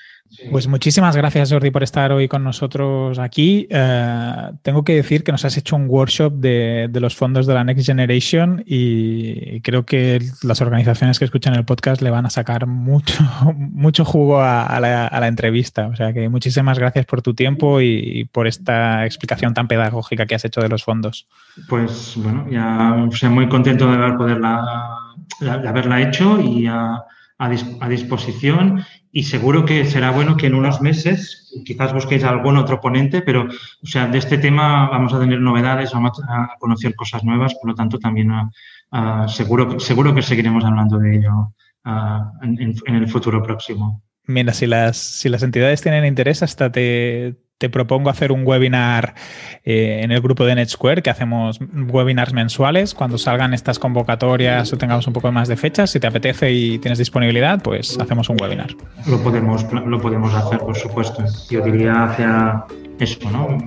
Pues 0.52 0.68
muchísimas 0.68 1.16
gracias, 1.16 1.52
Jordi, 1.52 1.72
por 1.72 1.84
estar 1.84 2.12
hoy 2.12 2.28
con 2.28 2.44
nosotros 2.44 3.18
aquí. 3.18 3.68
Uh, 3.72 4.56
tengo 4.62 4.84
que 4.84 4.96
decir 4.96 5.24
que 5.24 5.32
nos 5.32 5.46
has 5.46 5.58
hecho 5.58 5.76
un 5.76 5.88
workshop 5.90 6.34
de, 6.34 6.88
de, 6.90 7.00
los 7.00 7.16
fondos 7.16 7.48
de 7.48 7.54
la 7.54 7.64
Next 7.64 7.86
Generation 7.86 8.64
y 8.66 9.62
creo 9.62 9.86
que 9.86 10.22
las 10.44 10.62
organizaciones 10.62 11.18
que 11.18 11.26
escuchan 11.26 11.56
el 11.56 11.66
podcast 11.66 12.02
le 12.02 12.10
van 12.10 12.26
a 12.26 12.30
sacar 12.30 12.68
mucho, 12.68 13.24
mucho 13.56 14.06
jugo 14.06 14.40
a, 14.40 14.66
a, 14.66 14.80
la, 14.80 15.08
a 15.08 15.20
la, 15.20 15.28
entrevista. 15.28 15.88
O 15.88 15.96
sea 15.96 16.14
que 16.14 16.30
muchísimas 16.30 16.78
gracias 16.78 17.06
por 17.06 17.22
tu 17.22 17.34
tiempo 17.34 17.82
y, 17.82 17.88
y, 17.88 18.26
por 18.26 18.48
esta 18.48 19.06
explicación 19.06 19.54
tan 19.54 19.68
pedagógica 19.68 20.26
que 20.26 20.36
has 20.36 20.46
hecho 20.46 20.62
de 20.62 20.70
los 20.70 20.84
fondos. 20.84 21.28
Pues 21.68 22.14
bueno, 22.18 22.48
ya 22.52 23.08
o 23.10 23.12
sea, 23.12 23.30
muy 23.30 23.48
contento 23.48 23.90
de 23.90 23.96
haber 23.96 24.18
poderla, 24.18 25.16
de 25.40 25.68
haberla 25.68 26.02
hecho 26.02 26.40
y 26.42 26.68
a, 26.68 27.04
a 27.40 27.90
disposición 27.90 28.84
y 29.12 29.24
seguro 29.24 29.66
que 29.66 29.86
será 29.86 30.12
bueno 30.12 30.38
que 30.38 30.48
en 30.48 30.56
unos 30.56 30.82
meses 30.82 31.54
quizás 31.66 31.94
busquéis 31.94 32.24
algún 32.24 32.58
otro 32.58 32.80
ponente, 32.80 33.22
pero 33.22 33.46
o 33.46 33.88
sea, 33.88 34.08
de 34.08 34.18
este 34.18 34.38
tema 34.38 34.90
vamos 34.90 35.14
a 35.14 35.20
tener 35.20 35.40
novedades, 35.40 35.92
vamos 35.94 36.22
a 36.28 36.56
conocer 36.60 36.96
cosas 36.96 37.24
nuevas, 37.24 37.56
por 37.56 37.70
lo 37.70 37.76
tanto 37.76 38.00
también 38.00 38.32
uh, 38.32 39.28
seguro, 39.28 39.80
seguro 39.80 40.14
que 40.14 40.22
seguiremos 40.22 40.64
hablando 40.66 40.98
de 40.98 41.18
ello 41.18 41.54
uh, 41.86 42.44
en, 42.44 42.76
en, 42.86 42.96
el 42.96 43.08
futuro 43.08 43.42
próximo. 43.42 44.04
Mira, 44.26 44.54
si 44.54 44.68
las, 44.68 44.98
si 44.98 45.30
las 45.30 45.42
entidades 45.42 45.82
tienen 45.82 46.06
interés, 46.06 46.44
hasta 46.44 46.72
te, 46.72 47.36
te 47.58 47.70
propongo 47.70 48.10
hacer 48.10 48.32
un 48.32 48.46
webinar 48.46 49.16
eh, 49.64 50.02
en 50.04 50.12
el 50.12 50.22
grupo 50.22 50.46
de 50.46 50.56
NetSquare, 50.56 51.02
que 51.02 51.10
hacemos 51.10 51.60
webinars 51.60 52.34
mensuales. 52.34 52.94
Cuando 52.94 53.18
salgan 53.18 53.54
estas 53.54 53.80
convocatorias 53.80 54.72
o 54.74 54.78
tengamos 54.78 55.08
un 55.08 55.14
poco 55.14 55.32
más 55.32 55.48
de 55.48 55.58
fechas, 55.58 55.90
si 55.90 56.00
te 56.00 56.08
apetece 56.08 56.52
y 56.52 56.78
tienes 56.80 57.00
disponibilidad, 57.00 57.62
pues 57.62 57.98
hacemos 58.00 58.30
un 58.30 58.38
webinar. 58.40 58.70
Lo 59.08 59.22
podemos, 59.22 59.66
lo 59.72 60.00
podemos 60.00 60.34
hacer, 60.34 60.60
por 60.60 60.76
supuesto. 60.76 61.24
Yo 61.50 61.62
diría 61.62 62.06
hacia 62.06 62.66
eso, 63.00 63.30
¿no? 63.32 63.58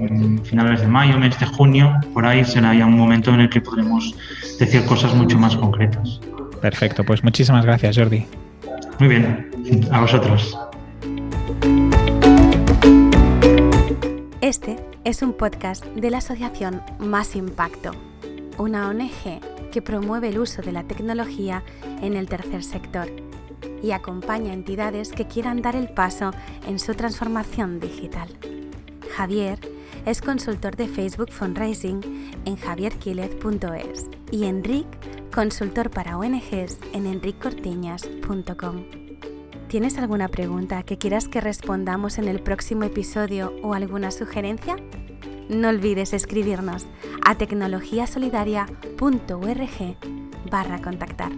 Finales 0.44 0.80
de 0.80 0.86
mayo, 0.86 1.18
mes 1.18 1.38
de 1.38 1.46
junio, 1.46 1.94
por 2.14 2.26
ahí 2.26 2.44
será 2.44 2.74
ya 2.74 2.86
un 2.86 2.96
momento 2.96 3.32
en 3.34 3.40
el 3.40 3.50
que 3.50 3.60
podremos 3.60 4.14
decir 4.58 4.84
cosas 4.84 5.14
mucho 5.14 5.38
más 5.38 5.56
concretas. 5.56 6.20
Perfecto, 6.60 7.04
pues 7.04 7.24
muchísimas 7.24 7.64
gracias, 7.64 7.96
Jordi. 7.96 8.26
Muy 8.98 9.08
bien, 9.08 9.50
a 9.90 10.00
vosotros. 10.00 10.56
Este 14.50 14.74
es 15.04 15.22
un 15.22 15.32
podcast 15.34 15.84
de 15.84 16.10
la 16.10 16.18
asociación 16.18 16.82
Más 16.98 17.36
Impacto, 17.36 17.92
una 18.58 18.88
ONG 18.88 19.70
que 19.70 19.80
promueve 19.80 20.30
el 20.30 20.40
uso 20.40 20.60
de 20.60 20.72
la 20.72 20.82
tecnología 20.82 21.62
en 22.02 22.14
el 22.14 22.28
tercer 22.28 22.64
sector 22.64 23.06
y 23.80 23.92
acompaña 23.92 24.50
a 24.50 24.54
entidades 24.54 25.12
que 25.12 25.28
quieran 25.28 25.62
dar 25.62 25.76
el 25.76 25.88
paso 25.88 26.32
en 26.66 26.80
su 26.80 26.94
transformación 26.94 27.78
digital. 27.78 28.28
Javier 29.14 29.60
es 30.04 30.20
consultor 30.20 30.74
de 30.74 30.88
Facebook 30.88 31.30
Fundraising 31.30 32.32
en 32.44 32.56
javierquilez.es 32.56 34.06
y 34.32 34.46
Enric, 34.46 34.88
consultor 35.32 35.90
para 35.90 36.18
ONGs 36.18 36.80
en 36.92 37.06
enriccortiñas.com. 37.06 38.99
¿Tienes 39.70 39.96
alguna 39.98 40.26
pregunta 40.26 40.82
que 40.82 40.98
quieras 40.98 41.28
que 41.28 41.40
respondamos 41.40 42.18
en 42.18 42.26
el 42.26 42.42
próximo 42.42 42.82
episodio 42.82 43.54
o 43.62 43.72
alguna 43.72 44.10
sugerencia? 44.10 44.74
No 45.48 45.68
olvides 45.68 46.12
escribirnos 46.12 46.86
a 47.24 47.36
tecnologiasolidaria.org 47.36 49.96
barra 50.50 50.82
contactar. 50.82 51.30